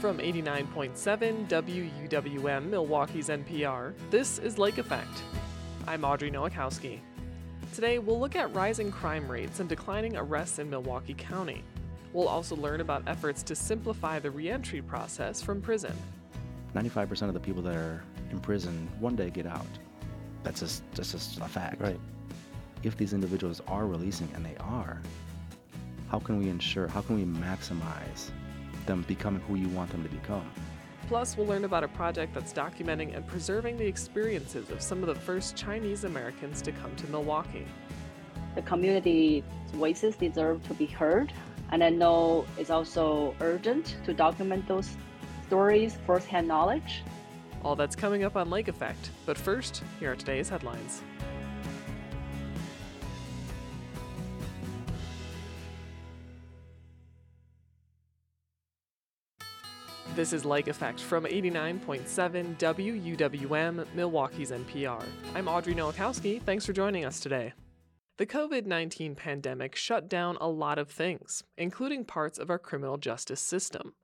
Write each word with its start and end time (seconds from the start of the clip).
From 0.00 0.18
89.7 0.18 1.48
WUWM, 1.48 2.68
Milwaukee's 2.68 3.28
NPR, 3.28 3.94
this 4.10 4.38
is 4.38 4.58
Lake 4.58 4.78
Effect. 4.78 5.22
I'm 5.86 6.04
Audrey 6.04 6.30
Nowakowski. 6.30 7.00
Today, 7.74 7.98
we'll 7.98 8.20
look 8.20 8.36
at 8.36 8.54
rising 8.54 8.92
crime 8.92 9.26
rates 9.26 9.60
and 9.60 9.68
declining 9.68 10.16
arrests 10.16 10.58
in 10.58 10.68
Milwaukee 10.68 11.14
County. 11.14 11.64
We'll 12.12 12.28
also 12.28 12.54
learn 12.54 12.80
about 12.80 13.02
efforts 13.06 13.42
to 13.44 13.54
simplify 13.54 14.18
the 14.18 14.30
reentry 14.30 14.82
process 14.82 15.42
from 15.42 15.60
prison. 15.60 15.96
95% 16.74 17.22
of 17.28 17.34
the 17.34 17.40
people 17.40 17.62
that 17.62 17.74
are 17.74 18.02
in 18.30 18.40
prison 18.40 18.88
one 19.00 19.16
day 19.16 19.30
get 19.30 19.46
out. 19.46 19.66
That's 20.42 20.60
just, 20.60 20.82
that's 20.94 21.12
just 21.12 21.38
a 21.38 21.48
fact. 21.48 21.80
Right. 21.80 22.00
If 22.82 22.96
these 22.96 23.14
individuals 23.14 23.62
are 23.66 23.86
releasing, 23.86 24.28
and 24.34 24.44
they 24.44 24.56
are, 24.60 25.00
how 26.10 26.18
can 26.18 26.38
we 26.38 26.48
ensure, 26.48 26.88
how 26.88 27.00
can 27.00 27.16
we 27.16 27.24
maximize 27.24 28.30
them 28.86 29.04
becoming 29.08 29.40
who 29.42 29.54
you 29.56 29.68
want 29.68 29.90
them 29.90 30.02
to 30.02 30.08
become? 30.08 30.48
Plus, 31.08 31.36
we'll 31.36 31.46
learn 31.46 31.64
about 31.64 31.84
a 31.84 31.88
project 31.88 32.32
that's 32.32 32.52
documenting 32.52 33.14
and 33.14 33.26
preserving 33.26 33.76
the 33.76 33.86
experiences 33.86 34.70
of 34.70 34.80
some 34.80 35.02
of 35.02 35.06
the 35.06 35.14
first 35.14 35.54
Chinese 35.54 36.04
Americans 36.04 36.62
to 36.62 36.72
come 36.72 36.94
to 36.96 37.06
Milwaukee. 37.08 37.66
The 38.54 38.62
community 38.62 39.44
voices 39.72 40.16
deserve 40.16 40.66
to 40.68 40.74
be 40.74 40.86
heard, 40.86 41.32
and 41.70 41.84
I 41.84 41.90
know 41.90 42.46
it's 42.58 42.70
also 42.70 43.34
urgent 43.40 43.98
to 44.04 44.14
document 44.14 44.66
those 44.66 44.96
stories, 45.46 45.98
firsthand 46.06 46.48
knowledge. 46.48 47.02
All 47.62 47.76
that's 47.76 47.96
coming 47.96 48.24
up 48.24 48.36
on 48.36 48.48
Lake 48.48 48.68
Effect, 48.68 49.10
but 49.26 49.36
first, 49.36 49.82
here 50.00 50.12
are 50.12 50.16
today's 50.16 50.48
headlines. 50.48 51.02
This 60.14 60.32
is 60.32 60.44
Lake 60.44 60.68
Effect 60.68 61.00
from 61.00 61.24
89.7 61.24 62.56
WUWM, 62.56 63.84
Milwaukee's 63.96 64.52
NPR. 64.52 65.04
I'm 65.34 65.48
Audrey 65.48 65.74
Nowakowski. 65.74 66.40
Thanks 66.40 66.64
for 66.64 66.72
joining 66.72 67.04
us 67.04 67.18
today. 67.18 67.52
The 68.18 68.26
COVID 68.26 68.64
19 68.64 69.16
pandemic 69.16 69.74
shut 69.74 70.08
down 70.08 70.38
a 70.40 70.46
lot 70.46 70.78
of 70.78 70.88
things, 70.88 71.42
including 71.58 72.04
parts 72.04 72.38
of 72.38 72.48
our 72.48 72.60
criminal 72.60 72.96
justice 72.96 73.40
system. 73.40 73.94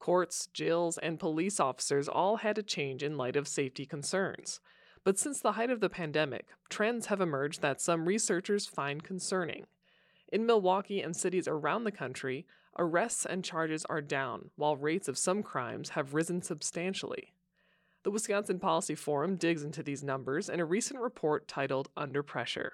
Courts, 0.00 0.48
jails, 0.52 0.98
and 0.98 1.20
police 1.20 1.60
officers 1.60 2.08
all 2.08 2.38
had 2.38 2.56
to 2.56 2.64
change 2.64 3.04
in 3.04 3.16
light 3.16 3.36
of 3.36 3.46
safety 3.46 3.86
concerns. 3.86 4.58
But 5.04 5.16
since 5.16 5.40
the 5.40 5.52
height 5.52 5.70
of 5.70 5.78
the 5.78 5.88
pandemic, 5.88 6.48
trends 6.70 7.06
have 7.06 7.20
emerged 7.20 7.62
that 7.62 7.80
some 7.80 8.08
researchers 8.08 8.66
find 8.66 9.04
concerning. 9.04 9.66
In 10.32 10.44
Milwaukee 10.44 11.00
and 11.00 11.14
cities 11.14 11.46
around 11.46 11.84
the 11.84 11.92
country, 11.92 12.46
arrests 12.78 13.26
and 13.26 13.44
charges 13.44 13.84
are 13.86 14.00
down, 14.00 14.50
while 14.56 14.76
rates 14.76 15.08
of 15.08 15.18
some 15.18 15.42
crimes 15.42 15.90
have 15.90 16.14
risen 16.14 16.42
substantially. 16.42 17.32
The 18.02 18.10
Wisconsin 18.10 18.58
Policy 18.58 18.94
Forum 18.94 19.36
digs 19.36 19.62
into 19.62 19.82
these 19.82 20.02
numbers 20.02 20.48
in 20.48 20.60
a 20.60 20.64
recent 20.64 21.00
report 21.00 21.46
titled 21.46 21.88
Under 21.96 22.22
Pressure. 22.22 22.72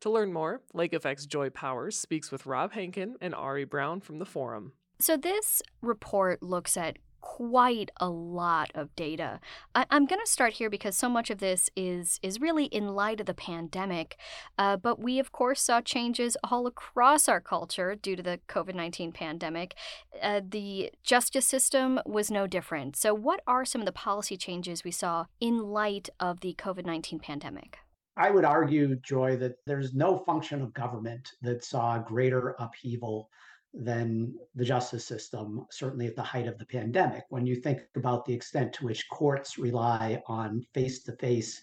To 0.00 0.10
learn 0.10 0.32
more, 0.32 0.62
Lake 0.72 0.92
Effect's 0.92 1.26
Joy 1.26 1.50
Powers 1.50 1.96
speaks 1.96 2.30
with 2.30 2.46
Rob 2.46 2.72
Henken 2.72 3.14
and 3.20 3.34
Ari 3.34 3.64
Brown 3.64 4.00
from 4.00 4.18
the 4.18 4.26
forum. 4.26 4.72
So, 4.98 5.16
this 5.16 5.62
report 5.82 6.42
looks 6.42 6.76
at 6.76 6.98
quite 7.24 7.90
a 7.96 8.08
lot 8.08 8.70
of 8.74 8.94
data. 8.94 9.40
I- 9.74 9.86
am 9.90 10.04
going 10.04 10.20
to 10.20 10.30
start 10.30 10.52
here 10.52 10.68
because 10.68 10.94
so 10.94 11.08
much 11.08 11.30
of 11.30 11.38
this 11.38 11.70
is 11.74 12.20
is 12.22 12.38
really 12.38 12.66
in 12.66 12.88
light 12.88 13.18
of 13.18 13.24
the 13.26 13.32
pandemic. 13.32 14.18
Uh, 14.58 14.76
but 14.76 15.00
we, 15.00 15.18
of 15.18 15.32
course, 15.32 15.62
saw 15.62 15.80
changes 15.80 16.36
all 16.44 16.66
across 16.66 17.26
our 17.26 17.40
culture 17.40 17.94
due 17.94 18.14
to 18.14 18.22
the 18.22 18.40
COVID 18.46 18.74
nineteen 18.74 19.10
pandemic. 19.10 19.74
Uh, 20.22 20.42
the 20.46 20.92
justice 21.02 21.46
system 21.46 21.98
was 22.04 22.30
no 22.30 22.46
different. 22.46 22.94
So, 22.94 23.14
what 23.14 23.40
are 23.46 23.64
some 23.64 23.80
of 23.80 23.86
the 23.86 23.92
policy 23.92 24.36
changes 24.36 24.84
we 24.84 24.90
saw 24.90 25.24
in 25.40 25.58
light 25.58 26.10
of 26.20 26.40
the 26.40 26.54
COVID 26.58 26.84
nineteen 26.84 27.20
pandemic? 27.20 27.78
I 28.18 28.30
would 28.30 28.44
argue, 28.44 28.96
Joy, 28.96 29.36
that 29.38 29.56
there's 29.66 29.94
no 29.94 30.18
function 30.18 30.60
of 30.60 30.74
government 30.74 31.32
that 31.40 31.64
saw 31.64 31.98
greater 31.98 32.54
upheaval 32.58 33.30
than 33.74 34.34
the 34.54 34.64
justice 34.64 35.04
system, 35.04 35.66
certainly 35.70 36.06
at 36.06 36.16
the 36.16 36.22
height 36.22 36.46
of 36.46 36.58
the 36.58 36.66
pandemic. 36.66 37.24
When 37.28 37.44
you 37.44 37.56
think 37.56 37.80
about 37.96 38.24
the 38.24 38.32
extent 38.32 38.72
to 38.74 38.84
which 38.84 39.08
courts 39.08 39.58
rely 39.58 40.22
on 40.26 40.64
face 40.72 41.02
to 41.04 41.12
face 41.16 41.60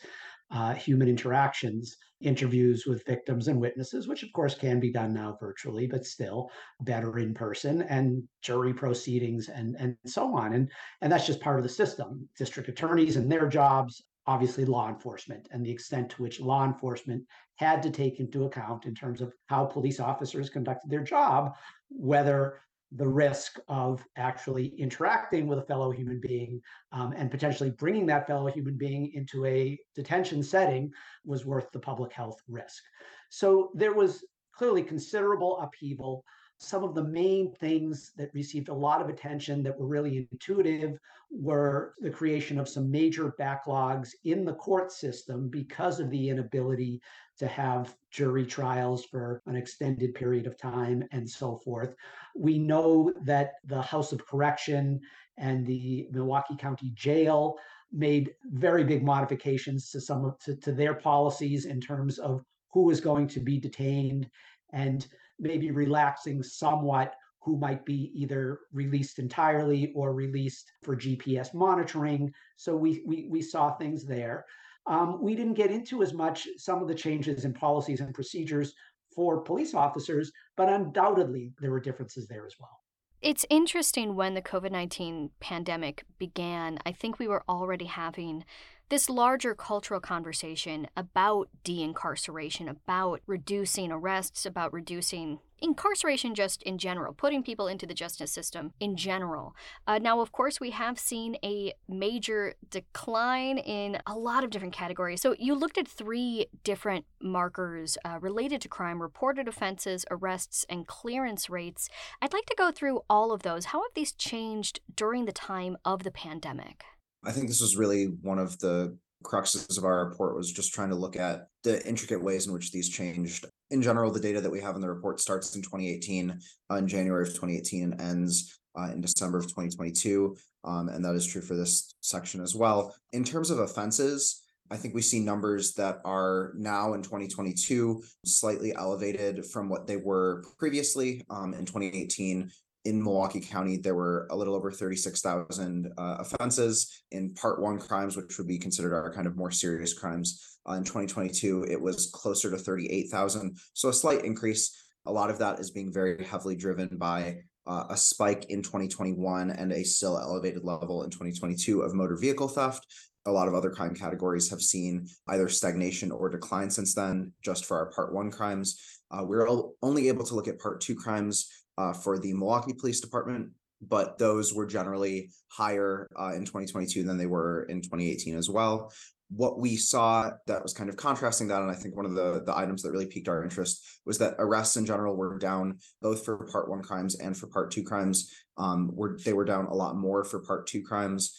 human 0.76 1.08
interactions, 1.08 1.96
interviews 2.20 2.86
with 2.86 3.06
victims 3.06 3.48
and 3.48 3.60
witnesses, 3.60 4.08
which 4.08 4.22
of 4.22 4.32
course 4.34 4.54
can 4.54 4.80
be 4.80 4.92
done 4.92 5.14
now 5.14 5.38
virtually, 5.40 5.88
but 5.88 6.06
still 6.06 6.52
better 6.82 7.18
in 7.18 7.34
person, 7.34 7.82
and 7.84 8.22
jury 8.42 8.74
proceedings 8.74 9.50
and, 9.50 9.76
and 9.80 9.96
so 10.06 10.36
on. 10.36 10.54
And, 10.54 10.70
and 11.00 11.12
that's 11.12 11.26
just 11.26 11.40
part 11.40 11.58
of 11.58 11.64
the 11.64 11.70
system. 11.70 12.28
District 12.38 12.68
attorneys 12.68 13.16
and 13.16 13.32
their 13.32 13.48
jobs, 13.48 14.04
obviously 14.28 14.66
law 14.66 14.88
enforcement 14.88 15.48
and 15.52 15.66
the 15.66 15.72
extent 15.72 16.10
to 16.10 16.22
which 16.22 16.40
law 16.40 16.64
enforcement 16.66 17.24
had 17.56 17.82
to 17.84 17.90
take 17.90 18.20
into 18.20 18.46
account 18.46 18.86
in 18.86 18.94
terms 18.94 19.22
of 19.22 19.34
how 19.48 19.66
police 19.66 20.00
officers 20.00 20.50
conducted 20.50 20.90
their 20.90 21.04
job, 21.04 21.56
whether 21.90 22.62
the 22.94 23.08
risk 23.08 23.58
of 23.68 24.06
actually 24.18 24.68
interacting 24.78 25.48
with 25.48 25.60
a 25.60 25.64
fellow 25.64 25.92
human 25.92 26.20
being 26.20 26.62
um, 26.92 27.14
and 27.16 27.32
potentially 27.32 27.72
bringing 27.72 28.06
that 28.06 28.28
fellow 28.28 28.48
human 28.48 28.78
being 28.78 29.12
into 29.14 29.46
a 29.46 29.80
detention 29.96 30.44
setting 30.44 30.92
was 31.26 31.46
worth 31.46 31.72
the 31.72 31.80
public 31.80 32.12
health 32.12 32.42
risk. 32.50 32.84
So 33.30 33.72
there 33.76 33.94
was 33.94 34.26
clearly 34.54 34.84
considerable 34.84 35.58
upheaval 35.60 36.26
some 36.64 36.84
of 36.84 36.94
the 36.94 37.04
main 37.04 37.52
things 37.56 38.12
that 38.18 38.34
received 38.36 38.70
a 38.70 38.74
lot 38.74 39.02
of 39.02 39.10
attention 39.10 39.64
that 39.64 39.78
were 39.78 39.88
really 39.88 40.28
intuitive 40.32 41.00
were 41.32 41.96
the 42.02 42.10
creation 42.10 42.60
of 42.60 42.70
some 42.70 42.92
major 42.92 43.34
backlogs 43.40 44.10
in 44.26 44.46
the 44.46 44.54
court 44.54 44.92
system 44.92 45.50
because 45.50 46.00
of 46.00 46.12
the 46.12 46.30
inability 46.30 47.02
to 47.40 47.48
have 47.48 47.96
jury 48.12 48.46
trials 48.46 49.04
for 49.04 49.42
an 49.48 49.56
extended 49.56 50.14
period 50.14 50.46
of 50.46 50.56
time 50.56 51.04
and 51.12 51.28
so 51.28 51.58
forth. 51.58 51.96
We 52.36 52.60
know 52.60 53.12
that 53.26 53.54
the 53.66 53.82
House 53.82 54.12
of 54.12 54.28
Correction 54.28 55.00
and 55.38 55.66
the 55.66 56.08
Milwaukee 56.12 56.56
County 56.56 56.92
Jail 56.94 57.58
made 57.92 58.36
very 58.52 58.84
big 58.84 59.04
modifications 59.04 59.90
to 59.90 60.00
some 60.00 60.26
of 60.26 60.38
to, 60.42 60.56
to 60.58 60.72
their 60.72 60.94
policies 60.94 61.66
in 61.66 61.82
terms 61.82 62.20
of 62.20 62.44
who 62.72 62.92
is 62.92 63.02
going 63.02 63.28
to 63.30 63.40
be 63.40 63.60
detained 63.60 64.30
and 64.74 65.08
maybe 65.42 65.72
relaxing 65.72 66.42
somewhat 66.42 67.16
who 67.42 67.58
might 67.58 67.84
be 67.86 68.12
either 68.14 68.60
released 68.72 69.20
entirely 69.20 69.92
or 69.96 70.14
released 70.14 70.72
for 70.84 70.96
GPS 70.96 71.54
monitoring. 71.54 72.32
So 72.56 72.76
we 72.76 73.04
we, 73.06 73.28
we 73.30 73.42
saw 73.42 73.76
things 73.76 74.06
there. 74.06 74.46
Um, 74.88 75.22
we 75.22 75.36
didn't 75.36 75.56
get 75.56 75.72
into 75.72 76.02
as 76.02 76.14
much 76.14 76.48
some 76.58 76.82
of 76.82 76.88
the 76.88 76.96
changes 76.96 77.46
in 77.46 77.54
policies 77.54 78.00
and 78.00 78.14
procedures 78.14 78.74
for 79.14 79.42
police 79.42 79.74
officers, 79.74 80.32
but 80.56 80.70
undoubtedly 80.70 81.54
there 81.60 81.72
were 81.72 81.80
differences 81.80 82.28
there 82.28 82.46
as 82.46 82.56
well. 82.60 82.80
It's 83.22 83.46
interesting 83.50 84.16
when 84.16 84.34
the 84.34 84.42
COVID 84.42 84.72
19 84.72 85.32
pandemic 85.40 86.04
began, 86.18 86.80
I 86.86 86.92
think 86.92 87.20
we 87.20 87.28
were 87.28 87.44
already 87.48 87.86
having 87.86 88.46
this 88.92 89.10
larger 89.10 89.56
cultural 89.56 90.02
conversation 90.02 90.86
about 90.98 91.48
de 91.64 91.82
incarceration, 91.82 92.68
about 92.68 93.22
reducing 93.26 93.90
arrests, 93.90 94.46
about 94.46 94.74
reducing 94.74 95.40
incarceration 95.62 96.36
just 96.36 96.62
in 96.64 96.78
general, 96.78 97.14
putting 97.14 97.42
people 97.42 97.68
into 97.68 97.86
the 97.86 97.94
justice 97.94 98.34
system 98.34 98.74
in 98.82 98.98
general. 98.98 99.56
Uh, 99.88 99.98
now, 99.98 100.20
of 100.20 100.34
course, 100.34 100.60
we 100.60 100.72
have 100.72 101.00
seen 101.00 101.38
a 101.42 101.72
major 101.88 102.54
decline 102.70 103.58
in 103.60 103.98
a 104.06 104.18
lot 104.18 104.44
of 104.44 104.50
different 104.50 104.74
categories. 104.74 105.22
So, 105.22 105.36
you 105.40 105.56
looked 105.56 105.78
at 105.78 105.88
three 105.88 106.48
different 106.66 107.06
markers 107.22 107.98
uh, 108.04 108.18
related 108.20 108.60
to 108.62 108.68
crime 108.68 109.02
reported 109.02 109.48
offenses, 109.48 110.04
arrests, 110.12 110.66
and 110.68 110.86
clearance 110.86 111.50
rates. 111.50 111.88
I'd 112.22 112.34
like 112.34 112.48
to 112.48 112.56
go 112.58 112.72
through 112.72 113.02
all 113.10 113.32
of 113.32 113.44
those. 113.44 113.66
How 113.66 113.84
have 113.84 113.94
these 113.96 114.12
changed 114.12 114.82
during 114.94 115.24
the 115.24 115.32
time 115.32 115.78
of 115.86 116.04
the 116.04 116.12
pandemic? 116.12 116.84
I 117.24 117.32
think 117.32 117.48
this 117.48 117.62
was 117.62 117.78
really 117.78 118.06
one 118.06 118.40
of 118.40 118.58
the 118.60 118.98
cruxes 119.24 119.78
of 119.78 119.86
our 119.86 120.06
report 120.06 120.36
was 120.36 120.52
just 120.52 120.74
trying 120.74 120.90
to 120.90 120.96
look 120.96 121.16
at 121.16 121.48
the 121.64 121.86
intricate 121.88 122.24
ways 122.24 122.48
in 122.48 122.54
which 122.54 122.72
these 122.72 122.90
changed. 122.90 123.46
In 123.70 123.82
general, 123.82 124.12
the 124.12 124.20
data 124.20 124.42
that 124.42 124.52
we 124.52 124.62
have 124.62 124.76
in 124.76 124.82
the 124.82 124.90
report 124.90 125.20
starts 125.20 125.56
in 125.56 125.62
2018, 125.62 126.40
uh, 126.72 126.76
in 126.76 126.88
January 126.88 127.24
of 127.24 127.30
2018, 127.30 127.84
and 127.84 128.02
ends 128.02 128.60
uh, 128.78 128.90
in 128.92 129.02
December 129.02 129.38
of 129.38 129.46
2022. 129.46 130.36
Um, 130.64 130.90
and 130.90 131.04
that 131.06 131.16
is 131.16 131.26
true 131.26 131.42
for 131.42 131.56
this 131.56 131.94
section 132.02 132.42
as 132.42 132.56
well. 132.56 132.96
In 133.14 133.24
terms 133.24 133.50
of 133.50 133.60
offenses, 133.60 134.42
I 134.70 134.78
think 134.78 134.96
we 134.96 135.02
see 135.02 135.20
numbers 135.20 135.74
that 135.74 136.00
are 136.06 136.54
now 136.56 136.94
in 136.94 137.02
2022 137.02 138.04
slightly 138.26 138.74
elevated 138.74 139.46
from 139.46 139.68
what 139.68 139.86
they 139.86 139.98
were 139.98 140.46
previously 140.58 141.26
um, 141.30 141.54
in 141.54 141.66
2018 141.66 142.50
in 142.86 143.04
Milwaukee 143.04 143.42
County, 143.42 143.78
there 143.78 143.96
were 143.96 144.28
a 144.32 144.36
little 144.36 144.56
over 144.56 144.72
36,000 144.72 145.92
uh, 145.98 146.18
offenses 146.20 147.04
in 147.12 147.34
part 147.34 147.62
one 147.62 147.78
crimes, 147.78 148.18
which 148.18 148.38
would 148.38 148.48
be 148.48 148.58
considered 148.58 148.96
our 148.96 149.14
kind 149.14 149.28
of 149.28 149.36
more 149.36 149.52
serious 149.52 149.94
crimes. 149.94 150.58
Uh, 150.68 150.74
in 150.74 150.84
2022, 150.84 151.66
it 151.70 151.80
was 151.80 152.10
closer 152.12 152.50
to 152.50 152.58
38,000. 152.58 153.58
So 153.74 153.90
a 153.90 153.94
slight 153.94 154.26
increase. 154.26 154.78
A 155.06 155.12
lot 155.12 155.30
of 155.30 155.40
that 155.40 155.60
is 155.60 155.72
being 155.72 155.92
very 155.92 156.24
heavily 156.24 156.56
driven 156.56 156.90
by 156.98 157.38
uh, 157.68 157.86
a 157.90 157.98
spike 157.98 158.46
in 158.50 158.62
2021 158.62 159.52
and 159.52 159.72
a 159.72 159.84
still 159.84 160.18
elevated 160.18 160.64
level 160.64 161.04
in 161.04 161.10
2022 161.10 161.82
of 161.82 161.94
motor 161.94 162.18
vehicle 162.18 162.48
theft. 162.48 162.86
A 163.26 163.32
lot 163.32 163.48
of 163.48 163.54
other 163.54 163.70
crime 163.70 163.94
categories 163.94 164.50
have 164.50 164.62
seen 164.62 165.08
either 165.28 165.48
stagnation 165.48 166.12
or 166.12 166.30
decline 166.30 166.72
since 166.72 166.96
then, 166.96 167.34
just 167.44 167.66
for 167.66 167.78
our 167.78 167.92
part 167.92 168.14
one 168.14 168.32
crimes. 168.32 169.00
Uh, 169.12 169.24
we're 169.24 169.48
only 169.84 170.08
able 170.08 170.26
to 170.26 170.34
look 170.34 170.48
at 170.48 170.58
part 170.58 170.82
two 170.82 170.96
crimes 170.96 171.61
uh, 171.82 171.94
for 171.94 172.20
the 172.20 172.34
Milwaukee 172.34 172.74
Police 172.74 173.02
Department, 173.02 173.50
but 173.82 174.18
those 174.18 174.54
were 174.54 174.66
generally 174.66 175.32
higher 175.48 176.08
uh, 176.20 176.34
in 176.34 176.46
2022 176.46 177.04
than 177.04 177.18
they 177.18 177.26
were 177.26 177.64
in 177.64 177.82
2018 177.82 178.38
as 178.38 178.50
well 178.50 178.92
what 179.36 179.60
we 179.60 179.78
saw 179.78 180.30
that 180.48 180.62
was 180.62 180.74
kind 180.74 180.90
of 180.90 180.98
contrasting 180.98 181.48
that, 181.48 181.62
and 181.62 181.72
I 181.72 181.76
think 181.76 181.96
one 181.96 182.06
of 182.06 182.14
the 182.14 182.44
the 182.46 182.56
items 182.56 182.82
that 182.82 182.92
really 182.92 183.06
piqued 183.06 183.30
our 183.30 183.44
interest 183.44 184.02
was 184.06 184.18
that 184.18 184.36
arrests 184.40 184.76
in 184.76 184.86
general 184.86 185.16
were 185.16 185.38
down 185.38 185.78
both 186.02 186.26
for 186.26 186.46
part 186.52 186.70
one 186.70 186.82
crimes 186.82 187.18
and 187.20 187.38
for 187.38 187.48
part 187.48 187.72
two 187.72 187.84
crimes. 187.84 188.30
Um, 188.58 188.92
were 188.94 189.18
they 189.24 189.34
were 189.34 189.46
down 189.46 189.68
a 189.68 189.74
lot 189.74 189.96
more 189.96 190.24
for 190.24 190.40
part 190.40 190.68
two 190.68 190.84
crimes. 190.84 191.34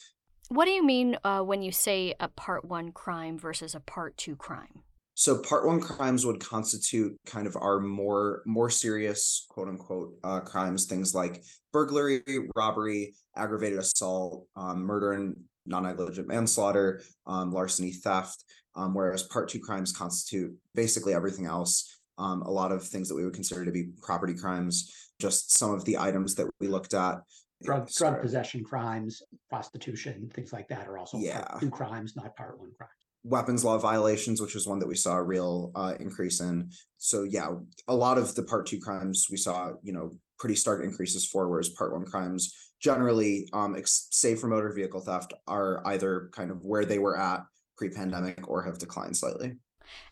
What 0.48 0.64
do 0.64 0.70
you 0.70 0.84
mean 0.84 1.16
uh, 1.24 1.42
when 1.42 1.62
you 1.62 1.72
say 1.72 2.14
a 2.18 2.28
part 2.28 2.64
one 2.64 2.92
crime 2.92 3.38
versus 3.38 3.74
a 3.74 3.80
part 3.80 4.16
two 4.16 4.36
crime? 4.36 4.82
So 5.14 5.38
part 5.38 5.66
one 5.66 5.80
crimes 5.80 6.24
would 6.24 6.40
constitute 6.40 7.18
kind 7.26 7.46
of 7.46 7.56
our 7.56 7.80
more 7.80 8.42
more 8.46 8.70
serious 8.70 9.46
quote 9.48 9.68
unquote 9.68 10.14
uh, 10.24 10.40
crimes, 10.40 10.86
things 10.86 11.14
like 11.14 11.44
burglary, 11.72 12.22
robbery, 12.56 13.14
aggravated 13.36 13.78
assault, 13.78 14.46
um, 14.56 14.82
murder 14.82 15.12
and 15.12 15.36
non-negligent 15.66 16.26
manslaughter, 16.26 17.02
um, 17.26 17.52
larceny, 17.52 17.92
theft, 17.92 18.44
um, 18.74 18.94
whereas 18.94 19.22
part 19.24 19.48
two 19.48 19.60
crimes 19.60 19.92
constitute 19.92 20.54
basically 20.74 21.14
everything 21.14 21.46
else. 21.46 21.98
Um, 22.18 22.42
a 22.42 22.50
lot 22.50 22.72
of 22.72 22.86
things 22.86 23.08
that 23.08 23.14
we 23.14 23.24
would 23.24 23.34
consider 23.34 23.64
to 23.64 23.70
be 23.70 23.88
property 24.02 24.34
crimes, 24.34 25.10
just 25.18 25.56
some 25.56 25.72
of 25.72 25.84
the 25.84 25.98
items 25.98 26.34
that 26.34 26.48
we 26.60 26.68
looked 26.68 26.94
at. 26.94 27.20
Drug, 27.62 27.88
drug 27.90 28.20
possession 28.20 28.64
crimes, 28.64 29.22
prostitution, 29.48 30.30
things 30.34 30.52
like 30.52 30.68
that 30.68 30.88
are 30.88 30.98
also 30.98 31.18
yeah. 31.18 31.42
part 31.42 31.60
two 31.60 31.70
crimes, 31.70 32.16
not 32.16 32.34
part 32.36 32.58
one 32.58 32.72
crimes 32.76 33.01
weapons 33.24 33.64
law 33.64 33.78
violations, 33.78 34.40
which 34.40 34.54
was 34.54 34.66
one 34.66 34.78
that 34.80 34.88
we 34.88 34.94
saw 34.94 35.16
a 35.16 35.22
real 35.22 35.70
uh, 35.74 35.94
increase 36.00 36.40
in. 36.40 36.70
So 36.98 37.22
yeah, 37.22 37.50
a 37.88 37.94
lot 37.94 38.19
of 38.19 38.34
the 38.34 38.42
part 38.42 38.66
two 38.66 38.80
crimes 38.80 39.26
we 39.30 39.36
saw, 39.36 39.72
you 39.82 39.92
know, 39.92 40.12
pretty 40.38 40.56
stark 40.56 40.82
increases 40.82 41.26
for, 41.26 41.48
whereas 41.48 41.69
part 41.69 41.92
one 41.92 42.04
crimes 42.04 42.54
generally, 42.80 43.48
um, 43.52 43.76
ex- 43.76 44.08
save 44.10 44.40
for 44.40 44.48
motor 44.48 44.72
vehicle 44.72 45.00
theft, 45.00 45.32
are 45.46 45.86
either 45.86 46.30
kind 46.32 46.50
of 46.50 46.64
where 46.64 46.84
they 46.84 46.98
were 46.98 47.16
at 47.16 47.44
pre-pandemic 47.76 48.48
or 48.48 48.62
have 48.62 48.78
declined 48.78 49.16
slightly. 49.16 49.54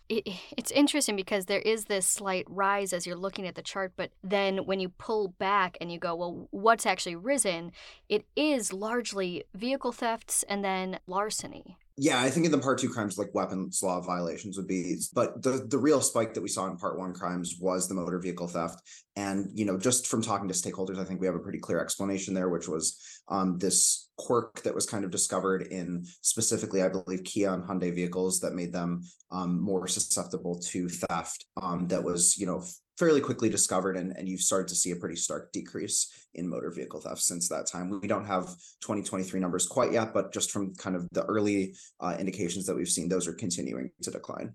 It, 0.09 0.29
it's 0.57 0.71
interesting 0.71 1.17
because 1.17 1.47
there 1.47 1.61
is 1.61 1.85
this 1.85 2.07
slight 2.07 2.45
rise 2.49 2.93
as 2.93 3.07
you're 3.07 3.17
looking 3.17 3.47
at 3.47 3.55
the 3.55 3.63
chart, 3.63 3.93
but 3.97 4.11
then 4.23 4.59
when 4.67 4.79
you 4.79 4.89
pull 4.89 5.29
back 5.39 5.77
and 5.81 5.91
you 5.91 5.99
go, 5.99 6.15
well, 6.15 6.49
what's 6.51 6.87
actually 6.87 7.17
risen? 7.17 7.73
It 8.09 8.25
is 8.37 8.73
largely 8.73 9.45
vehicle 9.55 9.93
thefts 9.93 10.45
and 10.45 10.65
then 10.65 11.01
larceny. 11.07 11.77
Yeah, 12.03 12.19
I 12.19 12.31
think 12.31 12.47
in 12.47 12.53
the 12.53 12.57
part 12.57 12.79
two 12.79 12.89
crimes, 12.89 13.19
like 13.19 13.35
weapons 13.35 13.83
law 13.83 14.01
violations 14.01 14.57
would 14.57 14.67
be, 14.67 14.97
but 15.13 15.43
the 15.43 15.67
the 15.69 15.77
real 15.77 16.01
spike 16.01 16.33
that 16.33 16.41
we 16.41 16.49
saw 16.49 16.67
in 16.67 16.79
part 16.79 16.99
one 16.99 17.13
crimes 17.13 17.57
was 17.61 17.89
the 17.89 17.95
motor 17.95 18.19
vehicle 18.19 18.49
theft. 18.49 18.81
And, 19.17 19.51
you 19.53 19.67
know, 19.67 19.77
just 19.77 20.07
from 20.07 20.23
talking 20.23 20.49
to 20.49 20.55
stakeholders, 20.55 20.99
I 20.99 21.05
think 21.05 21.21
we 21.21 21.27
have 21.27 21.37
a 21.37 21.41
pretty 21.41 21.59
clear 21.59 21.79
explanation 21.79 22.33
there, 22.33 22.49
which 22.49 22.69
was 22.69 22.99
um, 23.29 23.59
this 23.59 24.09
quirk 24.21 24.63
that 24.63 24.75
was 24.75 24.87
kind 24.87 25.05
of 25.05 25.11
discovered 25.11 25.63
in 25.63 26.05
specifically, 26.21 26.83
I 26.83 26.89
believe, 26.89 27.25
Kia 27.25 27.53
and 27.53 27.65
Hyundai 27.65 27.95
vehicles 27.95 28.41
that 28.41 28.55
made 28.55 28.73
them 28.73 29.03
um, 29.31 29.61
more 29.61 29.89
susceptible 29.89 30.59
to 30.71 30.89
theft. 30.89 31.47
Um, 31.61 31.89
that 31.89 32.05
was, 32.05 32.37
you 32.37 32.47
know, 32.47 32.63
fairly 32.99 33.23
quickly 33.23 33.49
discovered 33.49 33.97
and, 33.97 34.15
and 34.19 34.29
you've 34.29 34.43
started 34.43 34.69
to 34.69 34.75
see 34.75 34.91
a 34.91 34.97
pretty 34.97 35.17
stark 35.17 35.51
decrease 35.53 36.29
in 36.35 36.47
motor 36.47 36.71
vehicle 36.71 37.01
theft 37.01 37.23
since 37.23 37.49
that 37.49 37.67
time 37.67 37.89
we 37.89 38.07
don't 38.07 38.27
have 38.27 38.45
2023 38.83 39.41
numbers 39.41 39.67
quite 39.67 39.91
yet 39.91 40.13
but 40.13 40.35
just 40.35 40.51
from 40.51 40.75
kind 40.75 40.95
of 40.95 41.09
the 41.13 41.25
early 41.25 41.75
uh, 42.01 42.15
indications 42.19 42.67
that 42.67 42.77
we've 42.77 42.91
seen 42.91 43.09
those 43.09 43.27
are 43.27 43.33
continuing 43.33 43.91
to 44.03 44.11
decline 44.11 44.55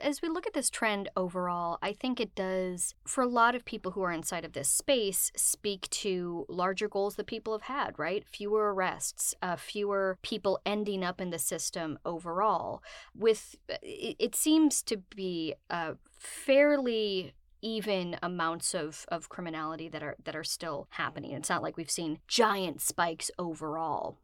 as 0.00 0.22
we 0.22 0.28
look 0.28 0.46
at 0.46 0.52
this 0.52 0.70
trend 0.70 1.08
overall, 1.16 1.78
I 1.82 1.92
think 1.92 2.20
it 2.20 2.34
does, 2.34 2.94
for 3.06 3.22
a 3.22 3.28
lot 3.28 3.54
of 3.54 3.64
people 3.64 3.92
who 3.92 4.02
are 4.02 4.12
inside 4.12 4.44
of 4.44 4.52
this 4.52 4.68
space, 4.68 5.30
speak 5.36 5.88
to 5.90 6.46
larger 6.48 6.88
goals 6.88 7.16
that 7.16 7.26
people 7.26 7.52
have 7.52 7.62
had, 7.62 7.98
right? 7.98 8.24
Fewer 8.26 8.74
arrests, 8.74 9.34
uh, 9.42 9.56
fewer 9.56 10.18
people 10.22 10.60
ending 10.64 11.04
up 11.04 11.20
in 11.20 11.30
the 11.30 11.38
system 11.38 11.98
overall. 12.04 12.82
With 13.14 13.56
it, 13.68 14.16
it 14.18 14.34
seems 14.34 14.82
to 14.82 14.98
be 15.14 15.54
uh, 15.70 15.94
fairly 16.18 17.34
even 17.62 18.16
amounts 18.22 18.74
of, 18.74 19.06
of 19.08 19.30
criminality 19.30 19.88
that 19.88 20.02
are 20.02 20.16
that 20.24 20.36
are 20.36 20.44
still 20.44 20.86
happening. 20.90 21.32
It's 21.32 21.48
not 21.48 21.62
like 21.62 21.76
we've 21.76 21.90
seen 21.90 22.18
giant 22.28 22.82
spikes 22.82 23.30
overall 23.38 24.18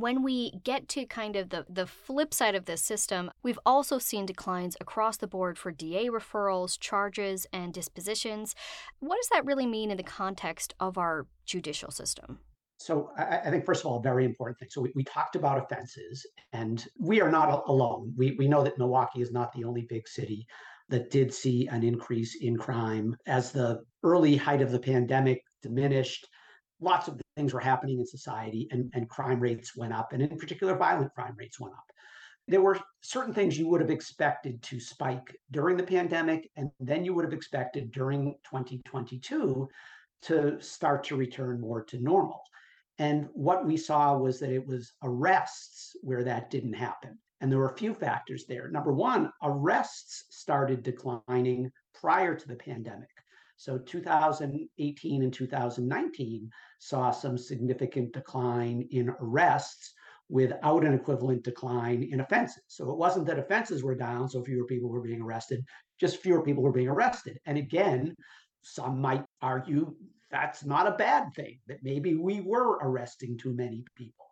when 0.00 0.22
we 0.22 0.60
get 0.64 0.88
to 0.90 1.06
kind 1.06 1.36
of 1.36 1.50
the, 1.50 1.64
the 1.68 1.86
flip 1.86 2.34
side 2.34 2.54
of 2.54 2.64
this 2.64 2.82
system, 2.82 3.30
we've 3.42 3.58
also 3.64 3.98
seen 3.98 4.26
declines 4.26 4.76
across 4.80 5.16
the 5.16 5.26
board 5.26 5.58
for 5.58 5.70
DA 5.70 6.08
referrals, 6.08 6.78
charges, 6.78 7.46
and 7.52 7.72
dispositions. 7.72 8.54
What 9.00 9.16
does 9.16 9.28
that 9.32 9.44
really 9.44 9.66
mean 9.66 9.90
in 9.90 9.96
the 9.96 10.02
context 10.02 10.74
of 10.80 10.98
our 10.98 11.26
judicial 11.44 11.90
system? 11.90 12.40
So 12.78 13.10
I, 13.16 13.38
I, 13.38 13.50
think, 13.50 13.64
first 13.64 13.82
of 13.82 13.86
all, 13.86 13.98
a 13.98 14.02
very 14.02 14.24
important 14.24 14.58
thing. 14.58 14.68
So 14.70 14.80
we, 14.80 14.92
we 14.94 15.04
talked 15.04 15.36
about 15.36 15.58
offenses, 15.58 16.26
and 16.52 16.84
we 16.98 17.20
are 17.20 17.30
not 17.30 17.64
alone. 17.66 18.12
We, 18.16 18.34
we 18.38 18.48
know 18.48 18.62
that 18.62 18.78
Milwaukee 18.78 19.22
is 19.22 19.32
not 19.32 19.52
the 19.52 19.64
only 19.64 19.86
big 19.88 20.08
city 20.08 20.46
that 20.88 21.10
did 21.10 21.32
see 21.32 21.66
an 21.68 21.82
increase 21.82 22.36
in 22.40 22.56
crime 22.56 23.16
as 23.26 23.52
the 23.52 23.80
early 24.02 24.36
height 24.36 24.60
of 24.60 24.70
the 24.70 24.78
pandemic 24.78 25.40
diminished 25.62 26.26
lots 26.80 27.08
of 27.08 27.18
things 27.36 27.52
were 27.52 27.60
happening 27.60 27.98
in 27.98 28.06
society 28.06 28.68
and, 28.70 28.90
and 28.94 29.08
crime 29.08 29.40
rates 29.40 29.76
went 29.76 29.92
up, 29.92 30.12
and 30.12 30.22
in 30.22 30.38
particular, 30.38 30.76
violent 30.76 31.14
crime 31.14 31.34
rates 31.38 31.60
went 31.60 31.74
up. 31.74 31.84
There 32.46 32.60
were 32.62 32.78
certain 33.00 33.32
things 33.32 33.58
you 33.58 33.68
would 33.68 33.80
have 33.80 33.90
expected 33.90 34.62
to 34.64 34.78
spike 34.78 35.34
during 35.50 35.76
the 35.76 35.82
pandemic, 35.82 36.50
and 36.56 36.70
then 36.78 37.04
you 37.04 37.14
would 37.14 37.24
have 37.24 37.32
expected 37.32 37.90
during 37.90 38.34
2022 38.44 39.68
to 40.22 40.60
start 40.60 41.04
to 41.04 41.16
return 41.16 41.60
more 41.60 41.82
to 41.84 41.98
normal. 42.00 42.42
And 42.98 43.28
what 43.32 43.64
we 43.64 43.76
saw 43.76 44.16
was 44.16 44.38
that 44.40 44.50
it 44.50 44.66
was 44.66 44.92
arrests 45.02 45.96
where 46.02 46.22
that 46.24 46.50
didn't 46.50 46.74
happen. 46.74 47.18
And 47.40 47.50
there 47.50 47.58
were 47.58 47.70
a 47.70 47.76
few 47.76 47.92
factors 47.92 48.46
there. 48.46 48.68
Number 48.68 48.92
one, 48.92 49.30
arrests 49.42 50.26
started 50.30 50.82
declining 50.82 51.70
prior 51.92 52.34
to 52.34 52.48
the 52.48 52.56
pandemic. 52.56 53.10
So 53.64 53.78
2018 53.78 55.22
and 55.22 55.32
2019 55.32 56.50
saw 56.80 57.10
some 57.10 57.38
significant 57.38 58.12
decline 58.12 58.86
in 58.90 59.08
arrests 59.08 59.94
without 60.28 60.84
an 60.84 60.92
equivalent 60.92 61.44
decline 61.44 62.02
in 62.02 62.20
offenses. 62.20 62.64
So 62.68 62.90
it 62.90 62.98
wasn't 62.98 63.26
that 63.28 63.38
offenses 63.38 63.82
were 63.82 63.94
down, 63.94 64.28
so 64.28 64.44
fewer 64.44 64.66
people 64.66 64.90
were 64.90 65.00
being 65.00 65.22
arrested, 65.22 65.64
just 65.98 66.18
fewer 66.18 66.42
people 66.42 66.62
were 66.62 66.72
being 66.72 66.88
arrested. 66.88 67.38
And 67.46 67.56
again, 67.56 68.14
some 68.60 69.00
might 69.00 69.24
argue 69.40 69.94
that's 70.30 70.66
not 70.66 70.86
a 70.86 70.98
bad 70.98 71.32
thing, 71.34 71.58
that 71.66 71.82
maybe 71.82 72.16
we 72.16 72.42
were 72.42 72.72
arresting 72.82 73.38
too 73.38 73.54
many 73.54 73.82
people. 73.96 74.26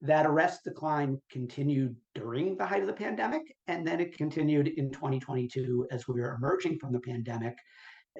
That 0.00 0.24
arrest 0.24 0.64
decline 0.64 1.20
continued 1.30 1.94
during 2.14 2.56
the 2.56 2.64
height 2.64 2.80
of 2.80 2.86
the 2.86 2.94
pandemic, 2.94 3.54
and 3.66 3.86
then 3.86 4.00
it 4.00 4.16
continued 4.16 4.68
in 4.68 4.90
2022 4.92 5.88
as 5.90 6.08
we 6.08 6.22
were 6.22 6.36
emerging 6.36 6.78
from 6.78 6.94
the 6.94 7.00
pandemic 7.00 7.58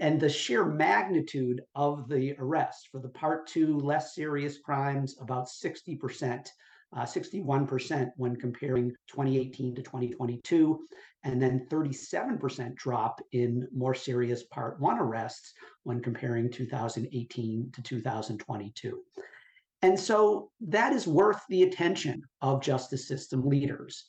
and 0.01 0.21
the 0.21 0.29
sheer 0.29 0.65
magnitude 0.65 1.63
of 1.75 2.09
the 2.09 2.35
arrest 2.39 2.89
for 2.91 3.01
the 3.01 3.09
part 3.09 3.47
two 3.47 3.79
less 3.79 4.15
serious 4.15 4.59
crimes 4.59 5.17
about 5.21 5.47
60% 5.47 6.47
uh, 6.95 7.07
61% 7.07 8.11
when 8.17 8.37
comparing 8.37 8.91
2018 9.09 9.75
to 9.77 9.83
2022 9.83 10.81
and 11.25 11.41
then 11.41 11.67
37% 11.71 12.75
drop 12.75 13.21
in 13.33 13.67
more 13.75 13.95
serious 13.95 14.45
part 14.45 14.79
one 14.81 14.99
arrests 14.99 15.55
when 15.85 16.03
comparing 16.03 16.51
2018 16.51 17.71
to 17.73 17.83
2022 17.83 19.03
and 19.83 19.99
so 19.99 20.51
that 20.61 20.93
is 20.93 21.09
worth 21.09 21.43
the 21.49 21.65
attention 21.65 22.23
of 22.41 22.63
justice 22.63 23.07
system 23.09 23.49
leaders. 23.49 24.05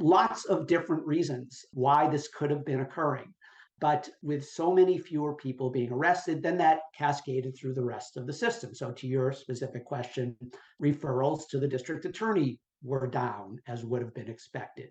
Lots 0.00 0.46
of 0.46 0.66
different 0.66 1.06
reasons 1.06 1.66
why 1.72 2.08
this 2.08 2.28
could 2.28 2.50
have 2.50 2.64
been 2.64 2.80
occurring 2.80 3.34
but 3.80 4.08
with 4.22 4.44
so 4.44 4.72
many 4.72 4.98
fewer 4.98 5.34
people 5.34 5.70
being 5.70 5.92
arrested, 5.92 6.42
then 6.42 6.58
that 6.58 6.80
cascaded 6.96 7.56
through 7.56 7.74
the 7.74 7.84
rest 7.84 8.16
of 8.16 8.26
the 8.26 8.32
system. 8.32 8.74
So, 8.74 8.92
to 8.92 9.06
your 9.06 9.32
specific 9.32 9.84
question, 9.84 10.36
referrals 10.82 11.48
to 11.50 11.58
the 11.58 11.68
district 11.68 12.04
attorney 12.04 12.58
were 12.82 13.06
down 13.06 13.60
as 13.66 13.84
would 13.84 14.02
have 14.02 14.14
been 14.14 14.28
expected. 14.28 14.90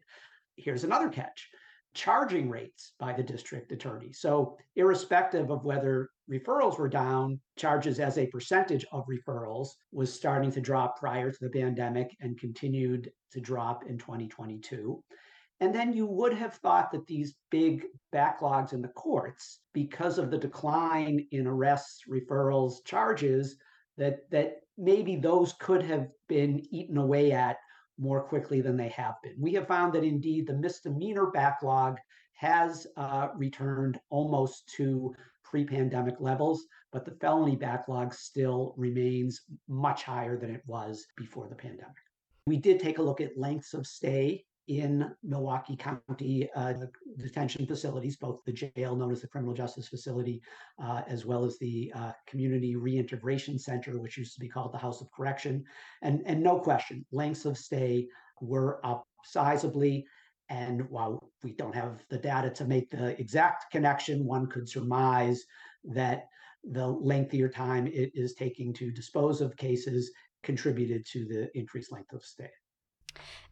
Here's 0.56 0.84
another 0.84 1.10
catch 1.10 1.48
charging 1.98 2.48
rates 2.48 2.94
by 3.00 3.12
the 3.12 3.24
district 3.24 3.72
attorney. 3.72 4.13
So, 4.13 4.56
irrespective 4.75 5.50
of 5.50 5.65
whether 5.65 6.10
referrals 6.29 6.77
were 6.77 6.88
down, 6.88 7.39
charges 7.58 8.00
as 8.00 8.20
a 8.20 8.27
percentage 8.27 8.86
of 8.91 9.08
referrals 9.08 9.70
was 9.91 10.13
starting 10.13 10.51
to 10.51 10.62
drop 10.62 11.00
prior 11.00 11.32
to 11.32 11.38
the 11.41 11.50
pandemic 11.50 12.15
and 12.22 12.39
continued 12.39 13.12
to 13.32 13.41
drop 13.41 13.86
in 13.88 13.98
2022. 13.98 15.03
And 15.60 15.74
then 15.74 15.92
you 15.92 16.06
would 16.06 16.34
have 16.34 16.54
thought 16.56 16.92
that 16.92 17.08
these 17.08 17.36
big 17.50 17.86
backlogs 18.14 18.74
in 18.74 18.82
the 18.82 18.90
courts, 18.90 19.60
because 19.74 20.20
of 20.20 20.30
the 20.30 20.38
decline 20.38 21.28
in 21.32 21.48
arrests, 21.48 22.04
referrals, 22.08 22.86
charges, 22.86 23.58
that 23.98 24.30
that 24.30 24.62
maybe 24.78 25.16
those 25.16 25.54
could 25.54 25.82
have 25.82 26.08
been 26.28 26.64
eaten 26.72 26.98
away 26.98 27.32
at 27.32 27.58
more 27.98 28.22
quickly 28.22 28.62
than 28.62 28.78
they 28.78 28.90
have 28.90 29.16
been. 29.24 29.34
We 29.40 29.54
have 29.54 29.68
found 29.68 29.94
that 29.94 30.04
indeed 30.04 30.46
the 30.46 30.54
misdemeanor 30.54 31.32
backlog 31.32 31.98
has 32.34 32.86
uh, 32.96 33.30
returned 33.36 34.00
almost 34.12 34.68
to 34.76 35.16
pre-pandemic 35.44 36.18
levels, 36.20 36.68
but 36.92 37.06
the 37.06 37.16
felony 37.20 37.56
backlog 37.56 38.14
still 38.14 38.76
remains 38.78 39.42
much 39.68 40.04
higher 40.04 40.38
than 40.38 40.52
it 40.52 40.62
was 40.68 41.08
before 41.16 41.48
the 41.48 41.56
pandemic. 41.56 41.96
We 42.46 42.58
did 42.58 42.80
take 42.80 43.00
a 43.00 43.02
look 43.02 43.22
at 43.22 43.38
lengths 43.38 43.74
of 43.74 43.88
stay 43.88 44.46
in 44.68 45.10
Milwaukee 45.24 45.78
County 45.78 46.50
uh, 46.56 46.74
detention 47.18 47.66
facilities, 47.66 48.18
both 48.18 48.44
the 48.46 48.52
jail 48.52 48.96
known 48.96 49.12
as 49.12 49.22
the 49.22 49.28
Criminal 49.28 49.54
Justice 49.54 49.88
Facility, 49.88 50.42
uh, 50.82 51.02
as 51.08 51.26
well 51.26 51.46
as 51.46 51.58
the 51.58 51.92
uh, 51.96 52.12
Community 52.28 52.76
Reintegration 52.76 53.58
Center, 53.58 53.98
which 54.00 54.18
used 54.18 54.34
to 54.34 54.40
be 54.40 54.50
called 54.50 54.74
the 54.74 54.78
House 54.78 55.02
of 55.02 55.12
Correction. 55.12 55.64
And, 56.02 56.22
and 56.26 56.44
no 56.44 56.60
question, 56.60 57.06
lengths 57.12 57.46
of 57.46 57.58
stay 57.58 58.08
were 58.42 58.86
up 58.86 59.08
sizably. 59.34 60.04
And 60.50 60.90
while 60.90 61.32
we 61.44 61.54
don't 61.54 61.76
have 61.76 62.04
the 62.10 62.18
data 62.18 62.50
to 62.52 62.66
make 62.66 62.90
the 62.90 63.20
exact 63.20 63.72
connection, 63.72 64.26
one 64.26 64.48
could 64.48 64.68
surmise 64.68 65.44
that 65.86 66.28
the 66.64 66.86
lengthier 66.86 67.50
time 67.50 67.88
it 67.88 68.12
is 68.14 68.34
taking 68.34 68.74
to 68.74 68.92
dispose 68.92 69.40
of 69.40 69.56
cases 69.56 70.12
contributed 70.44 71.06
to 71.06 71.26
the 71.26 71.50
increased 71.58 71.92
length 71.92 72.14
of 72.14 72.24
stay. 72.24 72.50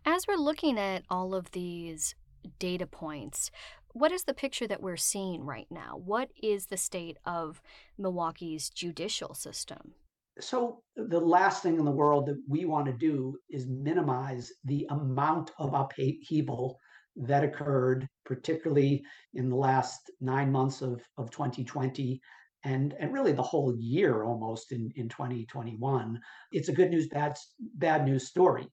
As 0.06 0.28
we're 0.28 0.36
looking 0.36 0.78
at 0.78 1.04
all 1.10 1.34
of 1.34 1.52
these 1.52 2.16
data 2.60 2.86
points, 2.86 3.52
what 3.94 4.12
is 4.12 4.26
the 4.26 4.34
picture 4.34 4.68
that 4.68 4.82
we're 4.82 4.98
seeing 4.98 5.46
right 5.46 5.68
now? 5.72 6.02
What 6.04 6.30
is 6.44 6.66
the 6.66 6.78
state 6.78 7.18
of 7.26 7.62
Milwaukee's 7.98 8.70
judicial 8.70 9.34
system? 9.34 9.94
So, 10.42 10.82
the 10.98 11.20
last 11.20 11.64
thing 11.64 11.80
in 11.80 11.86
the 11.86 11.92
world 11.92 12.26
that 12.26 12.42
we 12.50 12.66
want 12.66 12.88
to 12.88 12.94
do 12.94 13.38
is 13.50 13.68
minimize 13.68 14.52
the 14.66 14.86
amount 14.90 15.52
of 15.58 15.74
upheaval 15.74 16.78
that 17.16 17.46
occurred, 17.46 18.10
particularly 18.26 19.02
in 19.34 19.50
the 19.50 19.56
last 19.56 20.12
nine 20.20 20.52
months 20.52 20.82
of, 20.82 21.02
of 21.18 21.32
2020 21.32 22.20
and, 22.66 22.96
and 23.00 23.14
really 23.14 23.32
the 23.32 23.42
whole 23.42 23.74
year 23.78 24.24
almost 24.24 24.74
in, 24.74 24.92
in 24.98 25.08
2021. 25.08 26.20
It's 26.52 26.68
a 26.68 26.74
good 26.74 26.90
news, 26.90 27.08
bad, 27.08 27.38
bad 27.76 28.06
news 28.06 28.28
story 28.28 28.68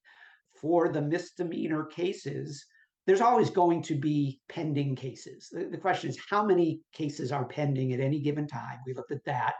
for 0.63 0.89
the 0.89 1.03
misdemeanor 1.03 1.85
cases, 1.85 2.65
there's 3.07 3.21
always 3.21 3.51
going 3.51 3.83
to 3.83 3.97
be 3.97 4.41
pending 4.49 4.95
cases. 4.95 5.49
The, 5.51 5.65
the, 5.65 5.77
question 5.77 6.09
is 6.09 6.19
how 6.31 6.45
many 6.45 6.81
cases 6.93 7.33
are 7.33 7.45
pending 7.45 7.93
at 7.93 8.01
any 8.01 8.21
given 8.21 8.47
time? 8.47 8.79
We 8.87 8.95
looked 8.95 9.11
at 9.11 9.25
that. 9.25 9.55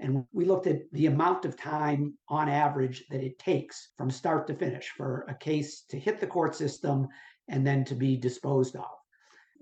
And 0.00 0.24
we 0.32 0.44
looked 0.44 0.66
at 0.66 0.82
the 0.92 1.06
amount 1.06 1.44
of 1.44 1.56
time 1.56 2.16
on 2.28 2.48
average 2.48 3.04
that 3.10 3.22
it 3.22 3.38
takes 3.38 3.92
from 3.96 4.10
start 4.10 4.46
to 4.46 4.54
finish 4.54 4.90
for 4.90 5.24
a 5.28 5.34
case 5.34 5.84
to 5.90 5.98
hit 5.98 6.20
the 6.20 6.26
court 6.26 6.54
system 6.54 7.06
and 7.48 7.66
then 7.66 7.84
to 7.84 7.94
be 7.94 8.16
disposed 8.16 8.76
of. 8.76 8.84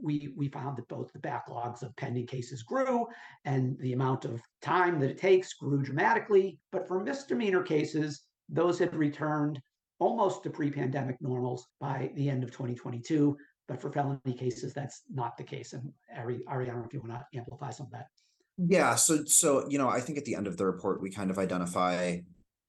We, 0.02 0.34
we 0.36 0.48
found 0.48 0.76
that 0.78 0.88
both 0.88 1.12
the 1.12 1.20
backlogs 1.20 1.82
of 1.82 1.94
pending 1.96 2.26
cases 2.26 2.64
grew 2.64 3.06
and 3.44 3.78
the 3.78 3.92
amount 3.92 4.24
of 4.24 4.40
time 4.60 4.98
that 5.00 5.10
it 5.10 5.18
takes 5.18 5.54
grew 5.54 5.82
dramatically. 5.82 6.58
But 6.72 6.88
for 6.88 7.02
misdemeanor 7.02 7.62
cases, 7.62 8.22
those 8.48 8.78
had 8.78 8.94
returned 8.94 9.60
almost 10.04 10.42
to 10.42 10.50
pre-pandemic 10.50 11.16
normals 11.22 11.68
by 11.80 12.10
the 12.14 12.28
end 12.28 12.44
of 12.44 12.50
2022. 12.50 13.36
But 13.66 13.80
for 13.80 13.90
felony 13.90 14.34
cases, 14.36 14.74
that's 14.74 15.02
not 15.10 15.38
the 15.38 15.44
case. 15.44 15.72
And 15.72 15.90
Ari, 16.14 16.42
Ari 16.46 16.64
I 16.64 16.66
don't 16.68 16.80
know 16.80 16.86
if 16.86 16.92
you 16.92 17.00
want 17.00 17.14
to 17.14 17.38
amplify 17.38 17.70
some 17.70 17.86
of 17.86 17.92
that. 17.92 18.08
Yeah. 18.58 18.94
So, 18.96 19.24
so 19.24 19.66
you 19.68 19.78
know, 19.78 19.88
I 19.88 20.00
think 20.00 20.18
at 20.18 20.26
the 20.26 20.34
end 20.34 20.46
of 20.46 20.58
the 20.58 20.66
report, 20.66 21.00
we 21.00 21.10
kind 21.10 21.30
of 21.30 21.38
identify 21.38 22.18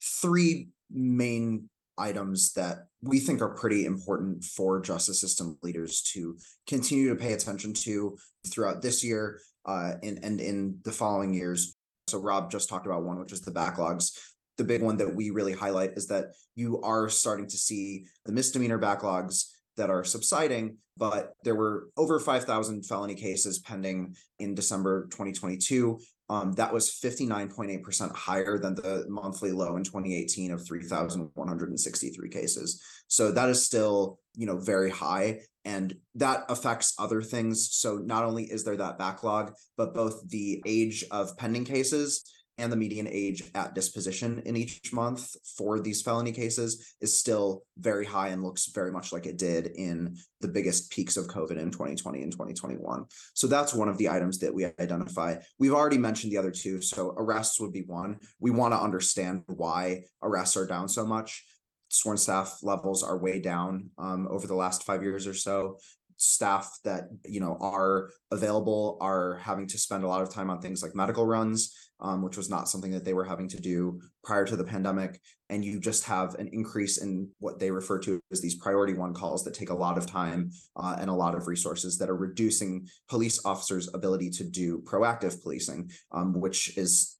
three 0.02 0.70
main 0.90 1.70
items 1.98 2.54
that 2.54 2.88
we 3.02 3.20
think 3.20 3.42
are 3.42 3.54
pretty 3.54 3.86
important 3.86 4.44
for 4.44 4.80
justice 4.80 5.20
system 5.20 5.58
leaders 5.62 6.02
to 6.14 6.38
continue 6.68 7.10
to 7.10 7.16
pay 7.16 7.34
attention 7.34 7.74
to 7.74 8.18
throughout 8.48 8.82
this 8.82 9.04
year 9.04 9.40
uh, 9.66 9.94
and, 10.04 10.24
and 10.24 10.40
in 10.40 10.80
the 10.84 10.92
following 10.92 11.34
years. 11.34 11.76
So 12.08 12.20
Rob 12.20 12.52
just 12.52 12.70
talked 12.70 12.86
about 12.86 13.04
one, 13.04 13.20
which 13.20 13.34
is 13.34 13.42
the 13.42 13.52
backlogs 13.52 14.18
the 14.58 14.64
big 14.64 14.82
one 14.82 14.98
that 14.98 15.14
we 15.14 15.30
really 15.30 15.54
highlight 15.54 15.92
is 15.96 16.08
that 16.08 16.28
you 16.56 16.82
are 16.82 17.10
starting 17.10 17.48
to 17.48 17.58
see 17.58 18.06
the 18.26 18.32
misdemeanor 18.32 18.80
backlogs 18.80 19.52
that 19.78 19.90
are 19.90 20.04
subsiding, 20.04 20.78
but 20.98 21.34
there 21.44 21.56
were 21.56 21.90
over 21.98 22.20
5,000 22.20 22.86
felony 22.86 23.16
cases 23.16 23.60
pending 23.60 24.16
in 24.40 24.56
December 24.56 25.08
2022. 25.12 26.00
Um, 26.30 26.54
that 26.54 26.74
was 26.74 26.90
59.8% 26.90 28.16
higher 28.16 28.58
than 28.58 28.76
the 28.76 29.06
monthly 29.08 29.52
low 29.52 29.76
in 29.76 29.84
2018 29.84 30.52
of 30.52 30.66
3,163 30.66 32.30
cases. 32.30 32.82
So 33.08 33.32
that 33.32 33.50
is 33.50 33.64
still, 33.64 34.20
you 34.34 34.48
know, 34.48 34.58
very 34.58 34.90
high. 34.90 35.42
And 35.66 35.96
that 36.16 36.46
affects 36.50 36.96
other 36.98 37.22
things. 37.22 37.70
So 37.74 37.98
not 37.98 38.24
only 38.24 38.46
is 38.46 38.64
there 38.64 38.78
that 38.78 38.98
backlog, 38.98 39.54
but 39.78 39.94
both 39.94 40.28
the 40.30 40.64
age 40.66 41.04
of 41.12 41.38
pending 41.38 41.66
cases 41.66 42.24
and 42.58 42.72
the 42.72 42.78
median 42.78 43.08
age 43.08 43.44
at 43.54 43.76
disposition 43.76 44.42
in 44.46 44.56
each 44.56 44.94
month 44.94 45.36
for 45.58 45.80
these 45.80 46.02
felony 46.02 46.32
cases 46.32 46.96
is 47.02 47.20
still 47.20 47.64
very 47.78 48.06
high 48.06 48.30
and 48.30 48.44
looks 48.44 48.68
very 48.68 48.92
much 48.92 49.12
like 49.12 49.26
it 49.26 49.38
did 49.38 49.68
in 49.68 50.16
the 50.42 50.48
biggest 50.48 50.92
peaks 50.92 51.18
of 51.18 51.28
COVID 51.28 51.58
in 51.58 51.72
2020 51.72 52.22
and 52.22 52.32
2021. 52.32 53.06
So 53.34 53.48
that's 53.48 53.74
one 53.74 53.90
of 53.90 53.98
the 53.98 54.10
items 54.10 54.40
that 54.40 54.54
we 54.54 54.66
identify. 54.66 55.36
We've 55.60 55.74
already 55.74 55.98
mentioned 55.98 56.32
the 56.32 56.38
other 56.38 56.52
two. 56.52 56.82
So 56.82 57.14
arrests 57.18 57.60
would 57.60 57.74
be 57.74 57.84
one. 57.84 58.20
We 58.40 58.52
want 58.52 58.74
to 58.74 58.82
understand 58.82 59.44
why 59.48 60.04
arrests 60.22 60.56
are 60.56 60.68
down 60.68 60.88
so 60.88 61.06
much. 61.06 61.44
Sworn 61.90 62.18
staff 62.18 62.60
levels 62.64 63.04
are 63.04 63.18
way 63.18 63.40
down 63.40 63.90
um, 63.98 64.28
over 64.30 64.48
the 64.48 64.56
last 64.56 64.84
five 64.84 65.04
years 65.04 65.28
or 65.28 65.34
so 65.34 65.78
staff 66.18 66.80
that 66.84 67.10
you 67.26 67.40
know 67.40 67.58
are 67.60 68.10
available 68.32 68.98
are 69.02 69.36
having 69.42 69.68
to 69.68 69.78
spend 69.78 70.04
a 70.04 70.08
lot 70.08 70.22
of 70.22 70.34
time 70.34 70.50
on 70.50 70.62
things 70.62 70.82
like 70.82 70.96
medical 70.96 71.26
runs 71.26 71.74
um, 72.00 72.22
which 72.22 72.38
was 72.38 72.50
not 72.50 72.68
something 72.68 72.92
that 72.92 73.06
they 73.06 73.14
were 73.14 73.24
having 73.24 73.48
to 73.50 73.62
do 73.62 74.02
prior 74.24 74.46
to 74.46 74.56
the 74.56 74.64
pandemic. 74.64 75.20
And 75.50 75.64
you 75.64 75.80
just 75.80 76.04
have 76.06 76.36
an 76.36 76.50
increase 76.52 76.98
in 76.98 77.30
what 77.40 77.60
they 77.60 77.72
refer 77.72 78.00
to 78.00 78.20
as 78.32 78.42
these 78.42 78.56
priority 78.56 78.94
one 78.94 79.14
calls 79.14 79.44
that 79.44 79.54
take 79.54 79.70
a 79.70 79.76
lot 79.76 79.98
of 79.98 80.06
time 80.06 80.52
uh, 80.76 80.98
and 81.00 81.10
a 81.10 81.14
lot 81.14 81.36
of 81.36 81.48
resources 81.48 81.98
that 82.00 82.10
are 82.10 82.16
reducing 82.16 82.88
police 83.08 83.46
officers' 83.46 83.94
ability 83.94 84.30
to 84.32 84.44
do 84.44 84.82
proactive 84.82 85.42
policing, 85.42 85.92
um, 86.12 86.40
which 86.40 86.78
is 86.78 87.18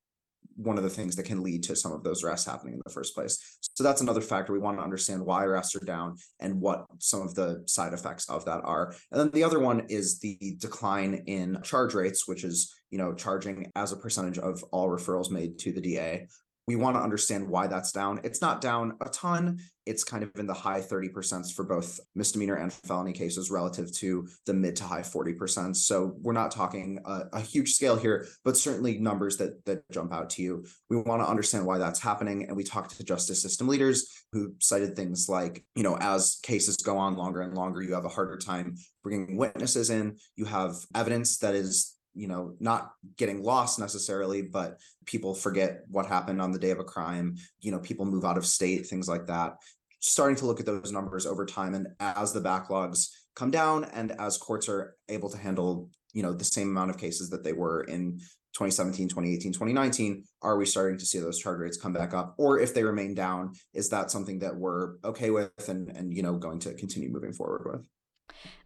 one 0.56 0.78
of 0.78 0.84
the 0.84 0.90
things 0.90 1.16
that 1.16 1.26
can 1.26 1.44
lead 1.44 1.64
to 1.64 1.76
some 1.76 1.92
of 1.92 2.04
those 2.04 2.24
arrests 2.24 2.46
happening 2.46 2.76
in 2.76 2.82
the 2.86 2.92
first 2.92 3.14
place. 3.14 3.58
So 3.76 3.84
that's 3.84 4.02
another 4.02 4.22
factor. 4.22 4.54
We 4.54 4.60
want 4.60 4.78
to 4.78 4.84
understand 4.84 5.26
why 5.26 5.44
arrests 5.44 5.76
are 5.76 5.86
down 5.86 6.16
and 6.40 6.62
what 6.62 6.86
some 7.00 7.22
of 7.22 7.36
the 7.36 7.64
side 7.68 7.94
effects 7.94 8.30
of 8.30 8.46
that 8.46 8.62
are. 8.64 8.96
And 9.12 9.20
then 9.20 9.32
the 9.32 9.44
other 9.44 9.60
one 9.60 9.86
is 9.90 10.20
the 10.20 10.56
decline 10.60 11.24
in 11.28 11.60
charge 11.64 11.94
rates, 11.94 12.28
which 12.28 12.44
is, 12.44 12.74
you 12.90 12.98
know, 12.98 13.14
charging 13.14 13.72
as 13.76 13.92
a 13.92 13.98
percentage 13.98 14.38
of 14.38 14.64
all 14.72 14.90
referrals 14.90 15.30
made 15.30 15.60
to 15.60 15.74
the 15.74 15.82
DA 15.82 16.28
we 16.68 16.76
want 16.76 16.96
to 16.96 17.02
understand 17.02 17.48
why 17.48 17.68
that's 17.68 17.92
down. 17.92 18.20
It's 18.24 18.42
not 18.42 18.60
down 18.60 18.98
a 19.02 19.10
ton. 19.10 19.60
It's 19.86 20.04
kind 20.04 20.24
of 20.24 20.32
in 20.36 20.48
the 20.48 20.54
high 20.54 20.82
30% 20.82 21.54
for 21.54 21.64
both 21.64 22.00
misdemeanor 22.16 22.56
and 22.56 22.74
felony 22.74 23.14
cases 23.14 23.52
relative 23.52 23.94
to 23.98 24.28
the 24.48 24.54
mid 24.54 24.76
to 24.78 24.84
high 24.84 25.02
40%. 25.02 25.76
So 25.76 26.16
we're 26.22 26.34
not 26.34 26.50
talking 26.50 27.00
a, 27.06 27.26
a, 27.34 27.40
huge 27.40 27.74
scale 27.74 27.96
here, 27.96 28.28
but 28.44 28.58
certainly 28.58 28.98
numbers 28.98 29.38
that 29.38 29.64
that 29.66 29.84
jump 29.92 30.12
out 30.12 30.32
to 30.32 30.42
you. 30.42 30.66
We 30.90 30.98
want 30.98 31.22
to 31.22 31.30
understand 31.30 31.68
why 31.68 31.78
that's 31.78 32.02
happening. 32.02 32.48
And 32.48 32.58
we 32.58 32.64
talked 32.64 32.98
to 32.98 33.04
justice 33.04 33.40
system 33.40 33.68
leaders 33.68 34.12
who 34.32 34.56
cited 34.60 34.96
things 34.96 35.30
like, 35.30 35.64
you 35.76 35.84
know, 35.84 35.98
as 35.98 36.40
cases 36.42 36.78
go 36.78 36.98
on 36.98 37.16
longer 37.16 37.42
and 37.42 37.54
longer, 37.54 37.84
you 37.84 37.94
have 37.94 38.06
a 38.06 38.10
harder 38.10 38.38
time 38.38 38.76
bringing 39.04 39.38
witnesses 39.38 39.92
in. 39.92 40.18
You 40.36 40.46
have 40.46 40.74
evidence 40.96 41.38
that 41.38 41.54
is 41.54 41.95
you 42.16 42.28
know 42.28 42.56
not 42.60 42.92
getting 43.18 43.44
lost 43.44 43.78
necessarily 43.78 44.42
but 44.42 44.80
people 45.06 45.36
forget 45.36 45.82
what 45.90 46.06
happened 46.06 46.42
on 46.42 46.52
the 46.52 46.60
day 46.60 46.72
of 46.72 46.80
a 46.80 46.84
crime 46.84 47.36
you 47.60 47.72
know 47.72 47.80
people 47.80 48.06
move 48.06 48.26
out 48.26 48.38
of 48.38 48.46
state 48.46 48.88
things 48.88 49.08
like 49.08 49.28
that. 49.28 49.56
Starting 50.00 50.36
to 50.36 50.46
look 50.46 50.60
at 50.60 50.68
those 50.68 50.92
numbers 50.92 51.26
over 51.26 51.46
time 51.46 51.74
and 51.74 51.88
as 52.00 52.32
the 52.32 52.40
backlogs 52.42 53.10
come 53.36 53.52
down 53.52 53.86
and 53.86 54.12
as 54.20 54.38
courts 54.38 54.70
are 54.70 54.96
able 55.10 55.30
to 55.30 55.38
handle 55.38 55.90
you 56.14 56.24
know 56.24 56.34
the 56.34 56.46
same 56.46 56.70
amount 56.70 56.90
of 56.90 56.98
cases 56.98 57.30
that 57.30 57.44
they 57.44 57.54
were 57.54 57.84
in 57.84 58.20
2017 58.54 59.10
2018 59.10 59.52
2019 59.52 60.24
are 60.42 60.58
we 60.58 60.66
starting 60.66 60.98
to 60.98 61.06
see 61.06 61.20
those 61.20 61.40
charge 61.40 61.60
rates 61.60 61.78
come 61.78 61.92
back 61.92 62.14
up? 62.14 62.36
Or 62.38 62.60
if 62.60 62.74
they 62.74 62.84
remain 62.84 63.14
down 63.14 63.54
is 63.74 63.90
that 63.90 64.12
something 64.12 64.40
that 64.40 64.56
we're 64.56 64.96
okay 65.04 65.30
with 65.30 65.52
and 65.68 65.90
and 65.90 66.14
you 66.16 66.24
know 66.24 66.38
going 66.38 66.60
to 66.60 66.74
continue 66.74 67.10
moving 67.10 67.34
forward 67.34 67.64
with? 67.66 67.86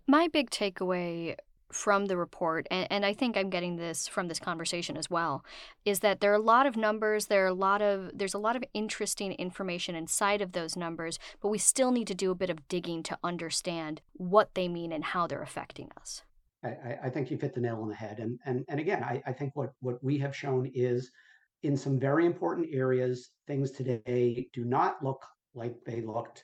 My 0.08 0.28
big 0.28 0.50
takeaway 0.50 1.36
from 1.72 2.06
the 2.06 2.18
report, 2.18 2.68
and, 2.72 2.88
and 2.90 3.06
I 3.06 3.14
think 3.14 3.38
I'm 3.38 3.50
getting 3.50 3.76
this 3.76 4.08
from 4.08 4.28
this 4.28 4.40
conversation 4.40 4.98
as 4.98 5.10
well, 5.10 5.44
is 5.86 6.00
that 6.00 6.20
there 6.20 6.32
are 6.32 6.36
a 6.36 6.40
lot 6.40 6.66
of 6.66 6.76
numbers, 6.76 7.28
there 7.28 7.44
are 7.44 7.48
a 7.48 7.54
lot 7.54 7.82
of 7.82 8.12
there's 8.14 8.34
a 8.34 8.40
lot 8.40 8.56
of 8.56 8.64
interesting 8.74 9.34
information 9.34 9.96
inside 9.96 10.42
of 10.42 10.54
those 10.54 10.76
numbers, 10.76 11.20
but 11.42 11.50
we 11.50 11.58
still 11.58 11.92
need 11.92 12.08
to 12.08 12.16
do 12.16 12.32
a 12.32 12.36
bit 12.36 12.50
of 12.50 12.68
digging 12.68 13.04
to 13.04 13.18
understand 13.24 14.02
what 14.14 14.54
they 14.56 14.68
mean 14.68 14.92
and 14.92 15.04
how 15.04 15.28
they're 15.28 15.42
affecting 15.42 15.90
us. 16.00 16.24
I, 16.64 16.98
I 17.04 17.10
think 17.10 17.32
you've 17.32 17.42
hit 17.42 17.54
the 17.54 17.62
nail 17.62 17.80
on 17.82 17.90
the 17.90 17.96
head. 17.96 18.20
And 18.20 18.40
and 18.46 18.66
and 18.68 18.80
again, 18.80 19.04
I, 19.04 19.22
I 19.26 19.34
think 19.34 19.56
what 19.56 19.72
what 19.80 20.04
we 20.04 20.18
have 20.20 20.36
shown 20.36 20.72
is 20.74 21.12
in 21.64 21.76
some 21.78 22.00
very 22.00 22.26
important 22.26 22.68
areas, 22.72 23.32
things 23.48 23.72
today 23.72 24.48
do 24.54 24.66
not 24.66 25.04
look 25.04 25.22
like 25.54 25.76
they 25.86 26.02
looked 26.02 26.44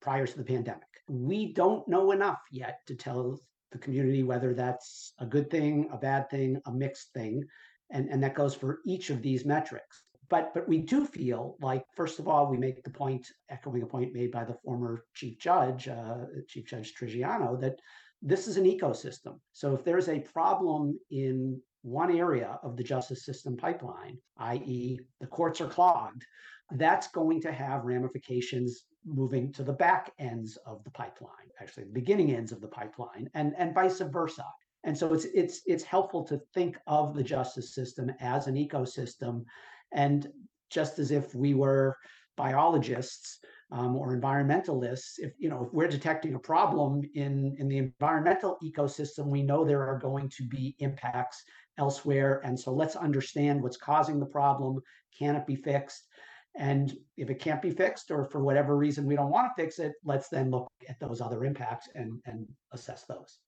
prior 0.00 0.26
to 0.26 0.36
the 0.36 0.44
pandemic. 0.44 0.82
We 1.08 1.52
don't 1.52 1.86
know 1.86 2.12
enough 2.12 2.40
yet 2.50 2.80
to 2.86 2.94
tell 2.94 3.38
the 3.72 3.78
community 3.78 4.22
whether 4.22 4.54
that's 4.54 5.14
a 5.18 5.26
good 5.26 5.50
thing, 5.50 5.88
a 5.92 5.96
bad 5.96 6.30
thing, 6.30 6.60
a 6.66 6.72
mixed 6.72 7.12
thing. 7.12 7.44
And, 7.90 8.08
and 8.08 8.22
that 8.22 8.34
goes 8.34 8.54
for 8.54 8.80
each 8.86 9.10
of 9.10 9.20
these 9.22 9.44
metrics. 9.44 10.04
But 10.30 10.54
but 10.54 10.66
we 10.66 10.78
do 10.78 11.04
feel 11.04 11.56
like, 11.60 11.84
first 11.94 12.18
of 12.18 12.26
all, 12.26 12.50
we 12.50 12.56
make 12.56 12.82
the 12.82 12.90
point, 12.90 13.26
echoing 13.50 13.82
a 13.82 13.86
point 13.86 14.14
made 14.14 14.32
by 14.32 14.44
the 14.44 14.56
former 14.64 15.04
chief 15.14 15.38
judge, 15.38 15.88
uh, 15.88 16.24
Chief 16.48 16.64
Judge 16.64 16.94
Triggiano, 16.94 17.60
that 17.60 17.78
this 18.22 18.46
is 18.46 18.56
an 18.56 18.64
ecosystem. 18.64 19.38
So 19.52 19.74
if 19.74 19.84
there's 19.84 20.08
a 20.08 20.20
problem 20.20 20.98
in 21.10 21.60
one 21.82 22.16
area 22.16 22.58
of 22.62 22.76
the 22.76 22.84
justice 22.84 23.24
system 23.26 23.56
pipeline, 23.56 24.16
i.e., 24.38 25.00
the 25.20 25.26
courts 25.26 25.60
are 25.60 25.68
clogged, 25.68 26.24
that's 26.70 27.08
going 27.08 27.42
to 27.42 27.52
have 27.52 27.84
ramifications 27.84 28.84
moving 29.04 29.52
to 29.52 29.62
the 29.62 29.72
back 29.72 30.12
ends 30.18 30.56
of 30.66 30.82
the 30.84 30.90
pipeline, 30.90 31.48
actually 31.60 31.84
the 31.84 31.92
beginning 31.92 32.32
ends 32.32 32.52
of 32.52 32.60
the 32.60 32.68
pipeline, 32.68 33.28
and, 33.34 33.54
and 33.58 33.74
vice 33.74 34.00
versa. 34.00 34.44
And 34.84 34.96
so 34.96 35.14
it's 35.14 35.26
it's 35.26 35.62
it's 35.66 35.84
helpful 35.84 36.24
to 36.24 36.40
think 36.54 36.76
of 36.86 37.14
the 37.14 37.22
justice 37.22 37.74
system 37.74 38.10
as 38.20 38.48
an 38.48 38.56
ecosystem, 38.56 39.44
and 39.92 40.26
just 40.70 40.98
as 40.98 41.10
if 41.12 41.34
we 41.34 41.54
were 41.54 41.96
biologists 42.36 43.38
um, 43.70 43.94
or 43.94 44.16
environmentalists, 44.16 45.18
if 45.18 45.32
you 45.38 45.48
know 45.48 45.64
if 45.64 45.72
we're 45.72 45.86
detecting 45.86 46.34
a 46.34 46.38
problem 46.38 47.02
in 47.14 47.54
in 47.58 47.68
the 47.68 47.78
environmental 47.78 48.58
ecosystem, 48.62 49.26
we 49.26 49.42
know 49.42 49.64
there 49.64 49.86
are 49.88 49.98
going 49.98 50.28
to 50.30 50.44
be 50.48 50.74
impacts 50.80 51.44
elsewhere, 51.78 52.40
and 52.44 52.58
so 52.58 52.72
let's 52.72 52.96
understand 52.96 53.62
what's 53.62 53.76
causing 53.76 54.18
the 54.18 54.26
problem. 54.26 54.80
Can 55.16 55.36
it 55.36 55.46
be 55.46 55.56
fixed? 55.56 56.08
And 56.54 56.94
if 57.16 57.30
it 57.30 57.38
can't 57.38 57.62
be 57.62 57.70
fixed, 57.70 58.10
or 58.10 58.24
for 58.24 58.42
whatever 58.42 58.76
reason 58.76 59.06
we 59.06 59.16
don't 59.16 59.30
want 59.30 59.48
to 59.48 59.62
fix 59.62 59.78
it, 59.78 59.92
let's 60.04 60.28
then 60.28 60.50
look 60.50 60.68
at 60.88 61.00
those 61.00 61.20
other 61.20 61.44
impacts 61.44 61.88
and, 61.94 62.20
and 62.26 62.46
assess 62.72 63.04
those. 63.04 63.38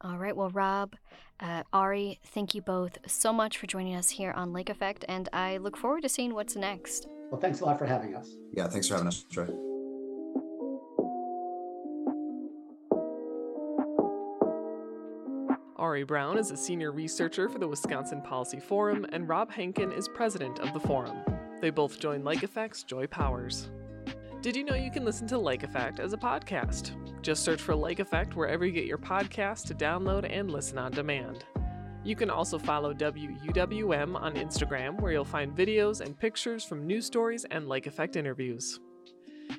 All 0.00 0.16
right. 0.16 0.36
Well, 0.36 0.50
Rob, 0.50 0.94
uh, 1.40 1.62
Ari, 1.72 2.18
thank 2.26 2.54
you 2.54 2.62
both 2.62 2.98
so 3.06 3.32
much 3.32 3.58
for 3.58 3.66
joining 3.66 3.94
us 3.94 4.10
here 4.10 4.32
on 4.32 4.52
Lake 4.52 4.68
Effect, 4.68 5.04
and 5.08 5.28
I 5.32 5.58
look 5.58 5.76
forward 5.76 6.02
to 6.02 6.08
seeing 6.08 6.34
what's 6.34 6.56
next. 6.56 7.06
Well, 7.30 7.40
thanks 7.40 7.60
a 7.60 7.64
lot 7.64 7.78
for 7.78 7.86
having 7.86 8.14
us. 8.14 8.28
Yeah, 8.52 8.68
thanks 8.68 8.88
for 8.88 8.94
having 8.94 9.08
us, 9.08 9.24
Joy. 9.24 9.46
Ari 15.76 16.04
Brown 16.04 16.38
is 16.38 16.50
a 16.50 16.56
senior 16.56 16.92
researcher 16.92 17.48
for 17.48 17.58
the 17.58 17.68
Wisconsin 17.68 18.22
Policy 18.22 18.60
Forum, 18.60 19.06
and 19.12 19.28
Rob 19.28 19.52
Henken 19.52 19.96
is 19.96 20.08
president 20.08 20.58
of 20.60 20.72
the 20.72 20.80
forum. 20.80 21.22
They 21.62 21.70
both 21.70 22.00
join 22.00 22.24
Lake 22.24 22.42
Effect's 22.42 22.82
Joy 22.82 23.06
Powers. 23.06 23.70
Did 24.40 24.56
you 24.56 24.64
know 24.64 24.74
you 24.74 24.90
can 24.90 25.04
listen 25.04 25.28
to 25.28 25.38
Lake 25.38 25.62
Effect 25.62 26.00
as 26.00 26.12
a 26.12 26.16
podcast? 26.16 26.90
Just 27.22 27.44
search 27.44 27.62
for 27.62 27.76
Lake 27.76 28.00
Effect 28.00 28.34
wherever 28.34 28.66
you 28.66 28.72
get 28.72 28.86
your 28.86 28.98
podcasts 28.98 29.64
to 29.68 29.74
download 29.76 30.26
and 30.28 30.50
listen 30.50 30.76
on 30.76 30.90
demand. 30.90 31.44
You 32.02 32.16
can 32.16 32.30
also 32.30 32.58
follow 32.58 32.92
WUWM 32.92 34.20
on 34.20 34.34
Instagram, 34.34 35.00
where 35.00 35.12
you'll 35.12 35.24
find 35.24 35.56
videos 35.56 36.00
and 36.00 36.18
pictures 36.18 36.64
from 36.64 36.84
news 36.84 37.06
stories 37.06 37.46
and 37.52 37.68
Lake 37.68 37.86
Effect 37.86 38.16
interviews. 38.16 38.80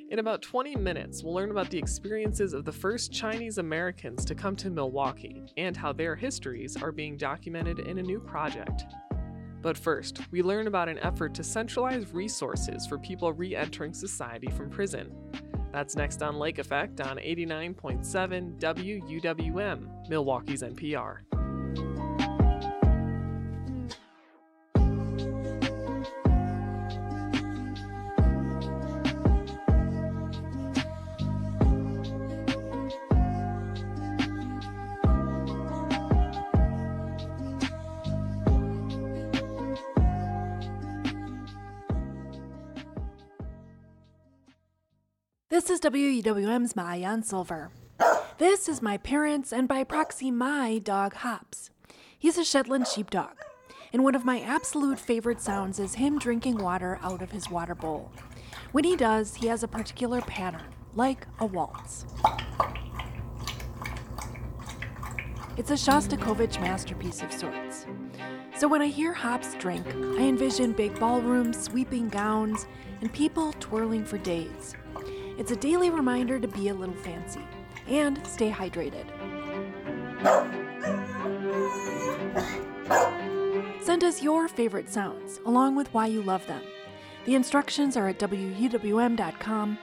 In 0.10 0.20
about 0.20 0.42
20 0.42 0.76
minutes, 0.76 1.24
we'll 1.24 1.36
learn 1.36 1.52
about 1.52 1.70
the 1.70 1.78
experiences 1.78 2.52
of 2.52 2.66
the 2.66 2.72
first 2.74 3.14
Chinese 3.14 3.60
Americans 3.60 4.26
to 4.26 4.36
come 4.36 4.58
to 4.58 4.70
Milwaukee 4.70 5.42
and 5.56 5.78
how 5.78 5.94
their 5.94 6.18
histories 6.18 6.76
are 6.76 6.92
being 6.92 7.16
documented 7.16 7.80
in 7.80 8.00
a 8.00 8.04
new 8.04 8.20
project. 8.20 8.84
But 9.64 9.78
first, 9.78 10.20
we 10.30 10.44
learn 10.44 10.68
about 10.68 10.90
an 10.90 11.00
effort 11.00 11.34
to 11.36 11.44
centralize 11.44 12.14
resources 12.14 12.86
for 12.86 13.00
people 13.00 13.32
re 13.32 13.56
entering 13.56 13.94
society 13.94 14.52
from 14.52 14.70
prison. 14.70 15.16
That's 15.72 15.96
next 15.96 16.22
on 16.22 16.38
Lake 16.38 16.60
Effect 16.60 17.00
on 17.00 17.18
89.7 17.18 18.60
WUWM, 18.60 20.10
Milwaukee's 20.10 20.62
NPR. 20.62 21.43
Is 45.84 45.92
WUWM's 45.92 47.28
Silver. 47.28 47.70
This 48.38 48.70
is 48.70 48.82
my 48.82 48.96
parents' 48.96 49.52
and 49.52 49.68
by 49.68 49.84
proxy 49.84 50.32
my 50.32 50.78
dog 50.78 51.14
Hops. 51.14 51.72
He's 52.18 52.38
a 52.38 52.46
Shetland 52.46 52.88
sheepdog, 52.88 53.34
and 53.92 54.02
one 54.02 54.16
of 54.16 54.24
my 54.24 54.40
absolute 54.40 54.98
favorite 54.98 55.42
sounds 55.42 55.80
is 55.80 55.96
him 55.96 56.20
drinking 56.20 56.58
water 56.58 57.00
out 57.02 57.22
of 57.22 57.32
his 57.32 57.50
water 57.50 57.76
bowl. 57.76 58.14
When 58.72 58.86
he 58.86 58.96
does, 58.96 59.36
he 59.36 59.48
has 59.48 59.62
a 59.62 59.68
particular 59.68 60.22
pattern, 60.22 60.64
like 60.94 61.28
a 61.40 61.46
waltz. 61.46 62.06
It's 65.58 65.72
a 65.72 65.74
Shostakovich 65.74 66.62
masterpiece 66.62 67.22
of 67.22 67.34
sorts. 67.34 67.88
So 68.56 68.70
when 68.70 68.82
I 68.82 68.88
hear 68.88 69.12
Hops 69.12 69.54
drink, 69.56 69.86
I 69.88 70.22
envision 70.22 70.72
big 70.72 70.98
ballrooms, 70.98 71.62
sweeping 71.62 72.08
gowns, 72.08 72.68
and 73.02 73.12
people 73.12 73.52
twirling 73.60 74.06
for 74.06 74.18
days. 74.20 74.76
It's 75.38 75.52
a 75.52 75.56
daily 75.56 75.90
reminder 75.90 76.40
to 76.40 76.48
be 76.48 76.70
a 76.70 76.74
little 76.74 76.96
fancy 76.96 77.42
and 77.88 78.26
stay 78.28 78.52
hydrated. 78.52 79.06
Send 83.82 84.04
us 84.04 84.22
your 84.22 84.48
favorite 84.48 84.90
sounds, 84.90 85.40
along 85.46 85.76
with 85.76 85.94
why 85.94 86.08
you 86.08 86.22
love 86.22 86.46
them. 86.48 86.62
The 87.26 87.36
instructions 87.36 87.98
are 87.98 88.08
at 88.08 88.20
WUWM.com. 88.20 89.78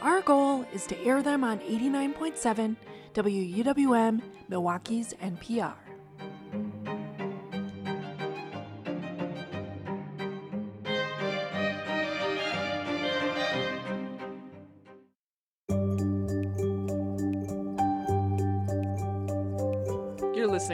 Our 0.00 0.20
goal 0.22 0.66
is 0.72 0.86
to 0.86 0.98
air 1.04 1.22
them 1.22 1.44
on 1.44 1.58
89.7 1.60 2.76
WUWM, 3.14 4.22
Milwaukee's 4.48 5.14
NPR. 5.14 5.89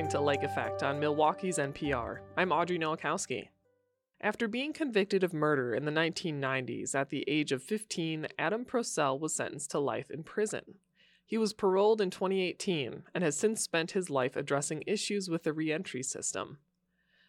Listening 0.06 0.20
to 0.20 0.24
Lake 0.24 0.42
Effect 0.44 0.84
on 0.84 1.00
Milwaukee's 1.00 1.58
NPR. 1.58 2.18
I'm 2.36 2.52
Audrey 2.52 2.78
Nowakowski. 2.78 3.48
After 4.20 4.46
being 4.46 4.72
convicted 4.72 5.24
of 5.24 5.34
murder 5.34 5.74
in 5.74 5.84
the 5.84 5.90
1990s 5.90 6.94
at 6.94 7.10
the 7.10 7.24
age 7.26 7.50
of 7.50 7.60
15, 7.60 8.28
Adam 8.38 8.64
Procell 8.64 9.18
was 9.18 9.34
sentenced 9.34 9.72
to 9.72 9.80
life 9.80 10.08
in 10.08 10.22
prison. 10.22 10.76
He 11.24 11.36
was 11.36 11.52
paroled 11.52 12.00
in 12.00 12.10
2018 12.10 13.02
and 13.16 13.24
has 13.24 13.36
since 13.36 13.62
spent 13.62 13.92
his 13.92 14.08
life 14.08 14.36
addressing 14.36 14.84
issues 14.86 15.28
with 15.28 15.42
the 15.42 15.52
reentry 15.52 16.04
system. 16.04 16.58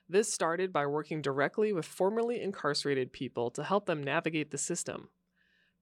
This 0.07 0.31
started 0.31 0.71
by 0.71 0.85
working 0.85 1.19
directly 1.19 1.73
with 1.73 1.85
formerly 1.85 2.39
incarcerated 2.39 3.11
people 3.11 3.49
to 3.51 3.63
help 3.63 3.87
them 3.87 4.03
navigate 4.03 4.51
the 4.51 4.59
system. 4.59 5.09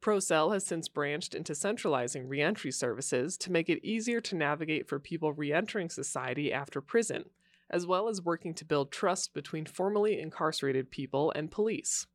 Procell 0.06 0.54
has 0.54 0.64
since 0.64 0.88
branched 0.88 1.34
into 1.34 1.56
centralizing 1.56 2.28
reentry 2.28 2.72
services 2.72 3.38
to 3.38 3.52
make 3.52 3.70
it 3.70 3.84
easier 3.84 4.22
to 4.22 4.36
navigate 4.36 4.88
for 4.88 5.00
people 5.00 5.34
reentering 5.34 5.90
society 5.90 6.54
after 6.54 6.80
prison, 6.80 7.26
as 7.72 7.88
well 7.88 8.08
as 8.08 8.22
working 8.22 8.54
to 8.54 8.66
build 8.66 8.92
trust 8.92 9.34
between 9.34 9.66
formerly 9.66 10.20
incarcerated 10.22 10.92
people 10.92 11.34
and 11.36 11.50
police. 11.50 12.06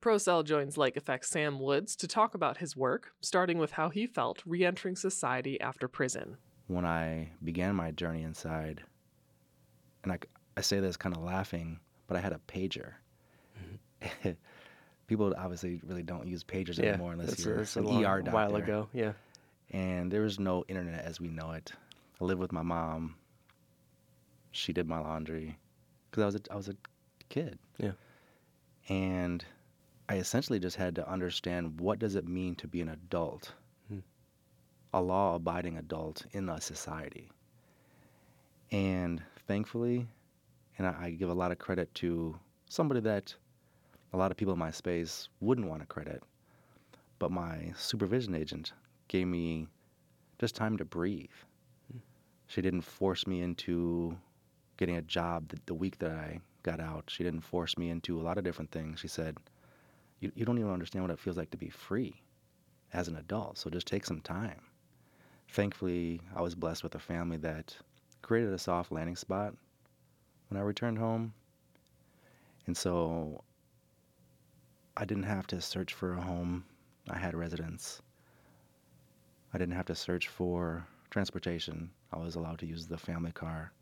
Procell 0.00 0.44
joins 0.44 0.78
Lake 0.78 0.96
Effect 0.96 1.26
Sam 1.26 1.58
Woods 1.58 1.96
to 1.96 2.06
talk 2.06 2.36
about 2.36 2.58
his 2.58 2.76
work, 2.76 3.10
starting 3.20 3.58
with 3.58 3.72
how 3.72 3.88
he 3.88 4.06
felt 4.06 4.44
reentering 4.46 4.94
society 4.94 5.60
after 5.60 5.88
prison. 5.88 6.36
When 6.68 6.84
I 6.84 7.32
began 7.42 7.74
my 7.74 7.90
journey 7.90 8.22
inside, 8.22 8.84
and 10.04 10.12
I, 10.12 10.20
I 10.56 10.60
say 10.60 10.78
this 10.78 10.96
kind 10.96 11.16
of 11.16 11.24
laughing, 11.24 11.80
but 12.06 12.16
I 12.16 12.20
had 12.20 12.32
a 12.32 12.40
pager. 12.46 12.92
Mm-hmm. 13.60 14.30
People 15.06 15.34
obviously 15.38 15.80
really 15.86 16.02
don't 16.02 16.26
use 16.26 16.42
pagers 16.42 16.78
yeah, 16.78 16.90
anymore 16.90 17.12
unless 17.12 17.44
you're 17.44 17.58
a, 17.60 17.60
an 17.60 17.84
a 17.84 17.88
long, 17.88 18.04
ER 18.04 18.22
doctor. 18.22 18.30
while 18.32 18.56
ago. 18.56 18.88
Yeah. 18.92 19.12
And 19.70 20.10
there 20.10 20.22
was 20.22 20.38
no 20.40 20.64
internet 20.68 21.04
as 21.04 21.20
we 21.20 21.28
know 21.28 21.52
it. 21.52 21.72
I 22.20 22.24
lived 22.24 22.40
with 22.40 22.52
my 22.52 22.62
mom. 22.62 23.14
She 24.52 24.72
did 24.72 24.88
my 24.88 24.98
laundry 24.98 25.58
because 26.10 26.22
I 26.22 26.26
was 26.26 26.34
a, 26.34 26.40
I 26.50 26.56
was 26.56 26.68
a 26.68 26.74
kid. 27.28 27.58
Yeah. 27.78 27.92
And 28.88 29.44
I 30.08 30.16
essentially 30.16 30.58
just 30.58 30.76
had 30.76 30.94
to 30.96 31.08
understand 31.08 31.80
what 31.80 31.98
does 31.98 32.14
it 32.14 32.26
mean 32.26 32.54
to 32.56 32.68
be 32.68 32.80
an 32.80 32.88
adult, 32.88 33.52
Hmm. 33.88 33.98
a 34.94 35.00
law-abiding 35.02 35.76
adult 35.76 36.24
in 36.32 36.48
a 36.48 36.60
society. 36.60 37.28
And 38.72 39.22
thankfully, 39.46 40.06
and 40.78 40.86
I, 40.86 40.94
I 41.00 41.10
give 41.10 41.28
a 41.30 41.34
lot 41.34 41.52
of 41.52 41.58
credit 41.58 41.92
to 41.96 42.38
somebody 42.68 43.00
that 43.00 43.34
a 44.12 44.16
lot 44.16 44.30
of 44.30 44.36
people 44.36 44.52
in 44.52 44.58
my 44.58 44.70
space 44.70 45.28
wouldn't 45.40 45.68
want 45.68 45.82
to 45.82 45.86
credit, 45.86 46.22
but 47.18 47.30
my 47.30 47.72
supervision 47.76 48.34
agent 48.34 48.72
gave 49.08 49.26
me 49.26 49.66
just 50.38 50.54
time 50.54 50.76
to 50.76 50.84
breathe. 50.84 51.30
Hmm. 51.90 51.98
She 52.46 52.62
didn't 52.62 52.82
force 52.82 53.26
me 53.26 53.42
into 53.42 54.16
getting 54.76 54.96
a 54.96 55.02
job 55.02 55.48
the, 55.48 55.58
the 55.66 55.74
week 55.74 55.98
that 55.98 56.10
I 56.10 56.40
got 56.62 56.80
out. 56.80 57.04
She 57.08 57.24
didn't 57.24 57.40
force 57.40 57.78
me 57.78 57.90
into 57.90 58.20
a 58.20 58.22
lot 58.22 58.38
of 58.38 58.44
different 58.44 58.70
things. 58.70 59.00
She 59.00 59.08
said, 59.08 59.36
you, 60.20 60.32
you 60.34 60.44
don't 60.44 60.58
even 60.58 60.72
understand 60.72 61.04
what 61.04 61.10
it 61.10 61.18
feels 61.18 61.36
like 61.36 61.50
to 61.50 61.56
be 61.56 61.68
free 61.68 62.20
as 62.92 63.08
an 63.08 63.16
adult, 63.16 63.58
so 63.58 63.70
just 63.70 63.86
take 63.86 64.06
some 64.06 64.20
time. 64.20 64.60
Thankfully, 65.50 66.20
I 66.34 66.42
was 66.42 66.54
blessed 66.54 66.82
with 66.82 66.94
a 66.94 66.98
family 66.98 67.36
that 67.38 67.76
created 68.22 68.52
a 68.52 68.58
soft 68.58 68.90
landing 68.90 69.16
spot 69.16 69.54
when 70.48 70.60
I 70.60 70.64
returned 70.64 70.98
home. 70.98 71.32
And 72.66 72.76
so 72.76 73.44
I 74.96 75.04
didn't 75.04 75.24
have 75.24 75.46
to 75.48 75.60
search 75.60 75.94
for 75.94 76.14
a 76.14 76.20
home. 76.20 76.64
I 77.10 77.18
had 77.18 77.34
residence. 77.34 78.00
I 79.52 79.58
didn't 79.58 79.74
have 79.74 79.86
to 79.86 79.94
search 79.94 80.28
for 80.28 80.86
transportation. 81.10 81.90
I 82.12 82.18
was 82.18 82.34
allowed 82.36 82.58
to 82.60 82.66
use 82.66 82.86
the 82.86 82.98
family 82.98 83.32
car. 83.32 83.72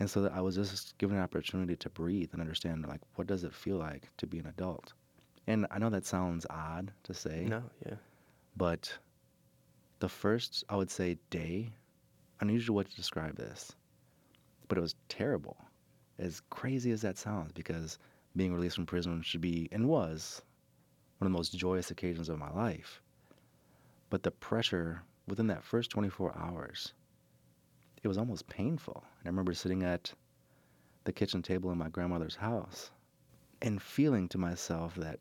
And 0.00 0.08
so 0.08 0.22
that 0.22 0.32
I 0.32 0.40
was 0.40 0.54
just 0.54 0.96
given 0.98 1.16
an 1.16 1.22
opportunity 1.22 1.74
to 1.76 1.90
breathe 1.90 2.30
and 2.32 2.40
understand 2.40 2.86
like 2.86 3.00
what 3.16 3.26
does 3.26 3.44
it 3.44 3.52
feel 3.52 3.76
like 3.78 4.08
to 4.18 4.26
be 4.26 4.38
an 4.38 4.46
adult. 4.46 4.92
And 5.46 5.66
I 5.70 5.78
know 5.78 5.90
that 5.90 6.06
sounds 6.06 6.46
odd 6.50 6.92
to 7.04 7.14
say, 7.14 7.46
No, 7.48 7.62
yeah. 7.84 7.94
but 8.56 8.96
the 9.98 10.08
first 10.08 10.64
I 10.68 10.76
would 10.76 10.90
say 10.90 11.18
day, 11.30 11.72
unusual 12.40 12.76
way 12.76 12.84
to 12.84 12.94
describe 12.96 13.36
this, 13.36 13.72
but 14.68 14.78
it 14.78 14.82
was 14.82 14.94
terrible. 15.08 15.56
As 16.18 16.42
crazy 16.50 16.90
as 16.92 17.02
that 17.02 17.16
sounds, 17.18 17.52
because 17.52 17.98
being 18.36 18.54
released 18.54 18.76
from 18.76 18.86
prison 18.86 19.22
should 19.22 19.40
be 19.40 19.68
and 19.72 19.88
was 19.88 20.42
one 21.18 21.26
of 21.26 21.32
the 21.32 21.36
most 21.36 21.56
joyous 21.56 21.90
occasions 21.90 22.28
of 22.28 22.38
my 22.38 22.50
life. 22.50 23.02
But 24.10 24.22
the 24.22 24.30
pressure 24.30 25.02
within 25.26 25.48
that 25.48 25.64
first 25.64 25.90
24 25.90 26.36
hours, 26.36 26.94
it 28.02 28.08
was 28.08 28.18
almost 28.18 28.48
painful. 28.48 29.02
And 29.20 29.26
I 29.26 29.28
remember 29.28 29.52
sitting 29.52 29.82
at 29.82 30.12
the 31.04 31.12
kitchen 31.12 31.42
table 31.42 31.70
in 31.70 31.78
my 31.78 31.88
grandmother's 31.88 32.36
house 32.36 32.90
and 33.62 33.82
feeling 33.82 34.28
to 34.28 34.38
myself 34.38 34.94
that 34.96 35.18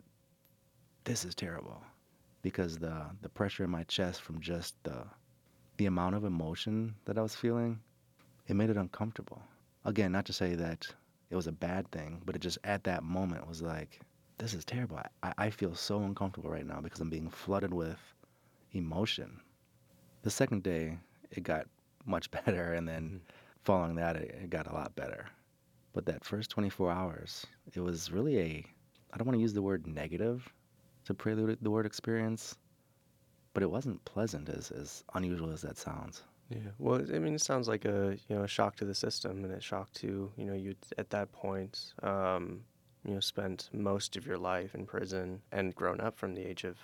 this 1.04 1.26
is 1.26 1.34
terrible 1.34 1.82
because 2.42 2.78
the 2.78 3.06
the 3.22 3.30
pressure 3.30 3.64
in 3.64 3.70
my 3.70 3.84
chest 3.84 4.22
from 4.22 4.40
just 4.40 4.76
the 4.84 5.06
the 5.78 5.86
amount 5.86 6.16
of 6.16 6.24
emotion 6.24 6.96
that 7.06 7.18
I 7.18 7.22
was 7.22 7.36
feeling, 7.36 7.80
it 8.48 8.56
made 8.56 8.70
it 8.70 8.78
uncomfortable. 8.78 9.42
Again, 9.86 10.12
not 10.12 10.26
to 10.26 10.34
say 10.34 10.56
that 10.56 10.88
it 11.30 11.36
was 11.36 11.48
a 11.48 11.52
bad 11.52 11.90
thing, 11.92 12.22
but 12.26 12.36
it 12.36 12.40
just 12.40 12.58
at 12.64 12.84
that 12.86 13.04
moment 13.04 13.48
was 13.48 13.62
like, 13.62 14.00
this 14.38 14.54
is 14.54 14.64
terrible. 14.64 15.00
I, 15.24 15.34
I 15.38 15.50
feel 15.50 15.76
so 15.76 16.02
uncomfortable 16.04 16.50
right 16.50 16.66
now 16.66 16.80
because 16.80 17.00
I'm 17.00 17.10
being 17.10 17.30
flooded 17.30 17.74
with 17.74 18.00
emotion. 18.74 19.40
The 20.22 20.30
second 20.30 20.64
day, 20.64 20.98
it 21.32 21.44
got 21.44 21.68
much 22.06 22.30
better, 22.46 22.74
and 22.74 22.88
then 22.88 23.04
mm-hmm. 23.04 23.18
following 23.64 23.96
that, 23.96 24.16
it, 24.16 24.36
it 24.44 24.50
got 24.50 24.68
a 24.68 24.74
lot 24.74 24.96
better. 24.96 25.28
But 25.94 26.06
that 26.06 26.24
first 26.24 26.52
24 26.52 26.92
hours, 26.92 27.46
it 27.74 27.80
was 27.80 28.12
really 28.12 28.38
a, 28.40 28.66
I 29.12 29.18
don't 29.18 29.26
want 29.26 29.38
to 29.38 29.42
use 29.42 29.54
the 29.54 29.62
word 29.62 29.88
negative 29.88 30.48
to 31.06 31.14
prelude 31.14 31.58
the 31.62 31.72
word 31.72 31.86
experience, 31.86 32.56
but 33.54 33.64
it 33.64 33.72
wasn't 33.72 34.04
pleasant 34.06 34.50
as, 34.50 34.72
as 34.72 35.04
unusual 35.16 35.52
as 35.52 35.62
that 35.64 35.78
sounds. 35.78 36.22
Yeah. 36.50 36.60
Well, 36.80 37.02
I 37.14 37.20
mean, 37.20 37.36
it 37.36 37.42
sounds 37.42 37.68
like 37.68 37.86
a 37.86 38.18
you 38.28 38.36
know 38.36 38.44
a 38.44 38.48
shock 38.48 38.76
to 38.78 38.86
the 38.86 38.96
system 38.96 39.44
and 39.44 39.54
a 39.54 39.62
shock 39.62 39.92
to 39.94 40.32
you 40.38 40.46
know 40.46 40.54
you 40.54 40.76
at 40.98 41.10
that 41.10 41.32
point 41.32 41.94
um, 42.04 42.62
you 43.06 43.14
know 43.14 43.20
spent 43.20 43.70
most 43.74 44.16
of 44.16 44.26
your 44.26 44.38
life 44.38 44.74
in 44.74 44.86
prison 44.86 45.42
and 45.52 45.76
grown 45.76 46.00
up 46.00 46.18
from 46.18 46.34
the 46.34 46.42
age 46.42 46.64
of 46.64 46.78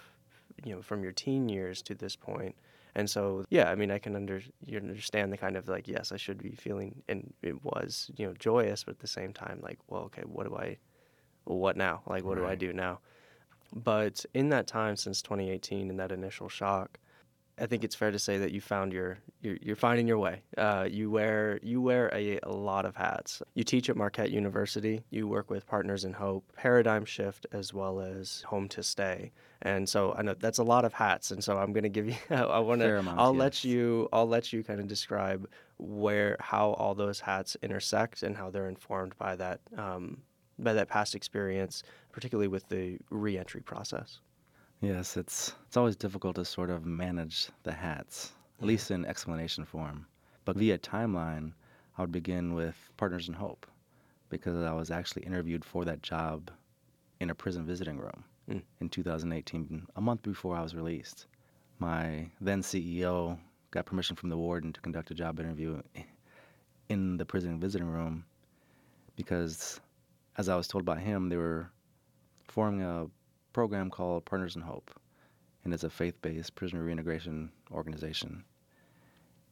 you 0.66 0.76
know 0.76 0.82
from 0.82 1.02
your 1.02 1.14
teen 1.14 1.48
years 1.48 1.82
to 1.84 1.96
this 1.96 2.16
point. 2.16 2.56
And 2.96 3.10
so, 3.10 3.44
yeah, 3.50 3.72
I 3.72 3.76
mean, 3.76 3.90
I 3.90 3.98
can 3.98 4.16
under 4.16 4.42
you 4.66 4.78
understand 4.78 5.34
the 5.34 5.38
kind 5.38 5.58
of 5.58 5.68
like, 5.68 5.88
yes, 5.88 6.12
I 6.12 6.18
should 6.18 6.44
be 6.44 6.52
feeling, 6.52 7.02
and 7.08 7.34
it 7.42 7.64
was, 7.64 8.12
you 8.18 8.28
know, 8.28 8.34
joyous, 8.38 8.84
but 8.84 8.92
at 8.92 9.00
the 9.00 9.08
same 9.08 9.34
time, 9.34 9.60
like, 9.64 9.80
well, 9.88 10.04
okay, 10.04 10.22
what 10.26 10.48
do 10.48 10.56
I, 10.56 10.78
what 11.46 11.76
now? 11.76 12.04
Like, 12.06 12.24
what 12.24 12.38
do 12.38 12.46
I 12.46 12.54
do 12.54 12.72
now? 12.72 13.00
But 13.74 14.24
in 14.36 14.50
that 14.50 14.68
time 14.68 14.96
since 14.96 15.24
2018, 15.24 15.90
in 15.90 15.98
that 15.98 16.12
initial 16.12 16.50
shock, 16.50 17.00
I 17.60 17.68
think 17.68 17.84
it's 17.84 17.94
fair 17.94 18.10
to 18.10 18.18
say 18.18 18.40
that 18.40 18.52
you 18.52 18.62
found 18.62 18.94
your 18.94 19.20
you're, 19.42 19.58
you're 19.62 19.76
finding 19.76 20.08
your 20.08 20.18
way. 20.18 20.42
Uh, 20.58 20.88
you 20.90 21.12
wear 21.12 21.60
you 21.62 21.82
wear 21.82 22.10
a, 22.14 22.40
a 22.42 22.52
lot 22.52 22.86
of 22.86 22.96
hats. 22.96 23.44
You 23.54 23.64
teach 23.64 23.90
at 23.90 23.96
Marquette 23.96 24.32
University. 24.32 25.04
You 25.12 25.28
work 25.28 25.52
with 25.52 25.68
Partners 25.68 26.04
in 26.04 26.14
Hope, 26.14 26.52
Paradigm 26.56 27.06
Shift, 27.06 27.46
as 27.52 27.74
well 27.74 28.00
as 28.00 28.42
Home 28.48 28.68
to 28.70 28.82
Stay. 28.82 29.32
And 29.62 29.88
so 29.88 30.14
I 30.18 30.24
know 30.24 30.34
that's 30.34 30.58
a 30.58 30.64
lot 30.64 30.84
of 30.84 30.94
hats. 30.94 31.30
And 31.32 31.44
so 31.44 31.58
I'm 31.58 31.74
going 31.74 31.84
to 31.84 31.90
give 31.90 32.08
you. 32.08 32.16
I 32.36 32.60
want 32.60 32.82
to. 32.82 33.14
I'll 33.18 33.36
let 33.36 33.64
you. 33.64 34.10
I'll 34.12 34.28
let 34.28 34.52
you 34.52 34.64
kind 34.64 34.80
of 34.80 34.88
describe 34.88 35.48
where 35.78 36.38
how 36.40 36.72
all 36.74 36.96
those 36.96 37.20
hats 37.20 37.56
intersect 37.62 38.24
and 38.24 38.36
how 38.36 38.50
they're 38.50 38.68
informed 38.68 39.16
by 39.18 39.36
that 39.36 39.60
um, 39.78 40.24
by 40.58 40.74
that 40.74 40.90
past 40.90 41.14
experience, 41.14 41.84
particularly 42.12 42.48
with 42.48 42.68
the 42.70 42.98
reentry 43.10 43.62
process. 43.62 44.20
Yes, 44.84 45.16
it's 45.16 45.56
it's 45.66 45.78
always 45.78 45.96
difficult 45.96 46.36
to 46.36 46.44
sort 46.44 46.70
of 46.70 46.86
manage 46.86 47.48
the 47.64 47.72
hats, 47.72 48.34
at 48.60 48.66
least 48.68 48.92
in 48.92 49.06
explanation 49.06 49.64
form. 49.64 50.06
But 50.44 50.58
via 50.58 50.78
timeline, 50.78 51.54
I 51.98 52.02
would 52.02 52.12
begin 52.12 52.54
with 52.54 52.76
Partners 52.98 53.30
in 53.30 53.34
Hope 53.34 53.66
because 54.28 54.62
I 54.62 54.74
was 54.74 54.92
actually 54.92 55.24
interviewed 55.24 55.64
for 55.64 55.86
that 55.86 56.02
job 56.02 56.52
in 57.22 57.30
a 57.30 57.36
prison 57.36 57.66
visiting 57.66 57.98
room 57.98 58.26
Mm. 58.50 58.62
in 58.82 58.90
2018, 58.90 59.88
a 59.96 60.02
month 60.02 60.22
before 60.22 60.58
I 60.58 60.62
was 60.62 60.76
released. 60.76 61.28
My 61.80 62.30
then 62.42 62.62
CEO 62.62 63.40
got 63.72 63.86
permission 63.86 64.18
from 64.18 64.28
the 64.28 64.38
warden 64.38 64.74
to 64.74 64.82
conduct 64.82 65.12
a 65.12 65.14
job 65.14 65.40
interview 65.40 65.82
in 66.90 67.16
the 67.16 67.26
prison 67.26 67.58
visiting 67.58 67.88
room 67.88 68.26
because, 69.16 69.80
as 70.38 70.50
I 70.50 70.58
was 70.58 70.68
told 70.68 70.84
by 70.84 71.00
him, 71.00 71.30
they 71.30 71.38
were 71.38 71.72
forming 72.50 72.82
a 72.82 73.08
program 73.54 73.90
called 73.90 74.26
Partners 74.26 74.56
in 74.56 74.62
Hope, 74.62 74.92
and 75.64 75.74
it's 75.74 75.84
a 75.84 75.90
faith-based 75.90 76.56
prisoner 76.56 76.84
reintegration 76.84 77.52
organization. 77.72 78.44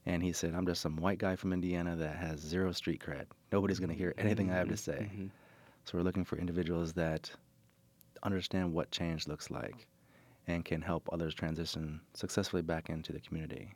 And 0.05 0.23
he 0.23 0.33
said, 0.33 0.55
"I'm 0.55 0.65
just 0.65 0.81
some 0.81 0.97
white 0.97 1.19
guy 1.19 1.35
from 1.35 1.53
Indiana 1.53 1.95
that 1.95 2.15
has 2.15 2.39
zero 2.39 2.71
street 2.71 3.01
cred. 3.01 3.27
Nobody's 3.51 3.79
going 3.79 3.89
to 3.89 3.95
hear 3.95 4.13
anything 4.17 4.49
I 4.49 4.55
have 4.55 4.69
to 4.69 4.77
say. 4.77 5.09
Mhm. 5.13 5.29
So 5.85 5.97
we're 5.97 6.03
looking 6.03 6.25
for 6.25 6.37
individuals 6.37 6.93
that 6.93 7.31
understand 8.23 8.73
what 8.73 8.91
change 8.91 9.27
looks 9.27 9.49
like 9.49 9.87
and 10.47 10.65
can 10.65 10.81
help 10.81 11.07
others 11.11 11.33
transition 11.33 12.01
successfully 12.13 12.61
back 12.63 12.89
into 12.89 13.13
the 13.13 13.19
community. 13.19 13.73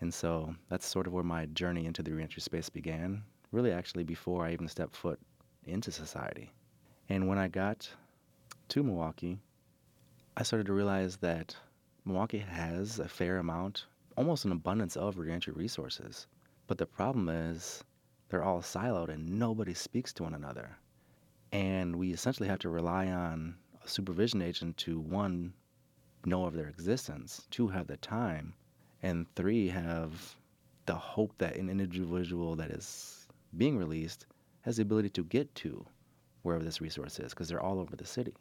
And 0.00 0.12
so 0.12 0.54
that's 0.68 0.86
sort 0.86 1.06
of 1.06 1.14
where 1.14 1.24
my 1.24 1.46
journey 1.46 1.86
into 1.86 2.02
the 2.02 2.12
reentry 2.12 2.42
space 2.42 2.68
began, 2.68 3.24
really 3.50 3.72
actually 3.72 4.04
before 4.04 4.44
I 4.44 4.52
even 4.52 4.68
stepped 4.68 4.94
foot 4.94 5.18
into 5.64 5.90
society. 5.90 6.52
And 7.08 7.28
when 7.28 7.38
I 7.38 7.48
got 7.48 7.90
to 8.68 8.82
Milwaukee, 8.82 9.38
I 10.36 10.42
started 10.42 10.66
to 10.66 10.72
realize 10.72 11.16
that 11.18 11.56
Milwaukee 12.04 12.38
has 12.38 12.98
a 12.98 13.08
fair 13.08 13.38
amount, 13.38 13.86
almost 14.16 14.44
an 14.44 14.52
abundance 14.52 14.96
of 14.96 15.18
reentry 15.18 15.52
resources. 15.52 16.26
But 16.66 16.78
the 16.78 16.86
problem 16.86 17.28
is 17.28 17.84
they're 18.28 18.42
all 18.42 18.62
siloed 18.62 19.10
and 19.10 19.38
nobody 19.38 19.74
speaks 19.74 20.12
to 20.14 20.22
one 20.22 20.34
another. 20.34 20.76
And 21.52 21.96
we 21.96 22.12
essentially 22.12 22.48
have 22.48 22.58
to 22.60 22.68
rely 22.68 23.06
on 23.06 23.56
a 23.84 23.88
supervision 23.88 24.42
agent 24.42 24.76
to 24.78 24.98
one, 24.98 25.52
know 26.24 26.44
of 26.44 26.54
their 26.54 26.68
existence, 26.68 27.46
two, 27.50 27.68
have 27.68 27.86
the 27.86 27.96
time, 27.98 28.54
and 29.02 29.26
three, 29.34 29.68
have 29.68 30.36
the 30.86 30.94
hope 30.94 31.32
that 31.38 31.56
an 31.56 31.68
individual 31.68 32.56
that 32.56 32.70
is 32.70 33.28
being 33.56 33.78
released 33.78 34.26
has 34.62 34.76
the 34.76 34.82
ability 34.82 35.10
to 35.10 35.24
get 35.24 35.54
to 35.54 35.86
wherever 36.42 36.64
this 36.64 36.80
resource 36.80 37.20
is 37.20 37.30
because 37.30 37.48
they're 37.48 37.60
all 37.60 37.78
over 37.78 37.96
the 37.96 38.06
city. 38.06 38.34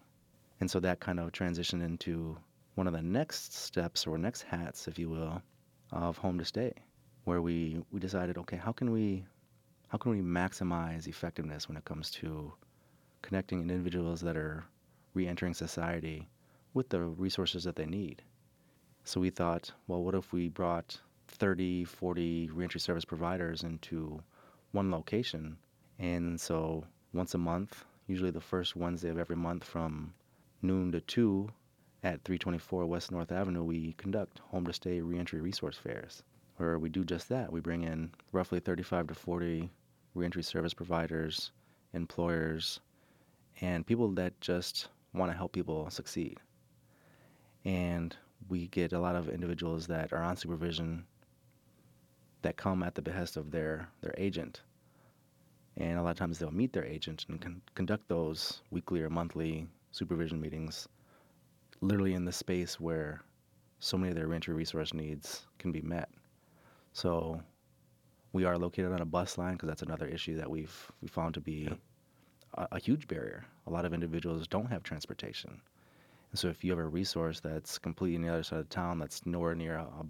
And 0.60 0.70
so 0.70 0.80
that 0.80 1.00
kind 1.00 1.20
of 1.20 1.32
transitioned 1.32 1.84
into 1.84 2.38
one 2.76 2.88
of 2.88 2.94
the 2.94 3.02
next 3.02 3.54
steps 3.54 4.08
or 4.08 4.18
next 4.18 4.44
hats, 4.44 4.88
if 4.88 4.98
you 4.98 5.10
will, 5.10 5.42
of 5.92 6.18
home 6.18 6.38
to 6.40 6.46
stay, 6.46 6.74
where 7.26 7.42
we, 7.42 7.84
we 7.92 8.00
decided, 8.00 8.38
okay, 8.38 8.58
how 8.58 8.72
can 8.72 8.92
we 8.92 9.26
how 9.90 9.98
can 10.00 10.12
we 10.12 10.22
maximize 10.22 11.08
effectiveness 11.08 11.68
when 11.68 11.78
it 11.78 11.86
comes 11.86 12.10
to 12.10 12.52
connecting 13.22 13.62
individuals 13.62 14.22
that 14.22 14.36
are 14.36 14.64
re-entering 15.14 15.54
society 15.54 16.28
with 16.74 16.90
the 16.90 17.00
resources 17.00 17.64
that 17.66 17.76
they 17.76 17.86
need? 17.86 18.24
So 19.04 19.22
we 19.22 19.30
thought, 19.30 19.72
well, 19.88 20.04
what 20.04 20.16
if 20.16 20.34
we 20.34 20.50
brought 20.50 21.00
30, 21.28 21.86
40 21.86 22.50
reentry 22.54 22.80
service 22.80 23.06
providers 23.06 23.64
into 23.64 24.22
one 24.72 24.92
location. 24.92 25.58
And 26.00 26.40
so 26.40 26.84
once 27.14 27.34
a 27.34 27.38
month, 27.38 27.86
usually 28.08 28.32
the 28.32 28.42
first 28.42 28.76
Wednesday 28.76 29.10
of 29.10 29.18
every 29.18 29.36
month 29.36 29.64
from 29.64 30.14
noon 30.64 30.92
to 30.92 31.02
2 31.02 31.50
at 32.04 32.24
324 32.24 32.86
West 32.86 33.12
North 33.12 33.32
Avenue, 33.32 33.64
we 33.64 33.94
conduct 33.94 34.40
home 34.40 34.66
to 34.66 34.74
stay 34.74 35.02
reentry 35.02 35.42
resource 35.42 35.78
fairs 35.78 36.24
where 36.58 36.78
we 36.78 36.90
do 36.90 37.04
just 37.04 37.30
that. 37.30 37.52
We 37.52 37.60
bring 37.60 37.84
in 37.84 38.12
roughly 38.32 38.60
35 38.60 39.08
to 39.08 39.14
40 39.14 39.70
reentry 40.14 40.44
service 40.44 40.74
providers, 40.74 41.52
employers, 41.94 42.80
and 43.62 43.86
people 43.86 44.10
that 44.14 44.40
just 44.42 44.88
want 45.14 45.32
to 45.32 45.38
help 45.38 45.52
people 45.52 45.90
succeed. 45.90 46.40
And 47.66 48.16
we 48.50 48.68
get 48.68 48.94
a 48.94 49.00
lot 49.00 49.16
of 49.16 49.30
individuals 49.30 49.88
that 49.88 50.12
are 50.14 50.22
on 50.22 50.36
supervision 50.36 51.06
that 52.42 52.58
come 52.58 52.84
at 52.84 52.96
the 52.96 53.02
behest 53.02 53.38
of 53.38 53.52
their, 53.52 53.88
their 54.02 54.14
agent. 54.18 54.62
And 55.78 55.98
a 55.98 56.04
lot 56.04 56.12
of 56.12 56.18
times 56.18 56.38
they'll 56.38 56.52
meet 56.52 56.74
their 56.74 56.86
agent 56.86 57.26
and 57.30 57.42
con- 57.42 57.62
conduct 57.74 58.08
those 58.10 58.62
weekly 58.70 59.02
or 59.02 59.10
monthly 59.10 59.68
supervision 59.94 60.42
meetings, 60.42 60.90
literally 61.82 62.14
in 62.16 62.26
the 62.26 62.34
space 62.34 62.80
where 62.82 63.22
so 63.80 63.98
many 63.98 64.10
of 64.10 64.16
their 64.16 64.28
reentry 64.28 64.54
resource 64.54 64.94
needs 64.94 65.46
can 65.60 65.72
be 65.72 65.82
met. 65.82 66.10
So 66.94 67.42
we 68.34 68.44
are 68.46 68.58
located 68.58 68.92
on 68.92 69.02
a 69.02 69.06
bus 69.06 69.38
line 69.38 69.54
because 69.54 69.68
that's 69.70 69.84
another 69.84 70.08
issue 70.08 70.36
that 70.38 70.50
we've 70.50 70.92
we 71.02 71.08
found 71.08 71.34
to 71.36 71.42
be 71.42 71.70
Yeah. 71.70 71.76
a, 72.56 72.68
a 72.74 72.80
huge 72.80 73.08
barrier. 73.08 73.46
A 73.68 73.72
lot 73.72 73.86
of 73.86 73.94
individuals 73.94 74.48
don't 74.48 74.68
have 74.68 74.84
transportation. 74.84 75.62
And 76.32 76.40
so 76.40 76.48
if 76.50 76.64
you 76.64 76.72
have 76.72 76.80
a 76.80 76.88
resource 76.88 77.40
that's 77.40 77.78
completely 77.78 78.18
on 78.18 78.24
the 78.24 78.30
other 78.34 78.44
side 78.44 78.60
of 78.60 78.70
town 78.70 79.00
that's 79.00 79.26
nowhere 79.26 79.56
near 79.56 79.76
a, 79.78 79.84
a 79.84 80.06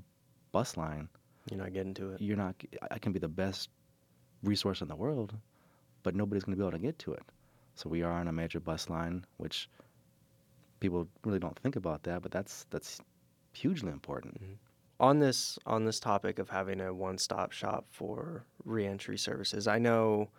bus 0.53 0.77
line, 0.77 1.09
You're 1.51 1.59
not 1.59 1.73
getting 1.73 1.93
to 1.95 2.13
it. 2.13 2.21
you're 2.21 2.37
not 2.37 2.55
I 2.91 2.99
can 2.99 3.11
be 3.11 3.19
the 3.19 3.27
best 3.27 3.69
resource 4.43 4.81
in 4.81 4.87
the 4.87 4.95
world, 4.95 5.33
but 6.03 6.15
nobody's 6.15 6.43
going 6.43 6.57
to 6.57 6.61
be 6.61 6.67
able 6.67 6.77
to 6.77 6.83
get 6.85 6.97
to 6.99 7.13
it. 7.13 7.23
So 7.75 7.89
we 7.89 8.03
are 8.03 8.12
on 8.12 8.27
a 8.27 8.31
major 8.31 8.59
bus 8.59 8.89
line, 8.89 9.25
which 9.38 9.69
people 10.79 11.07
really 11.23 11.39
don't 11.39 11.57
think 11.59 11.75
about 11.75 12.03
that, 12.03 12.21
but 12.21 12.31
that's 12.31 12.65
that's 12.69 13.01
hugely 13.53 13.91
important. 13.91 14.36
Mm-hmm. 14.41 14.53
on 14.99 15.19
this 15.19 15.57
on 15.65 15.86
this 15.86 15.99
topic 15.99 16.39
of 16.39 16.49
having 16.49 16.81
a 16.81 16.93
one-stop 16.93 17.51
shop 17.51 17.86
for 17.91 18.45
reentry 18.65 19.17
services 19.17 19.67
i 19.67 19.77
know 19.77 20.29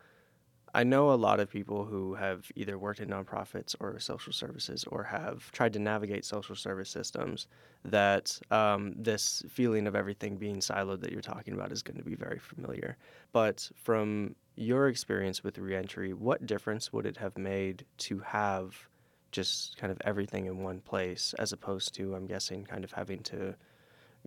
i 0.74 0.84
know 0.84 1.10
a 1.10 1.14
lot 1.14 1.40
of 1.40 1.48
people 1.48 1.84
who 1.84 2.14
have 2.14 2.50
either 2.56 2.78
worked 2.78 3.00
in 3.00 3.08
nonprofits 3.08 3.74
or 3.80 3.98
social 3.98 4.32
services 4.32 4.84
or 4.90 5.02
have 5.02 5.50
tried 5.52 5.72
to 5.72 5.78
navigate 5.78 6.24
social 6.24 6.54
service 6.54 6.90
systems 6.90 7.46
that 7.84 8.38
um, 8.50 8.94
this 8.96 9.42
feeling 9.48 9.86
of 9.86 9.94
everything 9.94 10.36
being 10.36 10.56
siloed 10.56 11.00
that 11.00 11.12
you're 11.12 11.20
talking 11.20 11.54
about 11.54 11.70
is 11.70 11.82
going 11.82 11.98
to 11.98 12.02
be 12.02 12.14
very 12.14 12.38
familiar. 12.38 12.96
But 13.32 13.68
from 13.74 14.34
your 14.56 14.88
experience 14.88 15.42
with 15.42 15.58
reentry 15.58 16.12
what 16.12 16.46
difference 16.46 16.92
would 16.92 17.06
it 17.06 17.16
have 17.16 17.36
made 17.36 17.84
to 17.98 18.20
have 18.20 18.88
just 19.32 19.76
kind 19.76 19.90
of 19.90 19.98
everything 20.04 20.46
in 20.46 20.62
one 20.62 20.80
place 20.80 21.34
as 21.38 21.52
opposed 21.52 21.92
to 21.92 22.14
i'm 22.14 22.26
guessing 22.26 22.64
kind 22.64 22.84
of 22.84 22.92
having 22.92 23.20
to 23.20 23.54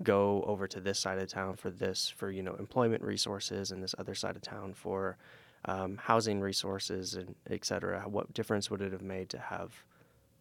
go 0.04 0.44
over 0.46 0.68
to 0.68 0.80
this 0.82 1.00
side 1.00 1.18
of 1.18 1.28
town 1.28 1.56
for 1.56 1.70
this 1.70 2.10
for 2.10 2.30
you 2.30 2.44
know 2.44 2.56
employment 2.56 3.02
resources 3.02 3.72
and 3.72 3.82
this 3.82 3.96
other 3.98 4.14
side 4.14 4.36
of 4.36 4.42
town 4.42 4.74
for 4.74 5.18
um, 5.66 5.98
housing 5.98 6.40
resources 6.40 7.16
and 7.16 7.36
et 7.50 7.66
cetera 7.66 8.02
what 8.08 8.34
difference 8.34 8.70
would 8.70 8.82
it 8.82 8.92
have 8.92 9.02
made 9.02 9.30
to 9.30 9.38
have 9.38 9.74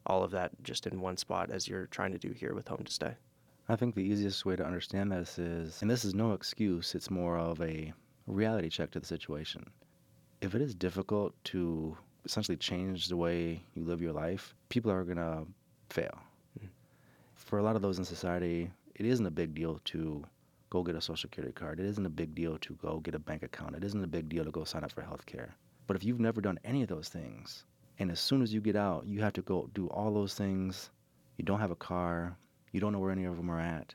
all 0.07 0.23
of 0.23 0.31
that 0.31 0.51
just 0.63 0.87
in 0.87 1.01
one 1.01 1.17
spot 1.17 1.51
as 1.51 1.67
you're 1.67 1.87
trying 1.87 2.13
to 2.13 2.19
do 2.19 2.31
here 2.31 2.55
with 2.55 2.69
home 2.69 2.85
to 2.85 2.93
stay 2.93 3.15
I 3.69 3.75
think 3.75 3.95
the 3.97 4.03
easiest 4.03 4.47
way 4.47 4.55
to 4.55 4.65
understand 4.65 5.11
this 5.11 5.41
is, 5.41 5.83
and 5.83 5.91
this 5.91 6.05
is 6.05 6.15
no 6.15 6.33
excuse, 6.33 6.95
it's 6.95 7.11
more 7.11 7.37
of 7.37 7.61
a 7.61 7.93
reality 8.29 8.69
check 8.69 8.93
to 8.93 9.01
the 9.01 9.07
situation. 9.07 9.69
If 10.41 10.55
it 10.55 10.63
is 10.63 10.73
difficult 10.73 11.35
to 11.47 11.97
essentially 12.25 12.57
change 12.57 13.09
the 13.09 13.17
way 13.17 13.61
you 13.75 13.83
live 13.83 14.01
your 14.01 14.13
life, 14.13 14.55
people 14.69 14.93
are 14.93 15.03
going 15.03 15.17
to 15.17 15.47
fail. 15.91 16.17
For 17.35 17.59
a 17.59 17.63
lot 17.63 17.75
of 17.75 17.83
those 17.83 17.99
in 17.99 18.05
society, 18.05 18.71
it 18.95 19.05
isn't 19.05 19.27
a 19.27 19.31
big 19.33 19.55
deal 19.55 19.81
to 19.87 20.25
go 20.71 20.83
get 20.83 20.95
a 20.95 21.01
social 21.01 21.29
security 21.29 21.53
card. 21.53 21.81
It 21.81 21.87
isn't 21.87 22.07
a 22.07 22.11
big 22.11 22.35
deal 22.35 22.59
to 22.59 22.75
go 22.75 23.01
get 23.01 23.15
a 23.15 23.19
bank 23.19 23.43
account. 23.43 23.77
It 23.77 23.85
isn't 23.85 24.03
a 24.03 24.09
big 24.09 24.29
deal 24.29 24.45
to 24.45 24.51
go 24.51 24.65
sign 24.65 24.85
up 24.85 24.93
for 24.93 25.03
health 25.03 25.27
care. 25.27 25.55
But 25.87 25.97
if 25.97 26.05
you've 26.05 26.21
never 26.21 26.41
done 26.41 26.59
any 26.65 26.83
of 26.83 26.89
those 26.89 27.09
things, 27.09 27.65
and 27.99 28.11
as 28.11 28.21
soon 28.21 28.43
as 28.43 28.53
you 28.53 28.61
get 28.61 28.77
out, 28.77 29.07
you 29.07 29.21
have 29.21 29.33
to 29.35 29.43
go 29.43 29.71
do 29.75 29.87
all 29.89 30.13
those 30.13 30.35
things, 30.35 30.91
you 31.37 31.45
don't 31.45 31.61
have 31.61 31.71
a 31.71 31.77
car, 31.77 32.37
you 32.73 32.81
don't 32.81 32.93
know 32.93 32.99
where 32.99 33.13
any 33.13 33.25
of 33.25 33.37
them 33.37 33.51
are 33.51 33.61
at, 33.61 33.95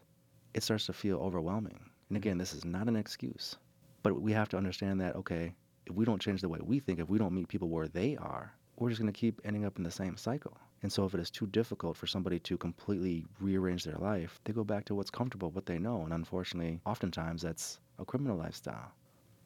it 0.54 0.64
starts 0.64 0.86
to 0.86 0.94
feel 0.94 1.20
overwhelming. 1.20 1.80
And 2.10 2.18
again, 2.18 2.38
this 2.38 2.54
is 2.54 2.66
not 2.66 2.88
an 2.88 2.96
excuse, 2.96 3.56
but 4.04 4.20
we 4.20 4.32
have 4.32 4.50
to 4.50 4.58
understand 4.58 5.00
that, 5.02 5.16
okay, 5.16 5.54
if 5.86 5.96
we 5.96 6.06
don't 6.06 6.22
change 6.22 6.42
the 6.42 6.50
way 6.50 6.60
we 6.62 6.80
think, 6.80 7.00
if 7.00 7.10
we 7.10 7.18
don't 7.18 7.34
meet 7.34 7.48
people 7.48 7.70
where 7.70 7.88
they 7.88 8.18
are, 8.18 8.54
we're 8.78 8.90
just 8.90 9.02
going 9.02 9.12
to 9.12 9.20
keep 9.20 9.42
ending 9.44 9.66
up 9.66 9.78
in 9.78 9.84
the 9.84 9.92
same 9.92 10.18
cycle. 10.18 10.58
And 10.84 10.92
so 10.92 11.06
if 11.06 11.14
it 11.14 11.20
is 11.20 11.30
too 11.32 11.48
difficult 11.48 11.96
for 11.98 12.08
somebody 12.08 12.40
to 12.40 12.58
completely 12.58 13.26
rearrange 13.40 13.84
their 13.84 13.98
life, 13.98 14.40
they 14.44 14.54
go 14.54 14.64
back 14.64 14.86
to 14.86 14.96
what's 14.96 15.12
comfortable, 15.12 15.52
what 15.52 15.66
they 15.66 15.78
know. 15.80 16.04
And 16.04 16.14
unfortunately, 16.14 16.80
oftentimes 16.86 17.42
that's 17.44 17.80
a 18.00 18.06
criminal 18.06 18.38
lifestyle. 18.38 18.92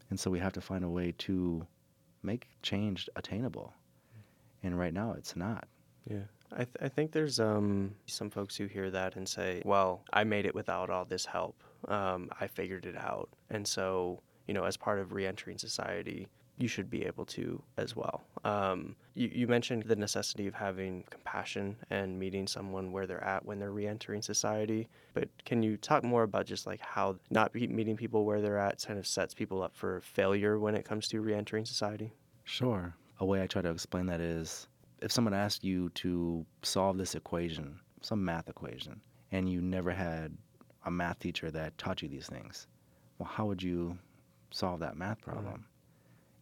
And 0.09 0.19
so 0.19 0.31
we 0.31 0.39
have 0.39 0.53
to 0.53 0.61
find 0.61 0.83
a 0.85 0.89
way 0.89 1.13
to 1.19 1.65
make 2.23 2.47
change 2.61 3.09
attainable. 3.15 3.73
And 4.63 4.77
right 4.79 4.93
now, 4.93 5.13
it's 5.17 5.35
not. 5.35 5.67
yeah 6.09 6.23
I, 6.51 6.57
th- 6.65 6.77
I 6.81 6.89
think 6.89 7.11
there's 7.11 7.39
um, 7.39 7.95
some 8.05 8.29
folks 8.29 8.55
who 8.55 8.67
hear 8.67 8.89
that 8.91 9.15
and 9.15 9.27
say 9.27 9.61
well 9.65 10.03
i 10.13 10.23
made 10.23 10.45
it 10.45 10.53
without 10.55 10.89
all 10.91 11.03
this 11.05 11.25
help 11.25 11.55
um, 11.87 12.29
i 12.39 12.47
figured 12.47 12.85
it 12.85 12.95
out 12.95 13.29
and 13.49 13.67
so 13.67 14.21
you 14.47 14.53
know 14.53 14.63
as 14.65 14.77
part 14.77 14.99
of 14.99 15.11
reentering 15.13 15.57
society 15.57 16.27
you 16.57 16.67
should 16.67 16.89
be 16.89 17.05
able 17.05 17.25
to 17.25 17.61
as 17.77 17.95
well. 17.95 18.23
Um, 18.43 18.95
you, 19.13 19.29
you 19.33 19.47
mentioned 19.47 19.83
the 19.83 19.95
necessity 19.95 20.47
of 20.47 20.53
having 20.53 21.03
compassion 21.09 21.75
and 21.89 22.17
meeting 22.17 22.47
someone 22.47 22.91
where 22.91 23.05
they're 23.05 23.23
at 23.23 23.45
when 23.45 23.59
they're 23.59 23.71
reentering 23.71 24.21
society. 24.21 24.87
But 25.13 25.29
can 25.43 25.61
you 25.63 25.77
talk 25.77 26.03
more 26.03 26.23
about 26.23 26.45
just 26.45 26.65
like 26.65 26.79
how 26.79 27.17
not 27.29 27.53
meeting 27.53 27.97
people 27.97 28.25
where 28.25 28.41
they're 28.41 28.59
at 28.59 28.81
kind 28.85 28.99
of 28.99 29.05
sets 29.05 29.33
people 29.33 29.61
up 29.61 29.75
for 29.75 30.01
failure 30.01 30.59
when 30.59 30.75
it 30.75 30.85
comes 30.85 31.07
to 31.09 31.21
reentering 31.21 31.65
society? 31.65 32.13
Sure. 32.45 32.95
A 33.19 33.25
way 33.25 33.41
I 33.41 33.47
try 33.47 33.61
to 33.61 33.69
explain 33.69 34.05
that 34.07 34.21
is 34.21 34.67
if 35.01 35.11
someone 35.11 35.33
asked 35.33 35.63
you 35.63 35.89
to 35.89 36.45
solve 36.63 36.97
this 36.97 37.15
equation, 37.15 37.79
some 38.01 38.23
math 38.23 38.49
equation, 38.49 39.01
and 39.31 39.49
you 39.49 39.61
never 39.61 39.91
had 39.91 40.37
a 40.85 40.91
math 40.91 41.19
teacher 41.19 41.51
that 41.51 41.77
taught 41.77 42.01
you 42.01 42.07
these 42.07 42.27
things, 42.27 42.67
well, 43.17 43.27
how 43.27 43.45
would 43.45 43.61
you 43.61 43.97
solve 44.51 44.79
that 44.79 44.95
math 44.97 45.21
problem? 45.21 45.65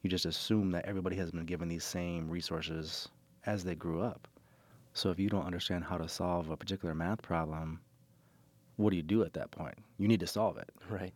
You 0.03 0.09
just 0.09 0.25
assume 0.25 0.71
that 0.71 0.85
everybody 0.85 1.15
has 1.15 1.31
been 1.31 1.45
given 1.45 1.69
these 1.69 1.85
same 1.85 2.29
resources 2.29 3.07
as 3.45 3.63
they 3.63 3.73
grew 3.73 4.01
up. 4.01 4.27
So 4.93 5.09
if 5.09 5.19
you 5.19 5.29
don't 5.29 5.45
understand 5.45 5.85
how 5.85 5.97
to 5.97 6.09
solve 6.09 6.49
a 6.49 6.57
particular 6.57 6.93
math 6.93 7.21
problem, 7.21 7.79
what 8.75 8.89
do 8.89 8.97
you 8.97 9.01
do 9.01 9.23
at 9.23 9.33
that 9.33 9.49
point? 9.51 9.77
You 9.97 10.07
need 10.09 10.19
to 10.19 10.27
solve 10.27 10.57
it. 10.57 10.69
Right. 10.89 11.13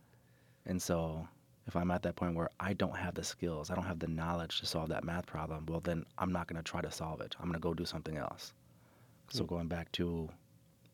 And 0.65 0.81
so 0.81 1.27
if 1.67 1.75
I'm 1.75 1.91
at 1.91 2.01
that 2.03 2.15
point 2.15 2.35
where 2.35 2.49
I 2.61 2.73
don't 2.73 2.95
have 2.95 3.13
the 3.13 3.23
skills, 3.23 3.69
I 3.69 3.75
don't 3.75 3.85
have 3.85 3.99
the 3.99 4.07
knowledge 4.07 4.61
to 4.61 4.65
solve 4.65 4.87
that 4.89 5.03
math 5.03 5.25
problem, 5.25 5.65
well, 5.67 5.81
then 5.81 6.05
I'm 6.17 6.31
not 6.31 6.47
going 6.47 6.57
to 6.61 6.63
try 6.63 6.81
to 6.81 6.91
solve 6.91 7.19
it. 7.19 7.35
I'm 7.39 7.45
going 7.45 7.55
to 7.55 7.59
go 7.59 7.73
do 7.73 7.85
something 7.85 8.15
else. 8.15 8.53
So 9.29 9.43
hmm. 9.43 9.49
going 9.49 9.67
back 9.67 9.91
to 9.93 10.29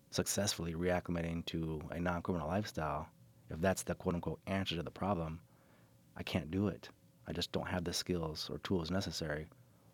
successfully 0.10 0.74
reacclimating 0.74 1.46
to 1.48 1.80
a 1.92 2.00
non 2.00 2.24
criminal 2.24 2.48
lifestyle, 2.48 3.08
if 3.52 3.62
that's 3.62 3.84
the 3.84 3.94
quote 3.94 4.16
unquote 4.16 4.40
answer 4.48 4.76
to 4.76 4.84
the 4.84 4.92
problem, 4.92 5.40
I 6.18 6.24
can't 6.24 6.50
do 6.50 6.68
it. 6.70 6.90
I 7.28 7.34
just 7.34 7.52
don't 7.52 7.68
have 7.68 7.84
the 7.84 7.94
skills 7.94 8.50
or 8.52 8.58
tools 8.60 8.92
necessary. 8.92 9.48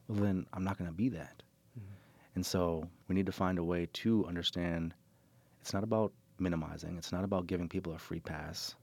Well, 0.07 0.19
then 0.19 0.45
I'm 0.53 0.63
not 0.63 0.77
going 0.77 0.89
to 0.89 0.95
be 0.95 1.09
that. 1.09 1.43
Mm-hmm. 1.77 1.93
And 2.35 2.45
so 2.45 2.87
we 3.07 3.15
need 3.15 3.25
to 3.25 3.31
find 3.31 3.59
a 3.59 3.63
way 3.63 3.87
to 3.93 4.25
understand 4.25 4.93
it's 5.61 5.73
not 5.73 5.83
about 5.83 6.11
minimizing, 6.39 6.97
it's 6.97 7.11
not 7.11 7.23
about 7.23 7.47
giving 7.47 7.67
people 7.67 7.93
a 7.93 7.99
free 7.99 8.19
pass 8.19 8.75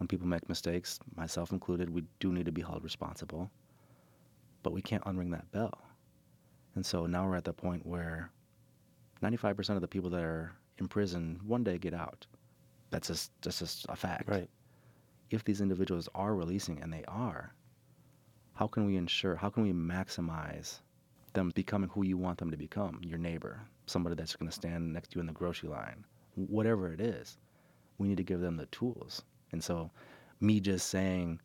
when 0.00 0.08
people 0.08 0.26
make 0.26 0.48
mistakes, 0.48 0.98
myself 1.14 1.52
included, 1.52 1.90
we 1.90 2.02
do 2.20 2.32
need 2.32 2.46
to 2.46 2.52
be 2.52 2.62
held 2.62 2.82
responsible. 2.82 3.50
But 4.62 4.72
we 4.72 4.80
can't 4.80 5.04
unring 5.04 5.30
that 5.32 5.52
bell. 5.52 5.78
And 6.74 6.84
so 6.84 7.04
now 7.04 7.28
we're 7.28 7.36
at 7.36 7.44
the 7.44 7.52
point 7.52 7.84
where 7.84 8.30
95% 9.22 9.74
of 9.74 9.82
the 9.82 9.88
people 9.88 10.08
that 10.08 10.22
are 10.22 10.52
in 10.78 10.88
prison 10.88 11.38
one 11.46 11.62
day 11.62 11.76
get 11.76 11.92
out. 11.92 12.26
That's 12.88 13.08
just, 13.08 13.30
that's 13.42 13.58
just 13.58 13.84
a 13.90 13.96
fact. 13.96 14.30
Right. 14.30 14.48
If 15.28 15.44
these 15.44 15.60
individuals 15.60 16.08
are 16.14 16.34
releasing, 16.34 16.80
and 16.80 16.90
they 16.90 17.04
are, 17.06 17.52
how 18.60 18.66
can 18.66 18.84
we 18.84 18.96
ensure, 18.98 19.36
how 19.36 19.48
can 19.48 19.62
we 19.62 19.72
maximize 19.72 20.80
them 21.32 21.50
becoming 21.54 21.88
who 21.88 22.04
you 22.04 22.18
want 22.18 22.36
them 22.36 22.50
to 22.50 22.58
become? 22.58 23.00
Your 23.02 23.16
neighbor, 23.16 23.58
somebody 23.86 24.14
that's 24.14 24.36
going 24.36 24.50
to 24.50 24.54
stand 24.54 24.92
next 24.92 25.08
to 25.12 25.14
you 25.16 25.20
in 25.22 25.26
the 25.26 25.32
grocery 25.32 25.70
line, 25.70 26.04
whatever 26.34 26.92
it 26.92 27.00
is. 27.00 27.38
We 27.96 28.06
need 28.08 28.18
to 28.18 28.22
give 28.22 28.40
them 28.40 28.58
the 28.58 28.66
tools. 28.66 29.22
And 29.52 29.64
so, 29.64 29.90
me 30.40 30.60
just 30.60 30.88
saying, 30.88 31.40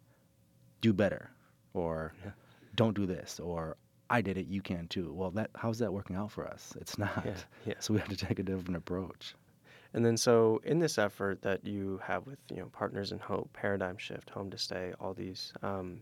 do 0.82 0.92
better, 0.92 1.32
or 1.74 2.14
Yeah. 2.22 2.32
don't 2.76 2.94
do 2.94 3.06
this, 3.06 3.40
or 3.40 3.78
I 4.10 4.20
did 4.20 4.38
it, 4.38 4.48
you 4.48 4.62
can 4.62 4.90
too. 4.90 5.14
Well, 5.14 5.32
that 5.32 5.52
how's 5.56 5.80
that 5.80 5.94
working 5.94 6.18
out 6.18 6.32
for 6.34 6.46
us? 6.46 6.74
It's 6.82 6.98
not. 7.06 7.24
Yeah, 7.26 7.38
yeah. 7.66 7.74
So 7.80 7.94
we 7.94 8.02
have 8.02 8.10
to 8.10 8.18
take 8.18 8.40
a 8.40 8.44
different 8.44 8.76
approach. 8.76 9.36
And 9.94 10.06
then 10.06 10.18
so 10.18 10.60
in 10.66 10.80
this 10.80 10.98
effort 10.98 11.42
that 11.44 11.66
you 11.66 12.02
have 12.04 12.28
with 12.28 12.40
you 12.52 12.58
know 12.58 12.70
Partners 12.74 13.14
in 13.14 13.20
Hope, 13.20 13.54
Paradigm 13.54 13.96
Shift, 13.98 14.32
Home 14.32 14.52
to 14.52 14.58
Stay, 14.58 14.94
all 15.00 15.14
these 15.14 15.54
um, 15.64 16.02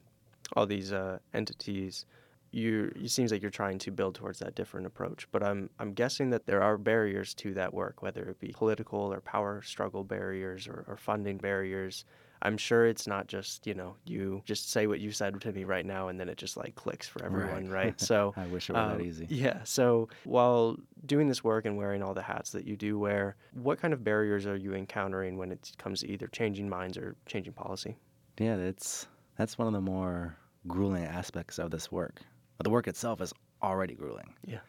all 0.56 0.66
these 0.66 0.92
uh, 0.92 1.20
entities, 1.34 2.06
you 2.52 2.92
it 2.96 3.10
seems 3.10 3.32
like 3.32 3.42
you're 3.42 3.52
trying 3.52 3.80
to 3.80 3.92
build 3.92 4.16
towards 4.16 4.40
that 4.40 4.56
different 4.56 4.86
approach. 4.86 5.28
But 5.32 5.44
I'm 5.44 5.70
I'm 5.80 5.94
guessing 5.94 6.30
that 6.32 6.46
there 6.46 6.62
are 6.62 6.78
barriers 6.78 7.34
to 7.36 7.54
that 7.56 7.74
work, 7.74 8.02
whether 8.02 8.24
it 8.24 8.40
be 8.40 8.54
political 8.54 9.00
or 9.00 9.22
power 9.22 9.62
struggle 9.62 10.04
barriers 10.04 10.68
or, 10.68 10.86
or 10.88 10.98
funding 10.98 11.38
barriers. 11.38 12.06
I'm 12.46 12.58
sure 12.58 12.86
it's 12.86 13.08
not 13.08 13.28
just, 13.28 13.66
you 13.66 13.74
know, 13.74 13.96
you 14.04 14.42
just 14.46 14.70
say 14.70 14.86
what 14.86 15.00
you 15.00 15.12
said 15.12 15.40
to 15.40 15.52
me 15.54 15.64
right 15.64 15.86
now 15.86 16.10
and 16.10 16.20
then 16.20 16.28
it 16.28 16.38
just 16.38 16.58
like 16.58 16.76
clicks 16.76 17.08
for 17.08 17.24
everyone, 17.24 17.70
right? 17.70 17.86
Right. 17.86 18.02
So 18.02 18.34
I 18.36 18.46
wish 18.48 18.70
it 18.70 18.74
were 18.74 18.80
um, 18.80 18.98
that 18.98 19.02
easy. 19.02 19.28
Yeah. 19.30 19.64
So 19.64 20.10
while 20.26 20.76
doing 21.06 21.30
this 21.30 21.42
work 21.42 21.66
and 21.66 21.78
wearing 21.78 22.04
all 22.04 22.14
the 22.14 22.22
hats 22.22 22.52
that 22.52 22.68
you 22.68 22.76
do 22.76 23.00
wear, 23.00 23.38
what 23.54 23.80
kind 23.80 23.94
of 23.94 24.04
barriers 24.04 24.46
are 24.46 24.58
you 24.58 24.74
encountering 24.74 25.38
when 25.38 25.54
it 25.54 25.72
comes 25.78 26.02
to 26.02 26.10
either 26.10 26.28
changing 26.28 26.68
minds 26.68 26.98
or 26.98 27.16
changing 27.26 27.54
policy? 27.54 27.96
Yeah, 28.38 28.58
that's 28.58 29.08
that's 29.38 29.58
one 29.58 29.68
of 29.68 29.74
the 29.74 29.82
more 29.82 30.38
grueling 30.68 31.04
aspects 31.04 31.60
of 31.60 31.72
this 31.72 31.92
work. 31.92 32.22
But 32.58 32.66
the 32.66 32.70
work 32.70 32.88
itself 32.88 33.22
is 33.22 33.34
already 33.62 33.96
grueling. 33.96 34.34
Yeah. 34.46 34.60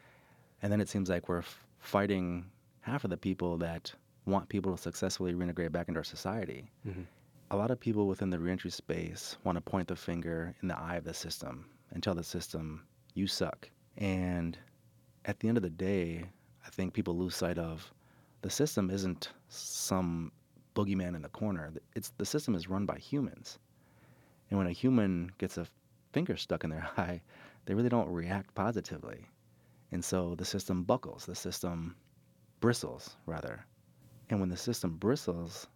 And 0.62 0.72
then 0.72 0.80
it 0.80 0.88
seems 0.88 1.08
like 1.08 1.28
we're 1.28 1.38
f- 1.38 1.64
fighting 1.78 2.46
half 2.80 3.04
of 3.04 3.10
the 3.10 3.16
people 3.16 3.58
that 3.58 3.92
want 4.26 4.48
people 4.48 4.74
to 4.74 4.80
successfully 4.80 5.34
reintegrate 5.34 5.72
back 5.72 5.88
into 5.88 6.00
our 6.00 6.04
society. 6.04 6.70
Mm-hmm. 6.86 7.02
A 7.50 7.56
lot 7.56 7.70
of 7.70 7.78
people 7.78 8.06
within 8.08 8.30
the 8.30 8.38
reentry 8.38 8.70
space 8.70 9.36
want 9.44 9.56
to 9.56 9.60
point 9.60 9.88
the 9.88 9.96
finger 9.96 10.54
in 10.62 10.68
the 10.68 10.78
eye 10.78 10.96
of 10.96 11.04
the 11.04 11.14
system 11.14 11.66
and 11.92 12.02
tell 12.02 12.14
the 12.14 12.24
system, 12.24 12.84
you 13.14 13.26
suck. 13.26 13.68
And 13.98 14.58
at 15.26 15.40
the 15.40 15.48
end 15.48 15.58
of 15.58 15.62
the 15.62 15.70
day, 15.70 16.24
I 16.66 16.70
think 16.70 16.94
people 16.94 17.16
lose 17.16 17.36
sight 17.36 17.58
of 17.58 17.92
the 18.42 18.50
system 18.50 18.90
isn't 18.90 19.28
some 19.48 20.32
boogeyman 20.74 21.14
in 21.14 21.22
the 21.22 21.28
corner. 21.28 21.72
It's 21.94 22.12
the 22.18 22.26
system 22.26 22.54
is 22.54 22.68
run 22.68 22.86
by 22.86 22.98
humans. 22.98 23.58
And 24.50 24.58
when 24.58 24.66
a 24.66 24.72
human 24.72 25.32
gets 25.38 25.58
a 25.58 25.66
finger 26.12 26.36
stuck 26.36 26.64
in 26.64 26.70
their 26.70 26.88
eye, 26.96 27.22
they 27.66 27.74
really 27.74 27.88
don't 27.88 28.08
react 28.08 28.54
positively. 28.54 29.26
And 29.92 30.04
so 30.04 30.34
the 30.34 30.44
system 30.44 30.84
buckles, 30.84 31.26
the 31.26 31.34
system 31.34 31.96
bristles, 32.60 33.16
rather. 33.26 33.64
And 34.30 34.40
when 34.40 34.48
the 34.48 34.56
system 34.56 34.96
bristles, 34.96 35.66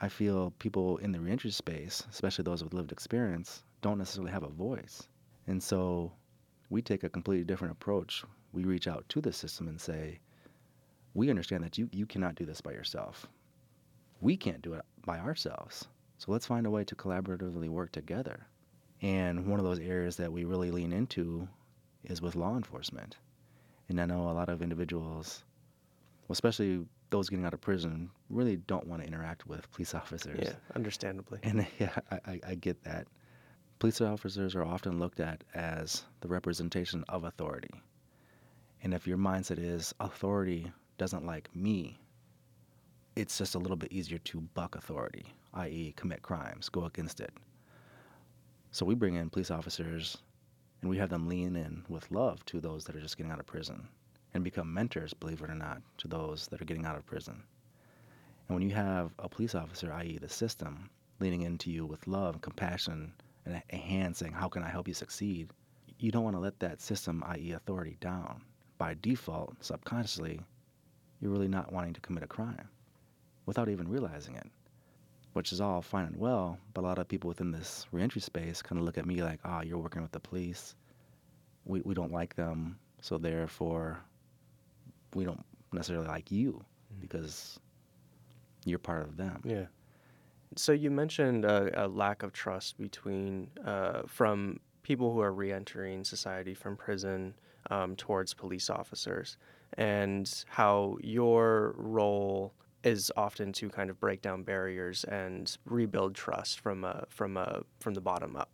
I 0.00 0.08
feel 0.08 0.52
people 0.58 0.96
in 0.98 1.12
the 1.12 1.20
reentry 1.20 1.50
space, 1.50 2.02
especially 2.10 2.44
those 2.44 2.64
with 2.64 2.74
lived 2.74 2.92
experience, 2.92 3.62
don't 3.82 3.98
necessarily 3.98 4.32
have 4.32 4.42
a 4.42 4.48
voice. 4.48 5.08
And 5.46 5.62
so 5.62 6.12
we 6.70 6.80
take 6.80 7.04
a 7.04 7.10
completely 7.10 7.44
different 7.44 7.72
approach. 7.72 8.24
We 8.52 8.64
reach 8.64 8.88
out 8.88 9.08
to 9.10 9.20
the 9.20 9.32
system 9.32 9.68
and 9.68 9.80
say, 9.80 10.20
we 11.14 11.28
understand 11.28 11.64
that 11.64 11.76
you, 11.76 11.88
you 11.92 12.06
cannot 12.06 12.36
do 12.36 12.46
this 12.46 12.60
by 12.60 12.72
yourself. 12.72 13.26
We 14.20 14.36
can't 14.36 14.62
do 14.62 14.74
it 14.74 14.84
by 15.04 15.18
ourselves. 15.18 15.86
So 16.20 16.30
let's 16.32 16.44
find 16.44 16.66
a 16.66 16.70
way 16.70 16.84
to 16.84 16.94
collaboratively 16.94 17.70
work 17.70 17.92
together. 17.92 18.46
And 19.00 19.46
one 19.46 19.58
of 19.58 19.64
those 19.64 19.78
areas 19.78 20.16
that 20.16 20.30
we 20.30 20.44
really 20.44 20.70
lean 20.70 20.92
into 20.92 21.48
is 22.04 22.20
with 22.20 22.36
law 22.36 22.58
enforcement. 22.58 23.16
And 23.88 23.98
I 23.98 24.04
know 24.04 24.28
a 24.28 24.32
lot 24.32 24.50
of 24.50 24.60
individuals, 24.60 25.44
especially 26.28 26.84
those 27.08 27.30
getting 27.30 27.46
out 27.46 27.54
of 27.54 27.62
prison, 27.62 28.10
really 28.28 28.56
don't 28.56 28.86
want 28.86 29.00
to 29.00 29.08
interact 29.08 29.46
with 29.46 29.72
police 29.72 29.94
officers. 30.02 30.40
Yeah, 30.42 30.52
understandably. 30.76 31.38
And 31.42 31.66
yeah, 31.78 31.96
I, 32.10 32.20
I, 32.26 32.40
I 32.48 32.54
get 32.56 32.84
that. 32.84 33.08
Police 33.78 34.02
officers 34.02 34.54
are 34.54 34.62
often 34.62 34.98
looked 34.98 35.20
at 35.20 35.42
as 35.54 36.02
the 36.20 36.28
representation 36.28 37.02
of 37.08 37.24
authority. 37.24 37.82
And 38.82 38.92
if 38.92 39.06
your 39.06 39.16
mindset 39.16 39.58
is 39.58 39.94
authority 40.00 40.70
doesn't 40.98 41.24
like 41.24 41.48
me, 41.56 41.98
it's 43.16 43.38
just 43.38 43.54
a 43.54 43.58
little 43.58 43.78
bit 43.78 43.90
easier 43.90 44.18
to 44.18 44.42
buck 44.52 44.74
authority, 44.74 45.32
i.e., 45.54 45.94
commit 45.96 46.22
crimes, 46.22 46.68
go 46.68 46.84
against 46.84 47.20
it. 47.20 47.32
So 48.70 48.86
we 48.86 48.94
bring 48.94 49.14
in 49.14 49.30
police 49.30 49.50
officers 49.50 50.18
and 50.80 50.88
we 50.88 50.98
have 50.98 51.10
them 51.10 51.28
lean 51.28 51.56
in 51.56 51.84
with 51.88 52.10
love 52.10 52.44
to 52.46 52.60
those 52.60 52.84
that 52.84 52.96
are 52.96 53.00
just 53.00 53.16
getting 53.16 53.32
out 53.32 53.40
of 53.40 53.46
prison 53.46 53.88
and 54.32 54.44
become 54.44 54.72
mentors, 54.72 55.12
believe 55.12 55.42
it 55.42 55.50
or 55.50 55.54
not, 55.54 55.82
to 55.98 56.08
those 56.08 56.46
that 56.48 56.62
are 56.62 56.64
getting 56.64 56.86
out 56.86 56.96
of 56.96 57.06
prison. 57.06 57.42
And 58.48 58.56
when 58.56 58.68
you 58.68 58.74
have 58.74 59.12
a 59.18 59.28
police 59.28 59.54
officer, 59.54 59.92
i.e., 59.92 60.18
the 60.18 60.28
system, 60.28 60.90
leaning 61.18 61.42
into 61.42 61.70
you 61.70 61.84
with 61.84 62.06
love, 62.06 62.34
and 62.34 62.42
compassion, 62.42 63.12
and 63.44 63.62
a 63.70 63.76
hand 63.76 64.16
saying, 64.16 64.32
How 64.32 64.48
can 64.48 64.62
I 64.62 64.68
help 64.68 64.88
you 64.88 64.94
succeed? 64.94 65.50
You 65.98 66.10
don't 66.10 66.24
want 66.24 66.36
to 66.36 66.40
let 66.40 66.58
that 66.60 66.80
system, 66.80 67.22
i.e., 67.26 67.52
authority, 67.52 67.96
down. 68.00 68.42
By 68.78 68.96
default, 69.02 69.62
subconsciously, 69.64 70.40
you're 71.20 71.30
really 71.30 71.48
not 71.48 71.72
wanting 71.72 71.92
to 71.94 72.00
commit 72.00 72.24
a 72.24 72.28
crime 72.28 72.68
without 73.46 73.68
even 73.68 73.88
realizing 73.88 74.36
it, 74.36 74.50
which 75.32 75.52
is 75.52 75.60
all 75.60 75.80
fine 75.82 76.06
and 76.06 76.16
well. 76.16 76.58
But 76.74 76.82
a 76.82 76.86
lot 76.86 76.98
of 76.98 77.08
people 77.08 77.28
within 77.28 77.50
this 77.50 77.86
reentry 77.92 78.20
space 78.20 78.62
kind 78.62 78.78
of 78.78 78.84
look 78.84 78.98
at 78.98 79.06
me 79.06 79.22
like, 79.22 79.40
Ah, 79.44 79.58
oh, 79.58 79.62
you're 79.62 79.78
working 79.78 80.02
with 80.02 80.12
the 80.12 80.20
police. 80.20 80.74
We, 81.64 81.82
we 81.84 81.94
don't 81.94 82.12
like 82.12 82.34
them, 82.34 82.78
so 83.00 83.18
therefore, 83.18 84.00
we 85.14 85.24
don't 85.24 85.44
necessarily 85.72 86.08
like 86.08 86.30
you 86.30 86.64
because 87.00 87.60
you're 88.64 88.78
part 88.78 89.02
of 89.02 89.16
them. 89.16 89.40
Yeah. 89.44 89.66
So 90.56 90.72
you 90.72 90.90
mentioned 90.90 91.44
a, 91.44 91.84
a 91.84 91.86
lack 91.86 92.22
of 92.22 92.32
trust 92.32 92.78
between 92.78 93.48
uh, 93.64 94.02
from 94.06 94.58
people 94.82 95.12
who 95.12 95.20
are 95.20 95.32
reentering 95.32 96.04
society 96.04 96.54
from 96.54 96.76
prison 96.76 97.34
um, 97.70 97.94
towards 97.94 98.34
police 98.34 98.68
officers, 98.70 99.36
and 99.74 100.44
how 100.48 100.96
your 101.02 101.74
role 101.76 102.52
is 102.82 103.12
often 103.16 103.52
to 103.52 103.68
kind 103.68 103.90
of 103.90 104.00
break 104.00 104.22
down 104.22 104.42
barriers 104.42 105.04
and 105.04 105.56
rebuild 105.64 106.14
trust 106.14 106.60
from 106.60 106.84
a, 106.84 107.04
from 107.08 107.36
a, 107.36 107.62
from 107.80 107.94
the 107.94 108.00
bottom 108.00 108.36
up 108.36 108.50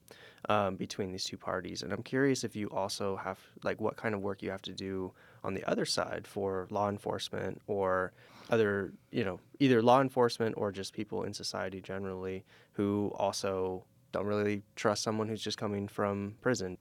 um, 0.49 0.77
between 0.77 1.13
these 1.13 1.25
two 1.25 1.37
parties. 1.37 1.83
And 1.83 1.93
I'm 1.93 2.03
curious 2.03 2.45
if 2.45 2.57
you 2.57 2.69
also 2.71 3.17
have 3.17 3.39
like 3.63 3.81
what 3.81 3.97
kind 3.97 4.15
of 4.15 4.21
work 4.21 4.43
you 4.43 4.51
have 4.51 4.63
to 4.63 4.73
do 4.73 5.13
on 5.45 5.55
the 5.55 5.65
other 5.65 5.85
side 5.85 6.27
for 6.27 6.67
law 6.71 6.89
enforcement 6.89 7.61
or 7.67 8.13
other, 8.51 8.93
you 9.11 9.25
know, 9.25 9.41
either 9.61 9.83
law 9.83 10.01
enforcement 10.01 10.55
or 10.57 10.73
just 10.73 10.93
people 10.93 11.25
in 11.25 11.33
society 11.33 11.81
generally 11.81 12.45
who 12.73 13.13
also 13.17 13.85
don't 14.13 14.27
really 14.27 14.63
trust 14.77 15.03
someone 15.03 15.29
who's 15.29 15.43
just 15.43 15.59
coming 15.59 15.89
from 15.89 16.35
prison. 16.41 16.79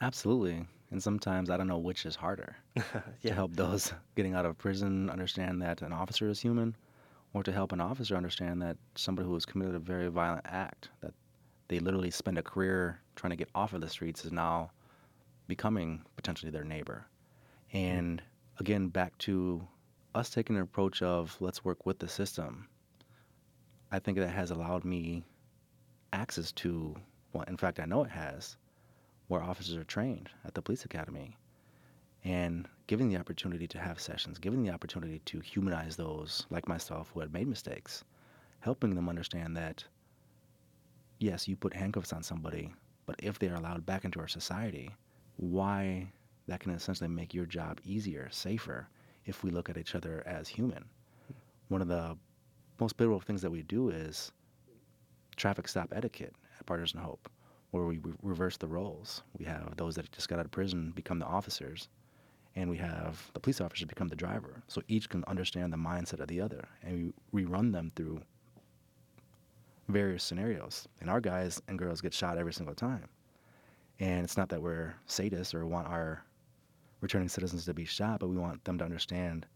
Absolutely. 0.00 0.66
And 0.92 1.02
sometimes 1.02 1.48
I 1.48 1.56
don't 1.56 1.68
know 1.68 1.78
which 1.78 2.04
is 2.04 2.14
harder 2.14 2.54
yeah. 2.76 2.82
to 3.22 3.34
help 3.34 3.56
those 3.56 3.92
getting 4.14 4.34
out 4.34 4.44
of 4.44 4.58
prison 4.58 5.08
understand 5.08 5.62
that 5.62 5.80
an 5.80 5.92
officer 5.92 6.28
is 6.28 6.38
human 6.38 6.76
or 7.32 7.42
to 7.42 7.50
help 7.50 7.72
an 7.72 7.80
officer 7.80 8.14
understand 8.14 8.60
that 8.60 8.76
somebody 8.94 9.26
who 9.26 9.32
has 9.32 9.46
committed 9.46 9.74
a 9.74 9.78
very 9.78 10.08
violent 10.08 10.44
act 10.44 10.90
that 11.00 11.14
they 11.68 11.78
literally 11.78 12.10
spend 12.10 12.36
a 12.36 12.42
career 12.42 13.00
trying 13.16 13.30
to 13.30 13.36
get 13.36 13.48
off 13.54 13.72
of 13.72 13.80
the 13.80 13.88
streets 13.88 14.26
is 14.26 14.32
now 14.32 14.70
becoming 15.48 16.02
potentially 16.14 16.50
their 16.50 16.64
neighbor. 16.64 17.06
Hmm. 17.70 17.78
And 17.78 18.22
again, 18.60 18.88
back 18.88 19.16
to 19.18 19.66
us 20.14 20.28
taking 20.28 20.56
an 20.56 20.62
approach 20.62 21.00
of 21.00 21.34
let's 21.40 21.64
work 21.64 21.86
with 21.86 21.98
the 21.98 22.08
system. 22.08 22.68
I 23.90 23.98
think 23.98 24.18
that 24.18 24.28
has 24.28 24.50
allowed 24.50 24.84
me 24.84 25.24
access 26.12 26.52
to, 26.52 26.94
well, 27.32 27.44
in 27.48 27.56
fact, 27.56 27.80
I 27.80 27.86
know 27.86 28.04
it 28.04 28.10
has, 28.10 28.58
where 29.32 29.42
officers 29.42 29.76
are 29.76 29.84
trained 29.84 30.28
at 30.44 30.52
the 30.52 30.60
police 30.60 30.84
academy. 30.84 31.34
And 32.22 32.68
giving 32.86 33.08
the 33.08 33.16
opportunity 33.16 33.66
to 33.68 33.78
have 33.78 33.98
sessions, 33.98 34.38
giving 34.38 34.62
the 34.62 34.68
opportunity 34.68 35.22
to 35.24 35.40
humanize 35.40 35.96
those 35.96 36.46
like 36.50 36.68
myself 36.68 37.10
who 37.12 37.20
had 37.20 37.32
made 37.32 37.48
mistakes, 37.48 38.04
helping 38.60 38.94
them 38.94 39.08
understand 39.08 39.56
that, 39.56 39.84
yes, 41.18 41.48
you 41.48 41.56
put 41.56 41.72
handcuffs 41.72 42.12
on 42.12 42.22
somebody, 42.22 42.74
but 43.06 43.16
if 43.22 43.38
they 43.38 43.48
are 43.48 43.54
allowed 43.54 43.86
back 43.86 44.04
into 44.04 44.20
our 44.20 44.28
society, 44.28 44.90
why 45.36 46.06
that 46.46 46.60
can 46.60 46.72
essentially 46.72 47.08
make 47.08 47.32
your 47.32 47.46
job 47.46 47.80
easier, 47.86 48.28
safer, 48.30 48.86
if 49.24 49.42
we 49.42 49.50
look 49.50 49.70
at 49.70 49.78
each 49.78 49.94
other 49.94 50.22
as 50.26 50.46
human. 50.46 50.84
One 51.68 51.80
of 51.80 51.88
the 51.88 52.18
most 52.78 52.98
pivotal 52.98 53.20
things 53.20 53.40
that 53.40 53.50
we 53.50 53.62
do 53.62 53.88
is 53.88 54.30
traffic 55.36 55.68
stop 55.68 55.88
etiquette 55.96 56.34
at 56.60 56.66
Partners 56.66 56.92
in 56.92 57.00
Hope, 57.00 57.30
where 57.72 57.84
we 57.84 57.98
re- 57.98 58.12
reverse 58.22 58.56
the 58.56 58.68
roles. 58.68 59.22
We 59.38 59.44
have 59.46 59.76
those 59.76 59.96
that 59.96 60.10
just 60.12 60.28
got 60.28 60.38
out 60.38 60.44
of 60.44 60.50
prison 60.52 60.92
become 60.94 61.18
the 61.18 61.26
officers, 61.26 61.88
and 62.54 62.70
we 62.70 62.76
have 62.76 63.30
the 63.34 63.40
police 63.40 63.60
officers 63.60 63.86
become 63.86 64.08
the 64.08 64.16
driver. 64.16 64.62
So 64.68 64.82
each 64.88 65.08
can 65.08 65.24
understand 65.26 65.72
the 65.72 65.78
mindset 65.78 66.20
of 66.20 66.28
the 66.28 66.40
other, 66.40 66.64
and 66.82 67.12
we 67.32 67.44
rerun 67.44 67.72
them 67.72 67.90
through 67.96 68.22
various 69.88 70.22
scenarios. 70.22 70.86
And 71.00 71.10
our 71.10 71.20
guys 71.20 71.60
and 71.66 71.78
girls 71.78 72.00
get 72.00 72.14
shot 72.14 72.38
every 72.38 72.52
single 72.52 72.74
time. 72.74 73.08
And 73.98 74.24
it's 74.24 74.36
not 74.36 74.48
that 74.50 74.62
we're 74.62 74.94
sadists 75.08 75.54
or 75.54 75.66
want 75.66 75.88
our 75.88 76.24
returning 77.00 77.28
citizens 77.28 77.64
to 77.64 77.74
be 77.74 77.84
shot, 77.84 78.20
but 78.20 78.28
we 78.28 78.36
want 78.36 78.64
them 78.64 78.78
to 78.78 78.84
understand 78.84 79.46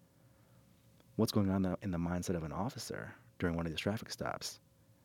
what's 1.17 1.33
going 1.33 1.51
on 1.51 1.77
in 1.83 1.91
the 1.91 1.99
mindset 1.99 2.37
of 2.37 2.45
an 2.45 2.53
officer 2.53 3.15
during 3.39 3.57
one 3.57 3.67
of 3.67 3.73
these 3.73 3.81
traffic 3.81 4.11
stops. 4.11 4.61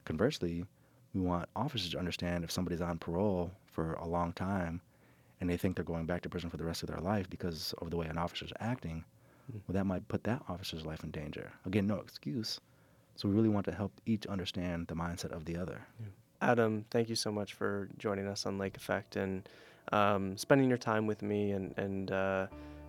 Conversely, 0.06 0.66
we 1.14 1.22
want 1.22 1.50
officers 1.56 1.92
to 1.92 2.00
understand 2.00 2.44
if 2.44 2.52
somebody's 2.52 2.82
on 2.82 2.98
parole 2.98 3.52
for 3.66 3.94
a 3.94 4.08
long 4.08 4.34
time 4.34 4.82
and 5.40 5.50
they 5.50 5.58
think 5.58 5.76
they're 5.76 5.86
going 5.86 6.06
back 6.06 6.22
to 6.22 6.30
prison 6.30 6.50
for 6.50 6.58
the 6.58 6.64
rest 6.64 6.84
of 6.84 6.90
their 6.90 7.00
life 7.00 7.30
because 7.30 7.74
of 7.82 7.90
the 7.90 7.98
way 7.98 8.08
an 8.08 8.18
officer's 8.18 8.54
acting, 8.60 9.04
well, 9.50 9.74
that 9.74 9.86
might 9.86 10.08
put 10.08 10.24
that 10.24 10.42
officer's 10.48 10.86
life 10.86 11.04
in 11.04 11.12
danger. 11.12 11.52
Again, 11.66 11.88
no 11.88 11.96
excuse. 11.96 12.60
So 13.16 13.28
we 13.28 13.36
really 13.36 13.50
want 13.50 13.66
to 13.66 13.72
help 13.72 13.92
each 14.06 14.26
understand 14.28 14.88
the 14.88 14.96
mindset 14.96 15.32
of 15.32 15.46
the 15.46 15.58
other. 15.58 15.82
Yeah. 16.00 16.08
Adam, 16.42 16.86
thank 16.90 17.10
you 17.10 17.16
so 17.16 17.32
much 17.32 17.54
for 17.54 17.90
joining 17.98 18.28
us 18.28 18.46
on 18.46 18.58
Lake 18.58 18.78
Effect 18.78 19.16
and 19.16 19.48
um, 19.92 20.38
spending 20.38 20.70
your 20.70 20.78
time 20.78 21.06
with 21.06 21.22
me 21.22 21.52
and 21.52 21.74
and 21.78 22.12
uh, 22.12 22.48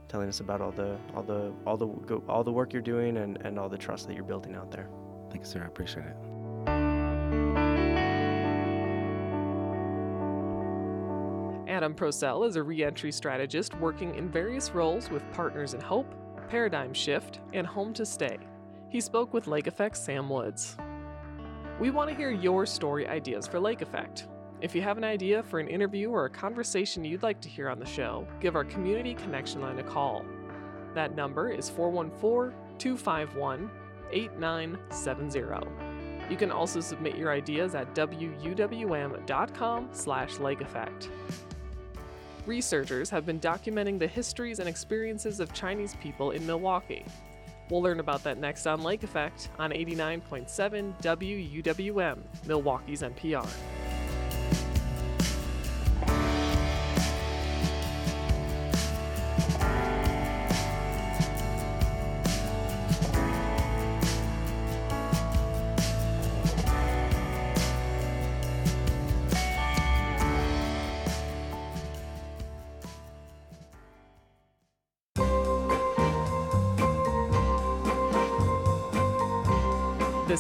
telling 0.09 0.29
us 0.29 0.41
about 0.41 0.61
all 0.61 0.73
the 0.73 0.97
all 1.15 1.23
the 1.23 1.53
all 1.67 1.77
the 1.77 1.87
all 2.29 2.45
the 2.45 2.53
work 2.53 2.73
you're 2.73 2.83
doing 2.83 3.19
and, 3.19 3.39
and 3.43 3.59
all 3.59 3.69
the 3.69 3.79
trust 3.79 4.07
that 4.07 4.15
you're 4.15 4.25
building 4.25 4.55
out 4.55 4.71
there. 4.71 4.89
Thank 5.31 5.45
you, 5.45 5.51
sir. 5.51 5.63
I 5.63 5.67
appreciate 5.67 6.07
it. 6.07 6.32
Adam 11.83 11.97
Procell 11.97 12.47
is 12.47 12.55
a 12.55 12.63
reentry 12.63 13.11
strategist 13.11 13.75
working 13.81 14.15
in 14.15 14.29
various 14.29 14.71
roles 14.71 15.11
with 15.11 15.29
Partners 15.33 15.75
in 15.75 15.81
Hope, 15.81 16.15
Paradigm 16.49 16.95
Shift, 16.95 17.41
and 17.55 17.67
Home 17.67 17.93
to 17.95 18.07
Stay. 18.07 18.39
He 18.89 19.01
spoke 19.01 19.35
with 19.35 19.49
Lake 19.49 19.67
Effect's 19.67 19.99
Sam 19.99 20.31
Woods. 20.31 20.77
We 21.81 21.91
want 21.91 22.09
to 22.09 22.15
hear 22.15 22.31
your 22.31 22.67
story 22.67 23.09
ideas 23.09 23.49
for 23.49 23.59
Lake 23.59 23.83
Effect. 23.83 24.29
If 24.61 24.77
you 24.77 24.83
have 24.83 24.97
an 24.97 25.03
idea 25.03 25.43
for 25.43 25.59
an 25.59 25.67
interview 25.67 26.11
or 26.11 26.27
a 26.27 26.31
conversation 26.31 27.05
you'd 27.05 27.25
like 27.25 27.41
to 27.41 27.49
hear 27.49 27.69
on 27.69 27.81
the 27.81 27.85
show, 27.85 28.29
give 28.39 28.55
our 28.55 28.63
Community 28.63 29.15
Connection 29.15 29.61
line 29.61 29.81
a 29.81 29.83
call. 29.83 30.25
That 30.95 31.17
number 31.17 31.51
is 31.51 31.69
414 31.69 32.57
251 32.79 33.69
8970. 34.13 35.69
You 36.31 36.37
can 36.37 36.53
also 36.53 36.79
submit 36.79 37.17
your 37.17 37.33
ideas 37.33 37.75
at 37.75 37.93
wuwm.com 37.93 39.89
slash 39.91 40.35
lakeeffect. 40.35 41.09
Researchers 42.47 43.09
have 43.11 43.25
been 43.25 43.39
documenting 43.39 44.01
the 44.01 44.07
histories 44.07 44.59
and 44.59 44.69
experiences 44.69 45.39
of 45.39 45.53
Chinese 45.53 45.95
people 46.03 46.33
in 46.33 46.45
Milwaukee. 46.45 47.05
We'll 47.71 47.83
learn 47.83 48.01
about 48.01 48.25
that 48.25 48.39
next 48.39 48.67
on 48.67 48.83
Lake 48.83 49.05
Effect 49.05 49.49
on 49.61 49.71
89.7 49.71 51.01
WUWM, 51.01 52.19
Milwaukee's 52.47 53.03
NPR. 53.03 53.49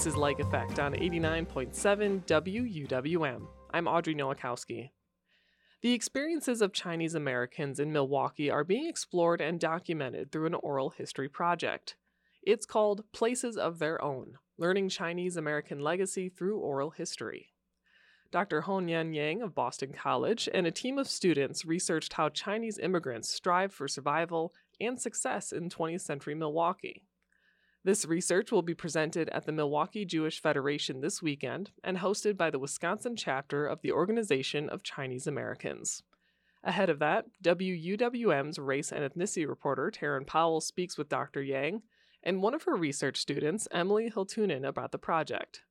This 0.02 0.14
is 0.14 0.16
Lake 0.16 0.40
Effect 0.40 0.80
on 0.80 0.94
89.7 0.94 2.24
WUWM. 2.26 3.46
I'm 3.72 3.86
Audrey 3.86 4.16
Nowakowski. 4.16 4.90
The 5.80 5.92
experiences 5.92 6.60
of 6.60 6.72
Chinese 6.72 7.14
Americans 7.14 7.78
in 7.78 7.92
Milwaukee 7.92 8.50
are 8.50 8.64
being 8.64 8.88
explored 8.88 9.40
and 9.40 9.60
documented 9.60 10.32
through 10.32 10.46
an 10.46 10.54
oral 10.54 10.90
history 10.90 11.28
project. 11.28 11.94
It's 12.42 12.66
called 12.66 13.04
Places 13.12 13.56
of 13.56 13.78
Their 13.78 14.02
Own 14.02 14.38
Learning 14.58 14.88
Chinese 14.88 15.36
American 15.36 15.78
Legacy 15.78 16.28
Through 16.28 16.58
Oral 16.58 16.90
History. 16.90 17.52
Dr. 18.32 18.62
Hongyan 18.62 19.14
Yang 19.14 19.42
of 19.42 19.54
Boston 19.54 19.92
College 19.92 20.48
and 20.52 20.66
a 20.66 20.72
team 20.72 20.98
of 20.98 21.06
students 21.06 21.64
researched 21.64 22.14
how 22.14 22.28
Chinese 22.28 22.80
immigrants 22.80 23.28
strive 23.28 23.72
for 23.72 23.86
survival 23.86 24.52
and 24.80 25.00
success 25.00 25.52
in 25.52 25.68
20th 25.68 26.00
century 26.00 26.34
Milwaukee. 26.34 27.04
This 27.84 28.04
research 28.04 28.52
will 28.52 28.62
be 28.62 28.74
presented 28.74 29.28
at 29.30 29.44
the 29.44 29.50
Milwaukee 29.50 30.04
Jewish 30.04 30.40
Federation 30.40 31.00
this 31.00 31.20
weekend 31.20 31.72
and 31.82 31.98
hosted 31.98 32.36
by 32.36 32.48
the 32.48 32.60
Wisconsin 32.60 33.16
chapter 33.16 33.66
of 33.66 33.82
the 33.82 33.90
Organization 33.90 34.68
of 34.68 34.84
Chinese 34.84 35.26
Americans. 35.26 36.04
Ahead 36.62 36.88
of 36.88 37.00
that, 37.00 37.24
WUWM's 37.42 38.60
race 38.60 38.92
and 38.92 39.02
ethnicity 39.02 39.48
reporter 39.48 39.90
Teran 39.90 40.24
Powell 40.24 40.60
speaks 40.60 40.96
with 40.96 41.08
Dr. 41.08 41.42
Yang 41.42 41.82
and 42.22 42.40
one 42.40 42.54
of 42.54 42.62
her 42.62 42.76
research 42.76 43.16
students, 43.16 43.66
Emily 43.72 44.08
Hiltunen, 44.08 44.64
about 44.64 44.92
the 44.92 44.98
project. 44.98 45.62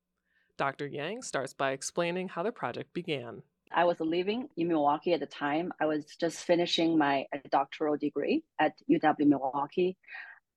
Dr. 0.58 0.88
Yang 0.88 1.22
starts 1.22 1.54
by 1.54 1.72
explaining 1.72 2.28
how 2.28 2.44
the 2.44 2.52
project 2.52 2.94
began. 2.94 3.42
I 3.74 3.86
was 3.86 4.02
living 4.02 4.50
in 4.58 4.68
Milwaukee 4.68 5.14
at 5.14 5.22
the 5.22 5.28
time. 5.28 5.72
I 5.80 5.86
was 5.86 6.04
just 6.20 6.40
finishing 6.40 6.98
my 6.98 7.26
doctoral 7.52 7.96
degree 7.96 8.44
at 8.60 8.74
UW 8.90 9.28
Milwaukee 9.28 9.96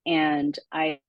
and 0.06 0.58
I 0.72 1.00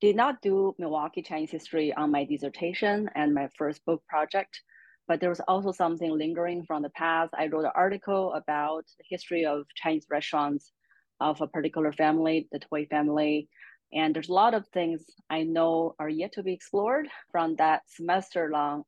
did 0.00 0.16
not 0.16 0.42
do 0.42 0.74
Milwaukee 0.78 1.22
Chinese 1.22 1.50
history 1.50 1.92
on 1.94 2.10
my 2.10 2.24
dissertation 2.24 3.08
and 3.14 3.34
my 3.34 3.48
first 3.56 3.84
book 3.84 4.02
project, 4.08 4.60
but 5.08 5.20
there 5.20 5.30
was 5.30 5.40
also 5.40 5.72
something 5.72 6.10
lingering 6.10 6.64
from 6.66 6.82
the 6.82 6.90
past. 6.90 7.32
I 7.36 7.46
wrote 7.46 7.64
an 7.64 7.72
article 7.74 8.32
about 8.32 8.84
the 8.98 9.04
history 9.08 9.46
of 9.46 9.64
Chinese 9.74 10.06
restaurants 10.10 10.72
of 11.20 11.40
a 11.40 11.46
particular 11.46 11.92
family, 11.92 12.48
the 12.52 12.58
Toy 12.58 12.86
family. 12.86 13.48
And 13.92 14.14
there's 14.14 14.28
a 14.28 14.34
lot 14.34 14.54
of 14.54 14.66
things 14.68 15.04
I 15.30 15.44
know 15.44 15.94
are 15.98 16.08
yet 16.08 16.32
to 16.32 16.42
be 16.42 16.52
explored 16.52 17.06
from 17.30 17.56
that 17.56 17.82
semester 17.86 18.50
long 18.52 18.84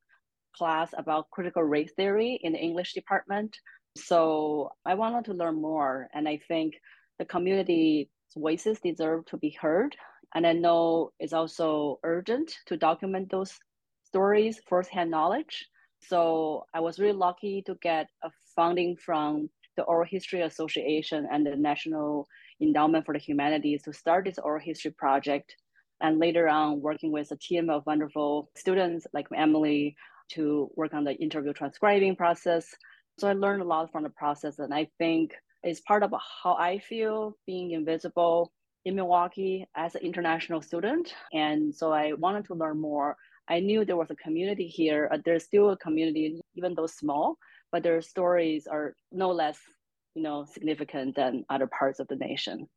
class 0.55 0.89
about 0.97 1.29
critical 1.31 1.63
race 1.63 1.91
theory 1.95 2.39
in 2.43 2.53
the 2.53 2.59
English 2.59 2.93
department. 2.93 3.55
So 3.95 4.71
I 4.85 4.95
wanted 4.95 5.25
to 5.25 5.33
learn 5.33 5.61
more. 5.61 6.09
And 6.13 6.27
I 6.27 6.39
think 6.47 6.73
the 7.19 7.25
community 7.25 8.09
voices 8.35 8.79
deserve 8.79 9.25
to 9.27 9.37
be 9.37 9.49
heard. 9.49 9.95
And 10.35 10.45
I 10.45 10.53
know 10.53 11.11
it's 11.19 11.33
also 11.33 11.99
urgent 12.03 12.53
to 12.67 12.77
document 12.77 13.31
those 13.31 13.57
stories, 14.03 14.59
firsthand 14.67 15.11
knowledge. 15.11 15.67
So 15.99 16.65
I 16.73 16.79
was 16.79 16.99
really 16.99 17.17
lucky 17.17 17.63
to 17.65 17.75
get 17.81 18.07
a 18.23 18.29
funding 18.55 18.95
from 18.97 19.49
the 19.75 19.83
Oral 19.83 20.07
History 20.09 20.41
Association 20.41 21.27
and 21.31 21.45
the 21.45 21.55
National 21.55 22.27
Endowment 22.61 23.05
for 23.05 23.13
the 23.13 23.19
Humanities 23.19 23.83
to 23.83 23.93
start 23.93 24.25
this 24.25 24.39
oral 24.39 24.59
history 24.59 24.91
project. 24.91 25.55
And 26.01 26.19
later 26.19 26.47
on, 26.47 26.81
working 26.81 27.11
with 27.11 27.31
a 27.31 27.37
team 27.37 27.69
of 27.69 27.85
wonderful 27.85 28.49
students 28.55 29.07
like 29.13 29.27
Emily 29.35 29.95
to 30.29 30.69
work 30.75 30.93
on 30.93 31.03
the 31.03 31.15
interview 31.15 31.53
transcribing 31.53 32.15
process. 32.15 32.73
So 33.17 33.27
I 33.27 33.33
learned 33.33 33.61
a 33.61 33.65
lot 33.65 33.91
from 33.91 34.03
the 34.03 34.09
process. 34.09 34.59
And 34.59 34.73
I 34.73 34.89
think 34.97 35.33
is 35.63 35.81
part 35.81 36.03
of 36.03 36.13
how 36.43 36.55
I 36.55 36.79
feel 36.79 37.35
being 37.45 37.71
invisible 37.71 38.51
in 38.85 38.95
Milwaukee 38.95 39.67
as 39.75 39.95
an 39.95 40.01
international 40.01 40.61
student. 40.61 41.13
And 41.33 41.73
so 41.73 41.91
I 41.91 42.13
wanted 42.13 42.45
to 42.45 42.55
learn 42.55 42.79
more. 42.79 43.17
I 43.49 43.59
knew 43.59 43.83
there 43.83 43.97
was 43.97 44.11
a 44.11 44.15
community 44.15 44.67
here. 44.67 45.11
There's 45.25 45.45
still 45.45 45.71
a 45.71 45.77
community, 45.77 46.41
even 46.55 46.73
though 46.73 46.87
small, 46.87 47.37
but 47.71 47.83
their 47.83 48.01
stories 48.01 48.67
are 48.67 48.95
no 49.11 49.31
less, 49.31 49.57
you 50.15 50.21
know, 50.21 50.45
significant 50.45 51.15
than 51.15 51.45
other 51.49 51.67
parts 51.67 51.99
of 51.99 52.07
the 52.07 52.15
nation. 52.15 52.67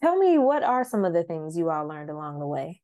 Tell 0.00 0.16
me, 0.16 0.38
what 0.38 0.62
are 0.62 0.84
some 0.84 1.04
of 1.04 1.12
the 1.12 1.24
things 1.24 1.56
you 1.56 1.70
all 1.70 1.86
learned 1.88 2.10
along 2.10 2.38
the 2.38 2.46
way? 2.46 2.80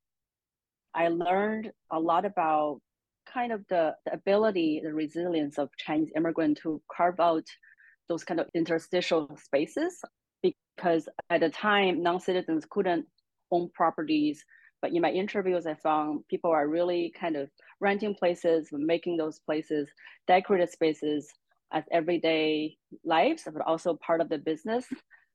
I 0.95 1.09
learned 1.09 1.73
a 1.93 1.99
lot 1.99 2.25
about 2.25 2.81
kind 3.33 3.53
of 3.53 3.65
the, 3.69 3.95
the 4.05 4.13
ability, 4.13 4.81
the 4.85 4.93
resilience 4.93 5.59
of 5.59 5.71
Chinese 5.77 6.11
immigrant 6.17 6.59
to 6.63 6.81
carve 6.91 7.21
out 7.21 7.45
those 8.09 8.25
kind 8.25 8.41
of 8.41 8.49
interstitial 8.55 9.37
spaces 9.43 10.01
because 10.43 11.09
at 11.31 11.41
the 11.41 11.51
time 11.51 12.03
non-citizens 12.03 12.67
couldn't 12.69 13.07
own 13.51 13.71
properties. 13.75 14.45
But 14.83 14.93
in 14.93 15.01
my 15.01 15.11
interviews 15.11 15.67
i 15.67 15.75
found 15.75 16.25
people 16.29 16.51
are 16.51 16.69
really 16.69 17.13
kind 17.19 17.37
of 17.37 17.49
renting 17.81 18.15
places 18.15 18.69
making 18.71 19.17
those 19.17 19.41
places 19.41 19.89
decorated 20.27 20.71
spaces 20.71 21.27
as 21.73 21.85
everyday 21.91 22.77
lives 23.05 23.45
but 23.47 23.63
also 23.63 23.99
part 24.07 24.21
of 24.21 24.29
the 24.29 24.39
business 24.39 24.85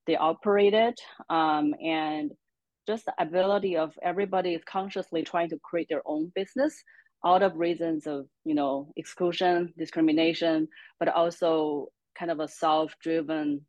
they 0.09 0.15
operated. 0.15 0.97
Um, 1.29 1.75
and 1.83 2.31
just 2.87 3.05
the 3.05 3.13
ability 3.19 3.77
of 3.77 3.93
everybody 4.01 4.55
is 4.55 4.63
consciously 4.63 5.21
trying 5.21 5.49
to 5.49 5.59
create 5.63 5.87
their 5.87 6.01
own 6.07 6.31
business 6.33 6.83
out 7.23 7.43
of 7.43 7.55
reasons 7.55 8.07
of 8.07 8.25
you 8.45 8.55
know 8.55 8.91
exclusion 8.95 9.73
discrimination 9.77 10.67
but 10.99 11.09
also 11.09 11.89
kind 12.17 12.31
of 12.31 12.39
a 12.39 12.47
self-driven 12.47 13.65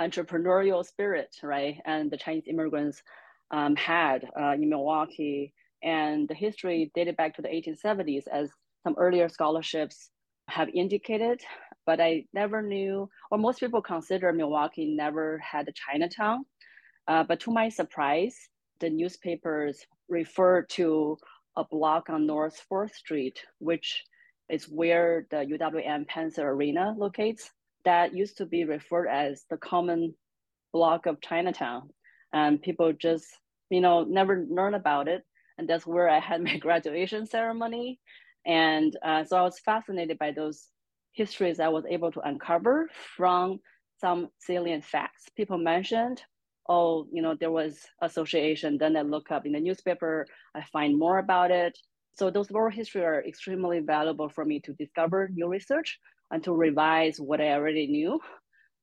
entrepreneurial 0.00 0.84
spirit, 0.84 1.36
right? 1.42 1.76
And 1.84 2.10
the 2.10 2.16
Chinese 2.16 2.44
immigrants 2.48 3.02
um, 3.50 3.76
had 3.76 4.26
uh, 4.38 4.52
in 4.52 4.68
Milwaukee. 4.68 5.52
And 5.82 6.28
the 6.28 6.34
history 6.34 6.90
dated 6.94 7.16
back 7.16 7.34
to 7.36 7.42
the 7.42 7.48
1870s, 7.48 8.24
as 8.32 8.50
some 8.82 8.94
earlier 8.98 9.28
scholarships 9.28 10.10
have 10.48 10.68
indicated. 10.70 11.42
But 11.86 12.00
I 12.00 12.24
never 12.32 12.62
knew, 12.62 13.08
or 13.30 13.38
most 13.38 13.60
people 13.60 13.82
consider 13.82 14.32
Milwaukee 14.32 14.94
never 14.96 15.38
had 15.38 15.68
a 15.68 15.72
Chinatown. 15.72 16.46
Uh, 17.06 17.22
but 17.22 17.40
to 17.40 17.52
my 17.52 17.68
surprise, 17.68 18.34
the 18.80 18.88
newspapers 18.88 19.86
refer 20.08 20.62
to 20.62 21.18
a 21.56 21.64
block 21.64 22.08
on 22.08 22.26
North 22.26 22.64
4th 22.70 22.94
Street, 22.94 23.38
which 23.58 24.02
is 24.48 24.64
where 24.64 25.26
the 25.30 25.36
UWM 25.36 26.06
Panther 26.08 26.48
Arena 26.48 26.94
locates 26.96 27.50
that 27.84 28.14
used 28.14 28.38
to 28.38 28.46
be 28.46 28.64
referred 28.64 29.08
as 29.08 29.44
the 29.50 29.56
common 29.56 30.14
block 30.72 31.06
of 31.06 31.20
Chinatown. 31.20 31.90
and 32.32 32.60
people 32.62 32.92
just 32.92 33.26
you 33.70 33.80
know 33.80 34.04
never 34.04 34.44
learn 34.50 34.74
about 34.74 35.08
it. 35.08 35.22
And 35.58 35.68
that's 35.68 35.86
where 35.86 36.08
i 36.08 36.18
had 36.20 36.42
my 36.48 36.56
graduation 36.58 37.26
ceremony. 37.26 38.00
And 38.46 38.96
uh, 39.04 39.24
so 39.24 39.36
i 39.38 39.42
was 39.42 39.58
fascinated 39.60 40.18
by 40.18 40.32
those 40.32 40.68
histories 41.12 41.60
i 41.60 41.68
was 41.68 41.84
able 41.88 42.10
to 42.12 42.20
uncover 42.20 42.88
from 43.16 43.60
some 44.00 44.28
salient 44.40 44.84
facts. 44.84 45.24
People 45.36 45.58
mentioned 45.58 46.22
oh 46.68 47.06
you 47.12 47.22
know 47.22 47.34
there 47.38 47.50
was 47.50 47.78
association. 48.02 48.78
Then 48.78 48.96
i 48.96 49.02
look 49.02 49.30
up 49.30 49.46
in 49.46 49.52
the 49.52 49.60
newspaper 49.60 50.26
i 50.56 50.62
find 50.72 50.98
more 50.98 51.18
about 51.18 51.50
it. 51.50 51.78
So 52.18 52.30
those 52.30 52.50
oral 52.50 52.70
history 52.70 53.04
are 53.04 53.24
extremely 53.24 53.80
valuable 53.80 54.28
for 54.28 54.44
me 54.44 54.60
to 54.60 54.72
discover 54.74 55.28
new 55.32 55.48
research 55.48 55.98
and 56.30 56.42
to 56.44 56.52
revise 56.52 57.18
what 57.20 57.40
i 57.40 57.52
already 57.52 57.86
knew 57.86 58.20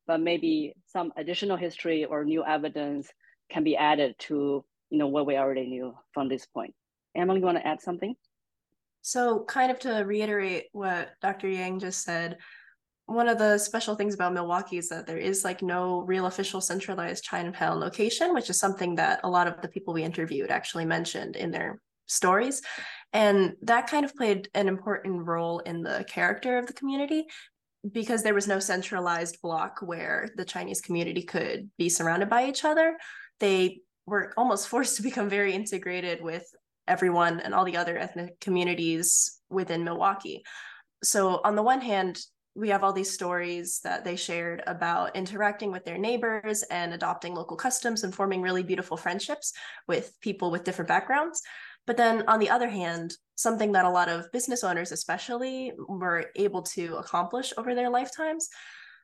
but 0.07 0.19
maybe 0.19 0.73
some 0.87 1.13
additional 1.15 1.57
history 1.57 2.05
or 2.05 2.25
new 2.25 2.43
evidence 2.43 3.09
can 3.49 3.63
be 3.63 3.77
added 3.77 4.15
to 4.19 4.63
you 4.91 4.97
know 4.97 5.07
what 5.07 5.25
we 5.25 5.37
already 5.37 5.67
knew 5.67 5.95
from 6.13 6.29
this 6.29 6.45
point. 6.45 6.75
Emily, 7.15 7.39
you 7.39 7.45
want 7.45 7.57
to 7.57 7.65
add 7.65 7.81
something? 7.81 8.13
So, 9.01 9.45
kind 9.45 9.71
of 9.71 9.79
to 9.79 10.03
reiterate 10.05 10.65
what 10.73 11.11
Dr. 11.21 11.49
Yang 11.49 11.79
just 11.79 12.03
said, 12.03 12.37
one 13.05 13.27
of 13.27 13.39
the 13.39 13.57
special 13.57 13.95
things 13.95 14.13
about 14.13 14.33
Milwaukee 14.33 14.77
is 14.77 14.89
that 14.89 15.07
there 15.07 15.17
is 15.17 15.43
like 15.43 15.61
no 15.61 16.01
real 16.01 16.27
official 16.27 16.61
centralized 16.61 17.23
Chinatown 17.23 17.79
location, 17.79 18.33
which 18.33 18.49
is 18.49 18.59
something 18.59 18.95
that 18.95 19.21
a 19.23 19.29
lot 19.29 19.47
of 19.47 19.59
the 19.61 19.67
people 19.69 19.93
we 19.93 20.03
interviewed 20.03 20.51
actually 20.51 20.85
mentioned 20.85 21.35
in 21.35 21.51
their 21.51 21.81
stories. 22.05 22.61
And 23.13 23.55
that 23.63 23.87
kind 23.87 24.05
of 24.05 24.15
played 24.15 24.49
an 24.53 24.67
important 24.67 25.27
role 25.27 25.59
in 25.59 25.81
the 25.81 26.05
character 26.07 26.57
of 26.57 26.67
the 26.67 26.73
community 26.73 27.27
because 27.91 28.23
there 28.23 28.33
was 28.33 28.47
no 28.47 28.59
centralized 28.59 29.41
block 29.41 29.79
where 29.81 30.29
the 30.37 30.45
Chinese 30.45 30.81
community 30.81 31.23
could 31.23 31.69
be 31.77 31.89
surrounded 31.89 32.29
by 32.29 32.47
each 32.47 32.63
other, 32.63 32.97
they 33.39 33.81
were 34.05 34.33
almost 34.37 34.67
forced 34.69 34.97
to 34.97 35.03
become 35.03 35.29
very 35.29 35.53
integrated 35.53 36.21
with 36.21 36.45
everyone 36.87 37.39
and 37.39 37.53
all 37.53 37.65
the 37.65 37.77
other 37.77 37.97
ethnic 37.97 38.39
communities 38.39 39.39
within 39.49 39.83
Milwaukee. 39.83 40.43
So, 41.03 41.41
on 41.43 41.55
the 41.55 41.63
one 41.63 41.81
hand, 41.81 42.19
we 42.53 42.69
have 42.69 42.83
all 42.83 42.93
these 42.93 43.13
stories 43.13 43.79
that 43.83 44.03
they 44.03 44.15
shared 44.15 44.61
about 44.67 45.15
interacting 45.15 45.71
with 45.71 45.85
their 45.85 45.97
neighbors 45.97 46.63
and 46.63 46.93
adopting 46.93 47.33
local 47.33 47.55
customs 47.55 48.03
and 48.03 48.13
forming 48.13 48.41
really 48.41 48.61
beautiful 48.61 48.97
friendships 48.97 49.53
with 49.87 50.13
people 50.19 50.51
with 50.51 50.65
different 50.65 50.89
backgrounds. 50.89 51.41
But 51.87 51.97
then 51.97 52.23
on 52.27 52.39
the 52.39 52.49
other 52.49 52.69
hand, 52.69 53.15
something 53.35 53.71
that 53.71 53.85
a 53.85 53.89
lot 53.89 54.09
of 54.09 54.31
business 54.31 54.63
owners, 54.63 54.91
especially, 54.91 55.73
were 55.87 56.25
able 56.35 56.61
to 56.61 56.95
accomplish 56.97 57.53
over 57.57 57.73
their 57.73 57.89
lifetimes 57.89 58.49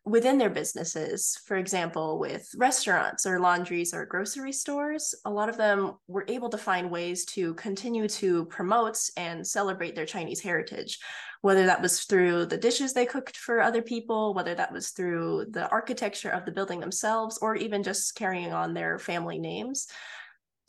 within 0.07 0.37
their 0.37 0.49
businesses, 0.49 1.37
for 1.45 1.57
example, 1.57 2.17
with 2.17 2.49
restaurants 2.55 3.25
or 3.25 3.39
laundries 3.39 3.93
or 3.93 4.05
grocery 4.05 4.53
stores, 4.53 5.13
a 5.25 5.29
lot 5.29 5.49
of 5.49 5.57
them 5.57 5.93
were 6.07 6.23
able 6.29 6.49
to 6.49 6.57
find 6.57 6.89
ways 6.89 7.25
to 7.25 7.53
continue 7.55 8.07
to 8.07 8.45
promote 8.45 8.97
and 9.17 9.45
celebrate 9.45 9.95
their 9.95 10.05
Chinese 10.05 10.39
heritage, 10.39 10.99
whether 11.41 11.65
that 11.65 11.81
was 11.81 12.03
through 12.03 12.45
the 12.45 12.57
dishes 12.57 12.93
they 12.93 13.05
cooked 13.05 13.35
for 13.35 13.59
other 13.59 13.81
people, 13.81 14.33
whether 14.33 14.55
that 14.55 14.71
was 14.71 14.91
through 14.91 15.45
the 15.49 15.67
architecture 15.69 16.29
of 16.29 16.45
the 16.45 16.51
building 16.51 16.79
themselves, 16.79 17.37
or 17.41 17.55
even 17.55 17.83
just 17.83 18.15
carrying 18.15 18.53
on 18.53 18.73
their 18.73 18.97
family 18.97 19.39
names 19.39 19.87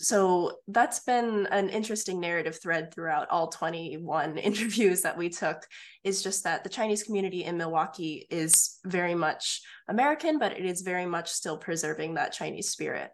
so 0.01 0.53
that's 0.69 1.01
been 1.01 1.49
an 1.51 1.69
interesting 1.69 2.21
narrative 2.21 2.59
thread 2.63 2.95
throughout 2.95 3.29
all 3.31 3.49
21 3.49 4.39
interviews 4.39 5.03
that 5.03 5.19
we 5.19 5.29
took 5.29 5.67
is 6.05 6.23
just 6.23 6.45
that 6.45 6.63
the 6.63 6.71
chinese 6.71 7.03
community 7.03 7.45
in 7.45 7.57
milwaukee 7.57 8.27
is 8.31 8.79
very 8.85 9.15
much 9.15 9.61
american 9.89 10.39
but 10.39 10.53
it 10.53 10.65
is 10.65 10.83
very 10.83 11.07
much 11.07 11.31
still 11.31 11.57
preserving 11.57 12.15
that 12.15 12.33
chinese 12.33 12.71
spirit. 12.71 13.11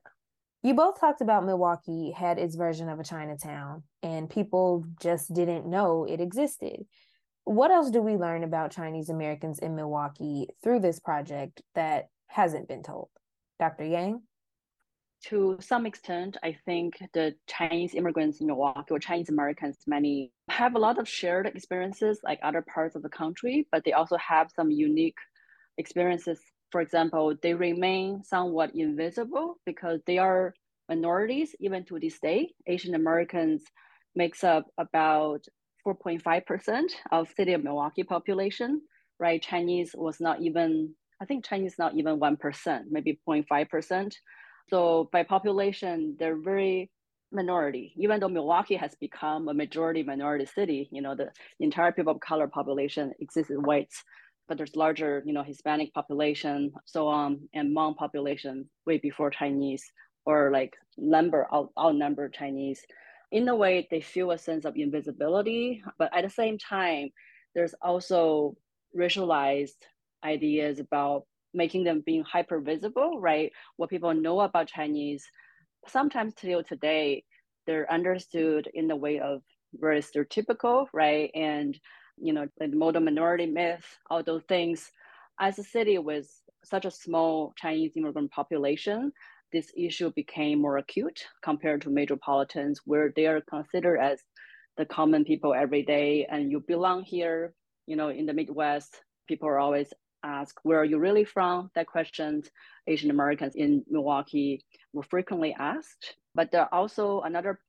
You 0.63 0.73
both 0.73 0.99
talked 0.99 1.21
about 1.21 1.45
milwaukee 1.45 2.11
had 2.11 2.39
its 2.39 2.57
version 2.57 2.89
of 2.89 2.99
a 2.99 3.05
chinatown 3.05 3.83
and 4.03 4.31
people 4.31 4.87
just 4.99 5.35
didn't 5.35 5.67
know 5.67 6.07
it 6.09 6.23
existed. 6.23 6.87
What 7.45 7.71
else 7.71 7.91
do 7.91 8.01
we 8.01 8.17
learn 8.17 8.45
about 8.45 8.71
chinese 8.71 9.11
americans 9.11 9.59
in 9.59 9.77
milwaukee 9.77 10.49
through 10.63 10.81
this 10.81 11.01
project 11.01 11.61
that 11.75 12.09
hasn't 12.29 12.67
been 12.67 12.83
told? 12.83 13.09
Dr 13.61 13.85
yang 13.85 14.23
to 15.29 15.57
some 15.61 15.87
extent, 15.87 16.37
I 16.43 16.57
think 16.67 16.95
the 17.15 17.35
Chinese 17.47 17.95
immigrants 17.95 18.41
in 18.41 18.47
Milwaukee 18.47 18.93
or 18.93 18.99
Chinese 18.99 19.31
Americans, 19.31 19.79
many 19.87 20.33
have 20.51 20.75
a 20.75 20.79
lot 20.79 20.99
of 20.99 21.09
shared 21.09 21.47
experiences 21.47 22.21
like 22.23 22.39
other 22.43 22.63
parts 22.63 22.95
of 22.95 23.03
the 23.03 23.09
country, 23.09 23.67
but 23.73 23.83
they 23.85 23.93
also 23.93 24.17
have 24.19 24.51
some 24.55 24.71
unique 24.71 25.17
experiences. 25.79 26.41
For 26.71 26.81
example, 26.81 27.35
they 27.43 27.55
remain 27.55 28.23
somewhat 28.23 28.75
invisible 28.75 29.57
because 29.65 30.01
they 30.07 30.19
are 30.19 30.55
minorities 30.89 31.55
even 31.59 31.85
to 31.87 31.99
this 31.99 32.19
day. 32.21 32.53
Asian 32.67 32.95
Americans 32.95 33.63
makes 34.15 34.45
up 34.45 34.67
about 34.77 35.45
4.5% 35.87 36.83
of 37.13 37.33
city 37.37 37.55
of 37.55 37.65
Milwaukee 37.65 38.03
population, 38.03 38.83
right? 39.19 39.41
Chinese 39.41 39.95
was 39.97 40.21
not 40.21 40.43
even, 40.43 40.95
I 41.21 41.25
think 41.25 41.47
Chinese 41.47 41.77
not 41.79 41.95
even 41.97 42.21
1%, 42.21 42.83
maybe 42.91 43.19
0.5%. 43.27 44.13
So 44.69 45.09
by 45.13 45.23
population, 45.23 46.17
they're 46.19 46.41
very 46.41 46.91
minority. 47.33 47.93
Even 47.97 48.21
though 48.21 48.29
Milwaukee 48.29 48.77
has 48.77 48.95
become 49.01 49.49
a 49.49 49.55
majority 49.55 50.03
minority 50.03 50.47
city, 50.47 50.89
you 50.91 51.03
know, 51.03 51.15
the 51.15 51.31
entire 51.61 51.93
people 51.93 52.15
of 52.15 52.21
color 52.21 52.49
population 52.49 53.13
exists 53.21 53.51
in 53.51 53.63
whites, 53.63 54.03
but 54.49 54.57
there's 54.57 54.77
larger, 54.77 55.23
you 55.27 55.33
know, 55.33 55.43
Hispanic 55.43 55.93
population, 55.93 56.73
so 56.87 57.09
on, 57.09 57.49
and 57.55 57.75
Hmong 57.75 57.97
population 57.97 58.69
way 58.87 58.99
before 58.99 59.31
Chinese 59.31 59.85
or 60.27 60.51
like 60.53 60.75
number 60.97 61.47
out, 61.53 61.71
outnumbered 61.79 62.33
Chinese. 62.33 62.81
In 63.33 63.49
a 63.49 63.57
way, 63.57 63.89
they 63.91 64.01
feel 64.01 64.31
a 64.31 64.39
sense 64.39 64.65
of 64.65 64.77
invisibility, 64.77 65.83
but 65.99 66.15
at 66.17 66.23
the 66.23 66.31
same 66.31 66.57
time, 66.57 67.11
there's 67.55 67.75
also 67.83 68.57
racialized 68.97 69.81
ideas 70.25 70.79
about 70.79 71.25
making 71.55 71.85
them 71.85 72.03
being 72.05 72.25
hyper 72.25 72.61
visible, 72.61 73.21
right? 73.21 73.53
What 73.77 73.91
people 73.91 74.13
know 74.15 74.41
about 74.41 74.69
Chinese, 74.69 75.25
sometimes 75.89 76.35
till 76.35 76.63
today, 76.63 77.25
they're 77.67 77.91
understood 77.91 78.69
in 78.75 78.89
the 78.89 78.97
way 78.97 79.21
of 79.21 79.43
very 79.75 80.01
stereotypical, 80.01 80.87
right? 80.93 81.31
And 81.35 81.79
you 82.17 82.33
know, 82.33 82.47
the 82.59 82.69
model 82.69 83.03
minority 83.03 83.47
myth, 83.47 83.85
all 84.11 84.23
those 84.23 84.45
things. 84.45 84.91
As 85.41 85.59
a 85.59 85.65
city 85.65 85.99
with 85.99 86.29
such 86.65 86.85
a 86.85 86.91
small 86.91 87.53
Chinese 87.57 87.93
immigrant 87.97 88.31
population, 88.31 89.13
this 89.53 89.73
issue 89.77 90.13
became 90.15 90.61
more 90.61 90.79
acute 90.79 91.25
compared 91.43 91.83
to 91.83 91.91
metropolitans, 91.91 92.81
where 92.85 93.13
they 93.15 93.27
are 93.27 93.41
considered 93.41 93.99
as 93.99 94.21
the 94.77 94.85
common 94.87 95.25
people 95.25 95.55
every 95.55 95.83
day, 95.83 96.27
and 96.31 96.51
you 96.51 96.61
belong 96.61 97.03
here. 97.03 97.55
You 97.87 97.97
know, 97.97 98.09
in 98.09 98.27
the 98.27 98.33
Midwest, 98.33 99.03
people 99.29 99.49
are 99.49 99.59
always 99.59 99.93
ask, 100.25 100.59
where 100.63 100.81
are 100.81 100.85
you 100.85 100.99
really 100.99 101.25
from? 101.25 101.71
That 101.75 101.87
question 101.87 102.43
Asian 102.87 103.11
Americans 103.11 103.55
in 103.55 103.85
Milwaukee 103.89 104.65
were 104.93 105.03
frequently 105.03 105.55
asked. 105.59 106.17
But 106.35 106.51
there 106.51 106.63
are 106.63 106.75
also 106.75 107.21
another 107.21 107.61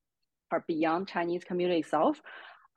part 0.49 0.65
beyond 0.67 1.07
Chinese 1.07 1.43
community 1.43 1.81
itself. 1.81 2.21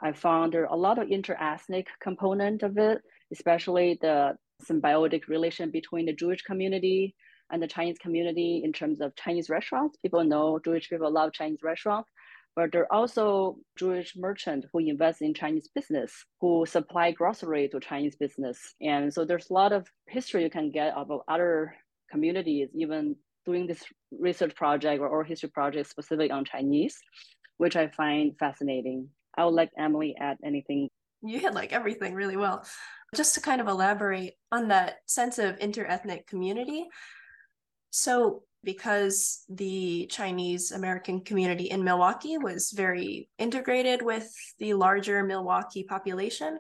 I 0.00 0.12
found 0.12 0.52
there 0.52 0.62
are 0.62 0.74
a 0.74 0.76
lot 0.76 0.98
of 0.98 1.08
interethnic 1.08 1.86
component 2.00 2.62
of 2.62 2.78
it, 2.78 2.98
especially 3.32 3.98
the 4.00 4.36
symbiotic 4.68 5.28
relation 5.28 5.70
between 5.70 6.06
the 6.06 6.12
Jewish 6.12 6.42
community 6.42 7.14
and 7.50 7.62
the 7.62 7.66
Chinese 7.66 7.98
community 7.98 8.62
in 8.64 8.72
terms 8.72 9.00
of 9.00 9.14
Chinese 9.16 9.48
restaurants. 9.48 9.96
People 9.98 10.22
know 10.24 10.58
Jewish 10.64 10.88
people 10.88 11.10
love 11.10 11.32
Chinese 11.32 11.62
restaurants, 11.62 12.10
but 12.56 12.72
there 12.72 12.82
are 12.82 12.92
also 12.92 13.56
Jewish 13.78 14.14
merchants 14.16 14.66
who 14.72 14.80
invest 14.80 15.22
in 15.22 15.32
Chinese 15.34 15.68
business, 15.74 16.12
who 16.40 16.66
supply 16.66 17.12
grocery 17.12 17.68
to 17.68 17.80
Chinese 17.80 18.16
business. 18.16 18.74
And 18.80 19.12
so 19.12 19.24
there's 19.24 19.50
a 19.50 19.52
lot 19.52 19.72
of 19.72 19.86
history 20.08 20.42
you 20.42 20.50
can 20.50 20.70
get 20.70 20.92
about 20.96 21.24
other 21.28 21.76
communities, 22.10 22.68
even 22.74 23.16
doing 23.46 23.66
this 23.66 23.84
research 24.10 24.54
project 24.54 25.00
or 25.00 25.08
oral 25.08 25.28
history 25.28 25.50
project 25.50 25.88
specific 25.88 26.32
on 26.32 26.44
Chinese, 26.44 26.98
which 27.58 27.76
I 27.76 27.88
find 27.88 28.36
fascinating. 28.38 29.08
I 29.36 29.44
would 29.44 29.54
like 29.54 29.70
Emily 29.78 30.16
add 30.20 30.36
anything. 30.44 30.88
You 31.22 31.38
hit 31.38 31.54
like 31.54 31.72
everything 31.72 32.14
really 32.14 32.36
well. 32.36 32.64
Just 33.14 33.34
to 33.34 33.40
kind 33.40 33.60
of 33.60 33.68
elaborate 33.68 34.34
on 34.52 34.68
that 34.68 34.96
sense 35.06 35.38
of 35.38 35.58
interethnic 35.60 36.26
community. 36.26 36.86
So 37.90 38.42
because 38.64 39.44
the 39.48 40.06
Chinese 40.10 40.72
American 40.72 41.20
community 41.20 41.64
in 41.64 41.84
Milwaukee 41.84 42.38
was 42.38 42.72
very 42.72 43.28
integrated 43.38 44.02
with 44.02 44.32
the 44.58 44.74
larger 44.74 45.22
Milwaukee 45.22 45.84
population, 45.84 46.58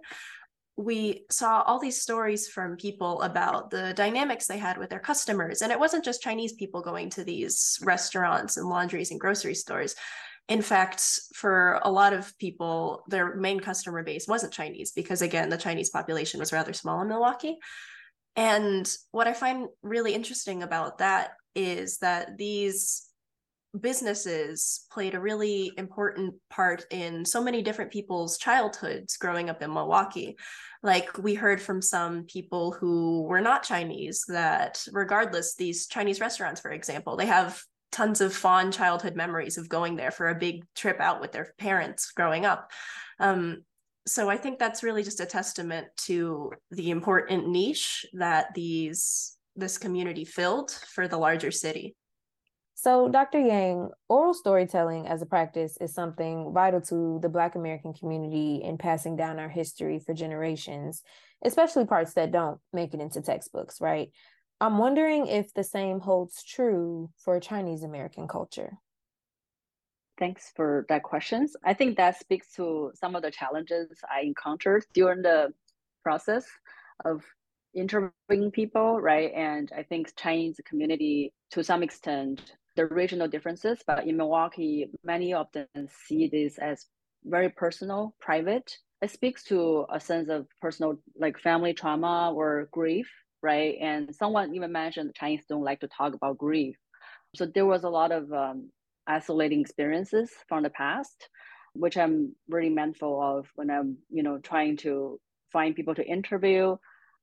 we 0.76 1.24
saw 1.28 1.62
all 1.62 1.80
these 1.80 2.00
stories 2.00 2.46
from 2.46 2.76
people 2.76 3.20
about 3.22 3.70
the 3.70 3.92
dynamics 3.94 4.46
they 4.46 4.58
had 4.58 4.78
with 4.78 4.90
their 4.90 5.00
customers. 5.00 5.60
And 5.60 5.72
it 5.72 5.78
wasn't 5.78 6.04
just 6.04 6.22
Chinese 6.22 6.52
people 6.52 6.82
going 6.82 7.10
to 7.10 7.24
these 7.24 7.80
restaurants 7.82 8.56
and 8.56 8.68
laundries 8.68 9.10
and 9.10 9.18
grocery 9.18 9.54
stores. 9.54 9.96
In 10.48 10.62
fact, 10.62 11.02
for 11.34 11.80
a 11.82 11.90
lot 11.90 12.12
of 12.12 12.32
people, 12.38 13.02
their 13.08 13.34
main 13.34 13.58
customer 13.58 14.04
base 14.04 14.28
wasn't 14.28 14.52
Chinese 14.52 14.92
because, 14.92 15.20
again, 15.20 15.48
the 15.48 15.58
Chinese 15.58 15.90
population 15.90 16.38
was 16.38 16.52
rather 16.52 16.72
small 16.72 17.02
in 17.02 17.08
Milwaukee. 17.08 17.58
And 18.36 18.88
what 19.10 19.26
I 19.26 19.32
find 19.32 19.66
really 19.82 20.14
interesting 20.14 20.62
about 20.62 20.98
that 20.98 21.32
is 21.58 21.98
that 21.98 22.38
these 22.38 23.04
businesses 23.78 24.86
played 24.90 25.14
a 25.14 25.20
really 25.20 25.72
important 25.76 26.34
part 26.48 26.86
in 26.90 27.24
so 27.24 27.42
many 27.42 27.62
different 27.62 27.90
people's 27.90 28.38
childhoods 28.38 29.16
growing 29.16 29.50
up 29.50 29.60
in 29.60 29.72
Milwaukee. 29.72 30.36
Like 30.82 31.18
we 31.18 31.34
heard 31.34 31.60
from 31.60 31.82
some 31.82 32.24
people 32.24 32.72
who 32.72 33.24
were 33.24 33.40
not 33.40 33.64
Chinese 33.64 34.24
that, 34.28 34.82
regardless, 34.92 35.54
these 35.54 35.86
Chinese 35.86 36.20
restaurants, 36.20 36.60
for 36.60 36.70
example, 36.70 37.16
they 37.16 37.26
have 37.26 37.60
tons 37.90 38.20
of 38.20 38.32
fond 38.32 38.72
childhood 38.72 39.16
memories 39.16 39.58
of 39.58 39.68
going 39.68 39.96
there 39.96 40.10
for 40.12 40.28
a 40.28 40.38
big 40.38 40.64
trip 40.74 41.00
out 41.00 41.20
with 41.20 41.32
their 41.32 41.52
parents 41.58 42.12
growing 42.12 42.46
up. 42.46 42.70
Um, 43.18 43.64
so 44.06 44.30
I 44.30 44.36
think 44.36 44.58
that's 44.58 44.82
really 44.82 45.02
just 45.02 45.20
a 45.20 45.26
testament 45.26 45.88
to 46.06 46.52
the 46.70 46.90
important 46.90 47.48
niche 47.48 48.06
that 48.14 48.54
these 48.54 49.37
this 49.58 49.78
community 49.78 50.24
filled 50.24 50.70
for 50.70 51.08
the 51.08 51.18
larger 51.18 51.50
city. 51.50 51.96
So, 52.74 53.08
Dr. 53.08 53.40
Yang, 53.40 53.90
oral 54.08 54.34
storytelling 54.34 55.08
as 55.08 55.20
a 55.20 55.26
practice 55.26 55.76
is 55.80 55.92
something 55.92 56.52
vital 56.52 56.80
to 56.82 57.18
the 57.20 57.28
Black 57.28 57.56
American 57.56 57.92
community 57.92 58.60
in 58.62 58.78
passing 58.78 59.16
down 59.16 59.40
our 59.40 59.48
history 59.48 59.98
for 59.98 60.14
generations, 60.14 61.02
especially 61.44 61.86
parts 61.86 62.14
that 62.14 62.30
don't 62.30 62.60
make 62.72 62.94
it 62.94 63.00
into 63.00 63.20
textbooks, 63.20 63.80
right? 63.80 64.12
I'm 64.60 64.78
wondering 64.78 65.26
if 65.26 65.52
the 65.54 65.64
same 65.64 65.98
holds 65.98 66.44
true 66.44 67.10
for 67.18 67.40
Chinese 67.40 67.82
American 67.82 68.28
culture. 68.28 68.78
Thanks 70.16 70.52
for 70.54 70.86
that 70.88 71.02
questions. 71.02 71.56
I 71.64 71.74
think 71.74 71.96
that 71.96 72.20
speaks 72.20 72.52
to 72.54 72.92
some 72.94 73.16
of 73.16 73.22
the 73.22 73.30
challenges 73.32 73.88
I 74.08 74.20
encountered 74.22 74.84
during 74.94 75.22
the 75.22 75.52
process 76.04 76.44
of 77.04 77.24
interviewing 77.80 78.50
people, 78.50 79.00
right? 79.00 79.32
And 79.34 79.70
I 79.76 79.82
think 79.82 80.14
Chinese 80.16 80.60
community, 80.64 81.32
to 81.52 81.62
some 81.62 81.82
extent, 81.82 82.54
the 82.76 82.86
regional 82.86 83.28
differences, 83.28 83.82
but 83.86 84.06
in 84.06 84.16
Milwaukee, 84.16 84.90
many 85.02 85.34
of 85.34 85.48
them 85.52 85.66
see 86.06 86.28
this 86.28 86.58
as 86.58 86.86
very 87.24 87.48
personal, 87.48 88.14
private. 88.20 88.76
It 89.02 89.10
speaks 89.10 89.44
to 89.44 89.86
a 89.92 90.00
sense 90.00 90.28
of 90.28 90.46
personal, 90.60 90.98
like 91.18 91.38
family 91.38 91.72
trauma 91.74 92.32
or 92.34 92.68
grief, 92.72 93.08
right? 93.42 93.76
And 93.80 94.14
someone 94.14 94.54
even 94.54 94.72
mentioned 94.72 95.14
Chinese 95.14 95.44
don't 95.48 95.64
like 95.64 95.80
to 95.80 95.88
talk 95.88 96.14
about 96.14 96.38
grief. 96.38 96.76
So 97.34 97.46
there 97.46 97.66
was 97.66 97.84
a 97.84 97.90
lot 97.90 98.12
of 98.12 98.32
um, 98.32 98.70
isolating 99.06 99.60
experiences 99.60 100.30
from 100.48 100.62
the 100.62 100.70
past, 100.70 101.28
which 101.74 101.96
I'm 101.96 102.34
really 102.48 102.70
mindful 102.70 103.20
of 103.22 103.46
when 103.54 103.70
I'm, 103.70 103.98
you 104.10 104.22
know, 104.22 104.38
trying 104.38 104.76
to 104.78 105.20
find 105.52 105.74
people 105.74 105.94
to 105.94 106.06
interview 106.06 106.76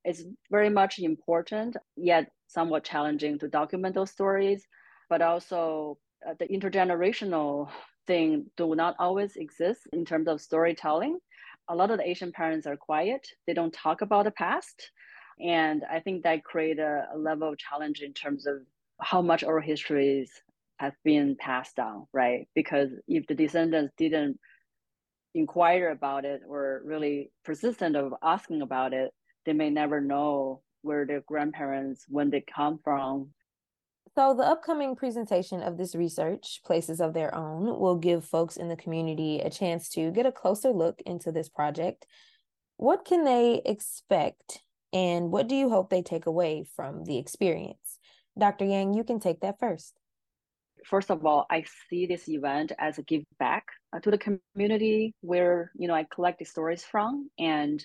it's 0.05 0.23
very 0.51 0.69
much 0.69 0.99
important, 0.99 1.75
yet 1.97 2.31
somewhat 2.47 2.83
challenging 2.83 3.39
to 3.39 3.47
document 3.47 3.95
those 3.95 4.11
stories, 4.11 4.65
but 5.09 5.21
also 5.21 5.97
uh, 6.27 6.33
the 6.39 6.47
intergenerational 6.47 7.69
thing 8.07 8.45
do 8.55 8.75
not 8.75 8.95
always 8.99 9.35
exist 9.35 9.81
in 9.93 10.05
terms 10.05 10.27
of 10.27 10.39
storytelling. 10.39 11.17
A 11.69 11.75
lot 11.75 11.89
of 11.89 11.97
the 11.97 12.07
Asian 12.07 12.31
parents 12.31 12.67
are 12.67 12.77
quiet. 12.77 13.27
They 13.47 13.53
don't 13.53 13.73
talk 13.73 14.01
about 14.01 14.25
the 14.25 14.31
past. 14.31 14.91
And 15.39 15.83
I 15.91 15.99
think 15.99 16.23
that 16.23 16.43
create 16.43 16.79
a, 16.79 17.07
a 17.13 17.17
level 17.17 17.49
of 17.49 17.57
challenge 17.57 18.01
in 18.01 18.13
terms 18.13 18.45
of 18.45 18.57
how 19.01 19.21
much 19.21 19.43
oral 19.43 19.65
histories 19.65 20.31
have 20.77 20.93
been 21.03 21.35
passed 21.39 21.75
down, 21.75 22.05
right? 22.13 22.47
Because 22.53 22.89
if 23.07 23.25
the 23.27 23.33
descendants 23.33 23.93
didn't 23.97 24.39
inquire 25.33 25.89
about 25.89 26.25
it 26.25 26.41
or 26.47 26.81
really 26.85 27.31
persistent 27.43 27.95
of 27.95 28.13
asking 28.23 28.61
about 28.61 28.93
it, 28.93 29.11
they 29.45 29.53
may 29.53 29.69
never 29.69 30.01
know 30.01 30.61
where 30.81 31.05
their 31.05 31.21
grandparents 31.21 32.05
when 32.07 32.29
they 32.29 32.41
come 32.41 32.79
from. 32.83 33.29
So 34.17 34.33
the 34.33 34.43
upcoming 34.43 34.95
presentation 34.95 35.61
of 35.61 35.77
this 35.77 35.93
research 35.93 36.61
places 36.65 37.01
of 37.01 37.13
their 37.13 37.35
own 37.35 37.65
will 37.79 37.97
give 37.97 38.23
folks 38.23 38.55
in 38.55 38.69
the 38.69 38.77
community 38.77 39.41
a 39.41 39.49
chance 39.49 39.89
to 39.89 40.11
get 40.11 40.25
a 40.25 40.31
closer 40.31 40.71
look 40.71 41.01
into 41.05 41.33
this 41.33 41.49
project. 41.49 42.05
What 42.77 43.03
can 43.03 43.25
they 43.25 43.61
expect 43.65 44.61
and 44.93 45.31
what 45.31 45.49
do 45.49 45.55
you 45.55 45.69
hope 45.69 45.89
they 45.89 46.01
take 46.01 46.27
away 46.27 46.65
from 46.75 47.03
the 47.03 47.17
experience? 47.17 47.99
Dr 48.39 48.63
yang 48.63 48.93
you 48.93 49.03
can 49.03 49.19
take 49.19 49.41
that 49.41 49.59
first. 49.59 49.99
First 50.85 51.09
of 51.09 51.25
all 51.25 51.45
i 51.49 51.65
see 51.89 52.05
this 52.05 52.29
event 52.29 52.71
as 52.77 52.99
a 52.99 53.03
give 53.03 53.23
back 53.39 53.65
uh, 53.91 53.99
to 53.99 54.11
the 54.11 54.19
community 54.19 55.15
where 55.21 55.71
you 55.75 55.87
know 55.87 55.95
i 55.95 56.05
collect 56.13 56.39
the 56.39 56.45
stories 56.45 56.83
from 56.83 57.29
and 57.39 57.83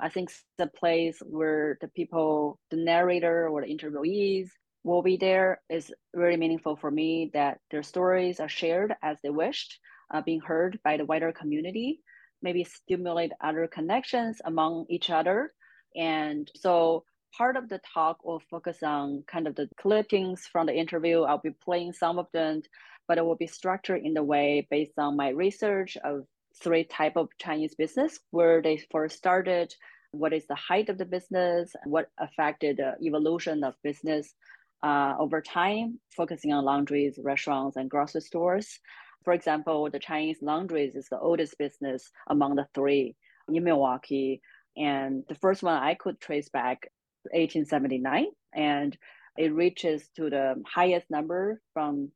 I 0.00 0.08
think 0.08 0.30
the 0.58 0.66
place 0.66 1.18
where 1.24 1.78
the 1.80 1.88
people, 1.88 2.58
the 2.70 2.76
narrator 2.76 3.48
or 3.48 3.60
the 3.60 3.68
interviewees 3.68 4.48
will 4.82 5.02
be 5.02 5.16
there 5.16 5.60
is 5.70 5.92
really 6.12 6.36
meaningful 6.36 6.76
for 6.76 6.90
me 6.90 7.30
that 7.32 7.58
their 7.70 7.82
stories 7.82 8.40
are 8.40 8.48
shared 8.48 8.94
as 9.02 9.18
they 9.22 9.30
wished, 9.30 9.78
uh, 10.12 10.20
being 10.20 10.40
heard 10.40 10.78
by 10.84 10.96
the 10.96 11.06
wider 11.06 11.32
community, 11.32 12.00
maybe 12.42 12.64
stimulate 12.64 13.32
other 13.42 13.66
connections 13.66 14.40
among 14.44 14.84
each 14.90 15.10
other. 15.10 15.52
And 15.96 16.50
so 16.54 17.04
part 17.36 17.56
of 17.56 17.68
the 17.68 17.80
talk 17.92 18.24
will 18.24 18.42
focus 18.50 18.82
on 18.82 19.24
kind 19.26 19.46
of 19.46 19.54
the 19.54 19.68
clippings 19.80 20.46
from 20.52 20.66
the 20.66 20.74
interview. 20.74 21.22
I'll 21.22 21.38
be 21.38 21.56
playing 21.64 21.94
some 21.94 22.18
of 22.18 22.26
them, 22.32 22.62
but 23.08 23.18
it 23.18 23.24
will 23.24 23.36
be 23.36 23.46
structured 23.46 24.02
in 24.04 24.14
the 24.14 24.22
way 24.22 24.66
based 24.70 24.98
on 24.98 25.16
my 25.16 25.30
research 25.30 25.96
of 26.04 26.26
three 26.62 26.84
type 26.84 27.16
of 27.16 27.28
Chinese 27.38 27.74
business, 27.74 28.18
where 28.30 28.62
they 28.62 28.80
first 28.90 29.16
started, 29.16 29.74
what 30.12 30.32
is 30.32 30.46
the 30.46 30.54
height 30.54 30.88
of 30.88 30.98
the 30.98 31.04
business, 31.04 31.72
what 31.84 32.10
affected 32.18 32.76
the 32.76 32.94
evolution 33.04 33.64
of 33.64 33.74
business 33.82 34.34
uh, 34.82 35.14
over 35.18 35.40
time, 35.40 35.98
focusing 36.16 36.52
on 36.52 36.64
laundries, 36.64 37.18
restaurants, 37.22 37.76
and 37.76 37.90
grocery 37.90 38.20
stores. 38.20 38.78
For 39.24 39.32
example, 39.32 39.88
the 39.90 39.98
Chinese 39.98 40.38
laundries 40.42 40.94
is 40.94 41.08
the 41.08 41.18
oldest 41.18 41.56
business 41.58 42.10
among 42.28 42.56
the 42.56 42.66
three 42.74 43.16
in 43.48 43.64
Milwaukee. 43.64 44.42
And 44.76 45.24
the 45.28 45.36
first 45.36 45.62
one 45.62 45.82
I 45.82 45.94
could 45.94 46.20
trace 46.20 46.48
back 46.50 46.88
1879, 47.32 48.26
and 48.54 48.96
it 49.36 49.52
reaches 49.52 50.08
to 50.16 50.28
the 50.28 50.62
highest 50.66 51.10
number 51.10 51.60
from 51.72 52.10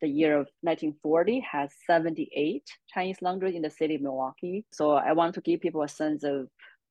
the 0.00 0.08
year 0.08 0.32
of 0.32 0.48
1940 0.62 1.40
has 1.50 1.70
78 1.86 2.62
Chinese 2.92 3.18
laundries 3.20 3.54
in 3.54 3.62
the 3.62 3.70
city 3.70 3.96
of 3.96 4.02
Milwaukee. 4.02 4.64
So 4.72 4.92
I 4.92 5.12
want 5.12 5.34
to 5.34 5.40
give 5.40 5.60
people 5.60 5.82
a 5.82 5.88
sense 5.88 6.24
of 6.24 6.48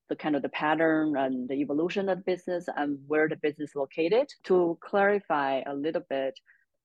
the 0.08 0.16
kind 0.16 0.36
of 0.36 0.42
the 0.42 0.48
pattern 0.50 1.16
and 1.16 1.48
the 1.48 1.54
evolution 1.54 2.08
of 2.08 2.18
the 2.18 2.24
business 2.24 2.66
and 2.76 2.98
where 3.06 3.28
the 3.28 3.36
business 3.36 3.70
is 3.70 3.76
located. 3.76 4.28
To 4.44 4.76
clarify 4.80 5.62
a 5.66 5.74
little 5.74 6.02
bit 6.10 6.38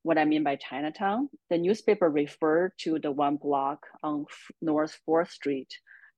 what 0.03 0.19
I 0.19 0.25
mean 0.25 0.43
by 0.43 0.55
Chinatown, 0.55 1.29
the 1.49 1.57
newspaper 1.57 2.09
referred 2.09 2.73
to 2.81 2.99
the 2.99 3.11
one 3.11 3.37
block 3.37 3.85
on 4.03 4.25
North 4.61 4.99
4th 5.09 5.31
Street, 5.31 5.69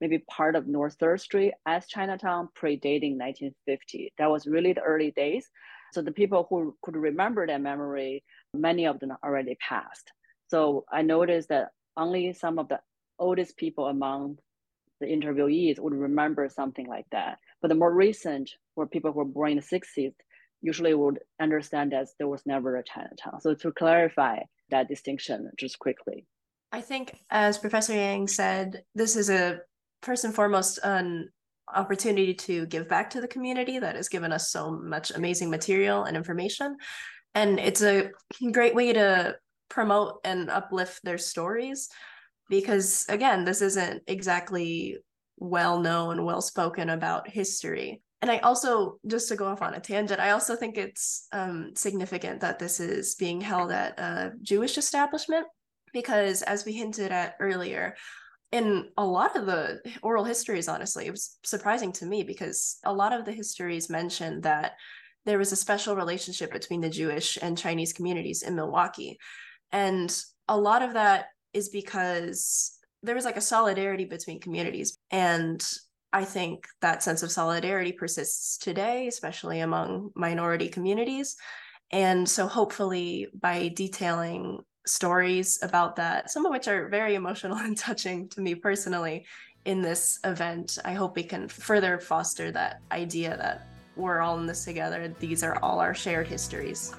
maybe 0.02 0.20
part 0.30 0.58
of 0.58 0.68
North 0.68 0.98
3rd 1.00 1.22
Street 1.22 1.54
as 1.66 1.88
Chinatown 1.88 2.50
predating 2.62 3.18
1950. 3.18 4.14
That 4.18 4.30
was 4.30 4.46
really 4.46 4.74
the 4.74 4.82
early 4.82 5.12
days. 5.12 5.50
So 5.94 6.02
the 6.02 6.12
people 6.12 6.48
who 6.50 6.76
could 6.82 6.98
remember 6.98 7.48
that 7.48 7.62
memory 7.62 8.26
many 8.58 8.86
of 8.86 9.00
them 9.00 9.14
already 9.24 9.56
passed. 9.56 10.12
So 10.48 10.86
I 10.92 11.02
noticed 11.02 11.50
that 11.50 11.70
only 11.96 12.34
some 12.34 12.60
of 12.60 12.68
the 12.70 12.80
oldest 13.20 13.58
people 13.58 13.88
among 13.88 14.38
the 15.00 15.08
interviewees 15.08 15.80
would 15.80 15.94
remember 15.94 16.50
something 16.50 16.88
like 16.88 17.06
that. 17.12 17.38
But 17.62 17.70
the 17.70 17.76
more 17.76 17.94
recent, 17.94 18.50
where 18.76 18.88
people 18.88 19.12
who 19.12 19.20
were 19.20 19.26
born 19.26 19.52
in 19.52 19.58
the 19.58 19.64
60s, 19.64 20.14
usually 20.62 20.94
would 20.94 21.20
understand 21.40 21.92
that 21.92 22.08
there 22.18 22.28
was 22.28 22.46
never 22.46 22.78
a 22.78 22.84
Chinatown. 22.84 23.40
So 23.42 23.54
to 23.56 23.72
clarify 23.72 24.40
that 24.70 24.88
distinction 24.88 25.50
just 25.58 25.80
quickly. 25.80 26.26
I 26.72 26.82
think, 26.82 27.16
as 27.30 27.58
Professor 27.58 27.94
Yang 27.94 28.28
said, 28.30 28.84
this 28.96 29.16
is 29.16 29.30
a 29.30 29.60
first 30.02 30.26
and 30.26 30.36
foremost 30.36 30.80
an 30.84 31.30
opportunity 31.74 32.34
to 32.34 32.66
give 32.66 32.88
back 32.88 33.10
to 33.12 33.22
the 33.22 33.28
community 33.28 33.80
that 33.80 33.96
has 33.96 34.08
given 34.10 34.32
us 34.32 34.52
so 34.52 34.72
much 34.72 35.12
amazing 35.12 35.50
material 35.50 36.04
and 36.04 36.16
information 36.16 36.76
and 37.36 37.60
it's 37.60 37.82
a 37.82 38.12
great 38.52 38.76
way 38.76 38.94
to 38.94 39.36
promote 39.70 40.20
and 40.24 40.50
uplift 40.50 41.04
their 41.04 41.18
stories 41.18 41.90
because 42.50 43.06
again 43.10 43.44
this 43.46 43.62
isn't 43.62 44.02
exactly 44.08 44.98
well 45.38 45.80
known 45.80 46.26
well 46.26 46.42
spoken 46.42 46.90
about 46.90 47.30
history. 47.30 48.02
And 48.22 48.32
i 48.32 48.40
also 48.40 48.98
just 49.06 49.28
to 49.30 49.36
go 49.36 49.46
off 49.46 49.62
on 49.62 49.76
a 49.76 49.80
tangent 49.80 50.20
i 50.20 50.32
also 50.32 50.56
think 50.56 50.76
it's 50.76 51.28
um, 51.32 51.74
significant 51.76 52.42
that 52.42 52.58
this 52.58 52.80
is 52.80 53.14
being 53.14 53.40
held 53.40 53.72
at 53.72 54.00
a 54.00 54.32
jewish 54.42 54.80
establishment 54.80 55.46
because 55.94 56.42
as 56.42 56.66
we 56.66 56.74
hinted 56.74 57.12
at 57.12 57.36
earlier 57.40 57.96
in 58.52 58.90
a 58.98 59.06
lot 59.06 59.36
of 59.36 59.46
the 59.46 59.80
oral 60.02 60.24
histories 60.24 60.68
honestly 60.68 61.06
it 61.06 61.12
was 61.12 61.38
surprising 61.44 61.92
to 61.92 62.08
me 62.08 62.24
because 62.24 62.80
a 62.86 62.92
lot 62.92 63.14
of 63.14 63.24
the 63.24 63.32
histories 63.32 63.88
mentioned 63.88 64.44
that 64.44 64.74
there 65.28 65.38
was 65.38 65.52
a 65.52 65.58
special 65.58 65.94
relationship 65.94 66.54
between 66.54 66.80
the 66.80 66.90
Jewish 66.90 67.38
and 67.42 67.58
Chinese 67.58 67.92
communities 67.92 68.44
in 68.44 68.56
Milwaukee. 68.56 69.20
And 69.74 70.10
a 70.48 70.58
lot 70.58 70.82
of 70.82 70.94
that 70.94 71.26
is 71.54 71.68
because 71.68 72.80
there 73.04 73.14
was 73.14 73.26
like 73.26 73.36
a 73.36 73.42
solidarity 73.42 74.06
between 74.06 74.40
communities. 74.40 74.98
And 75.12 75.62
I 76.14 76.24
think 76.24 76.66
that 76.80 77.04
sense 77.04 77.24
of 77.24 77.32
solidarity 77.32 77.92
persists 77.92 78.58
today, 78.58 79.08
especially 79.08 79.60
among 79.60 80.12
minority 80.16 80.70
communities. 80.70 81.36
And 81.92 82.28
so, 82.28 82.48
hopefully, 82.48 83.28
by 83.34 83.68
detailing 83.76 84.60
stories 84.86 85.60
about 85.62 85.98
that, 85.98 86.32
some 86.32 86.46
of 86.46 86.52
which 86.54 86.70
are 86.70 86.88
very 86.88 87.16
emotional 87.16 87.58
and 87.68 87.78
touching 87.78 88.30
to 88.30 88.40
me 88.40 88.56
personally 88.56 89.26
in 89.66 89.82
this 89.82 90.20
event. 90.24 90.78
I 90.86 90.94
hope 90.94 91.18
we 91.18 91.24
can 91.24 91.50
further 91.50 92.00
foster 92.00 92.50
that 92.52 92.80
idea 92.92 93.36
that 93.36 93.68
we're 93.98 94.22
all 94.22 94.40
in 94.40 94.46
this 94.46 94.64
together. 94.64 95.14
These 95.20 95.44
are 95.44 95.58
all 95.62 95.80
our 95.80 95.94
shared 95.94 96.28
histories. 96.28 96.94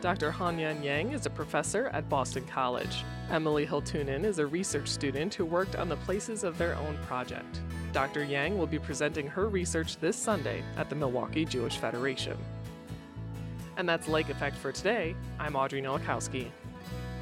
Dr. 0.00 0.30
Hongyan 0.30 0.84
Yang 0.84 1.12
is 1.12 1.26
a 1.26 1.30
professor 1.30 1.86
at 1.94 2.08
Boston 2.10 2.44
College. 2.46 3.04
Emily 3.30 3.66
Hiltunen 3.66 4.24
is 4.24 4.38
a 4.38 4.46
research 4.46 4.88
student 4.88 5.32
who 5.32 5.46
worked 5.46 5.76
on 5.76 5.88
the 5.88 5.96
Places 5.96 6.44
of 6.44 6.58
Their 6.58 6.76
Own 6.76 6.98
project. 7.06 7.60
Dr. 7.92 8.24
Yang 8.24 8.58
will 8.58 8.66
be 8.66 8.78
presenting 8.78 9.26
her 9.26 9.48
research 9.48 9.96
this 9.98 10.16
Sunday 10.16 10.62
at 10.76 10.90
the 10.90 10.94
Milwaukee 10.94 11.46
Jewish 11.46 11.78
Federation. 11.78 12.36
And 13.78 13.88
that's 13.88 14.06
Lake 14.06 14.28
Effect 14.28 14.56
for 14.56 14.72
today. 14.72 15.16
I'm 15.38 15.56
Audrey 15.56 15.80
Nowakowski. 15.80 16.50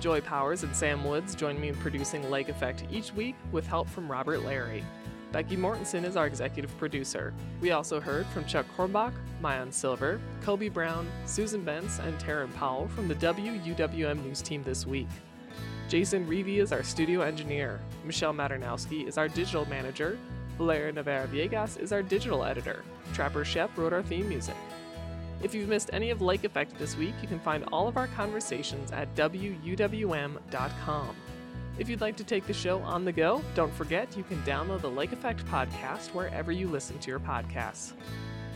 Joy 0.02 0.20
Powers 0.20 0.64
and 0.64 0.74
Sam 0.74 1.04
Woods 1.04 1.36
join 1.36 1.60
me 1.60 1.68
in 1.68 1.76
producing 1.76 2.28
Lake 2.28 2.48
Effect 2.48 2.82
each 2.90 3.14
week 3.14 3.36
with 3.52 3.68
help 3.68 3.88
from 3.88 4.10
Robert 4.10 4.44
Larry. 4.44 4.84
Becky 5.30 5.56
Mortensen 5.56 6.02
is 6.04 6.16
our 6.16 6.26
executive 6.26 6.76
producer. 6.76 7.32
We 7.60 7.70
also 7.70 8.00
heard 8.00 8.26
from 8.26 8.44
Chuck 8.44 8.66
Quirmbach, 8.76 9.12
Maayan 9.40 9.72
Silver, 9.72 10.20
Kobe 10.42 10.68
Brown, 10.68 11.06
Susan 11.24 11.62
Bence, 11.62 12.00
and 12.00 12.18
Teran 12.18 12.52
Powell 12.54 12.88
from 12.88 13.06
the 13.06 13.14
WUWM 13.14 14.24
News 14.24 14.42
team 14.42 14.64
this 14.64 14.84
week. 14.88 15.06
Jason 15.88 16.26
Reevy 16.26 16.58
is 16.58 16.72
our 16.72 16.82
studio 16.82 17.20
engineer. 17.20 17.78
Michelle 18.04 18.34
Maternowski 18.34 19.06
is 19.06 19.16
our 19.16 19.28
digital 19.28 19.66
manager. 19.66 20.18
Valeria 20.58 20.90
Navarro 20.92 21.28
Villegas 21.28 21.78
is 21.78 21.92
our 21.92 22.02
digital 22.02 22.44
editor. 22.44 22.82
Trapper 23.14 23.44
Schoepp 23.44 23.76
wrote 23.76 23.92
our 23.92 24.02
theme 24.02 24.28
music. 24.28 24.56
If 25.42 25.54
you've 25.54 25.68
missed 25.68 25.90
any 25.92 26.10
of 26.10 26.22
Lake 26.22 26.44
Effect 26.44 26.78
this 26.78 26.96
week, 26.96 27.14
you 27.20 27.26
can 27.26 27.40
find 27.40 27.64
all 27.72 27.88
of 27.88 27.96
our 27.96 28.06
conversations 28.08 28.92
at 28.92 29.12
WUWM.com. 29.16 30.36
If 31.78 31.88
you'd 31.88 32.00
like 32.00 32.16
to 32.16 32.24
take 32.24 32.46
the 32.46 32.52
show 32.52 32.80
on 32.82 33.04
the 33.04 33.12
go, 33.12 33.42
don't 33.54 33.72
forget 33.74 34.16
you 34.16 34.22
can 34.22 34.40
download 34.42 34.82
the 34.82 34.90
Lake 34.90 35.12
Effect 35.12 35.44
podcast 35.46 36.08
wherever 36.08 36.52
you 36.52 36.68
listen 36.68 36.98
to 37.00 37.10
your 37.10 37.18
podcasts. 37.18 37.94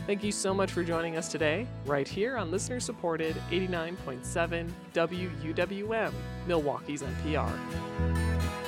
Thank 0.05 0.23
you 0.23 0.31
so 0.31 0.53
much 0.53 0.71
for 0.71 0.83
joining 0.83 1.17
us 1.17 1.27
today, 1.27 1.67
right 1.85 2.07
here 2.07 2.37
on 2.37 2.51
listener 2.51 2.79
supported 2.79 3.35
89.7 3.51 4.71
WUWM, 4.93 6.13
Milwaukee's 6.47 7.03
NPR. 7.03 8.66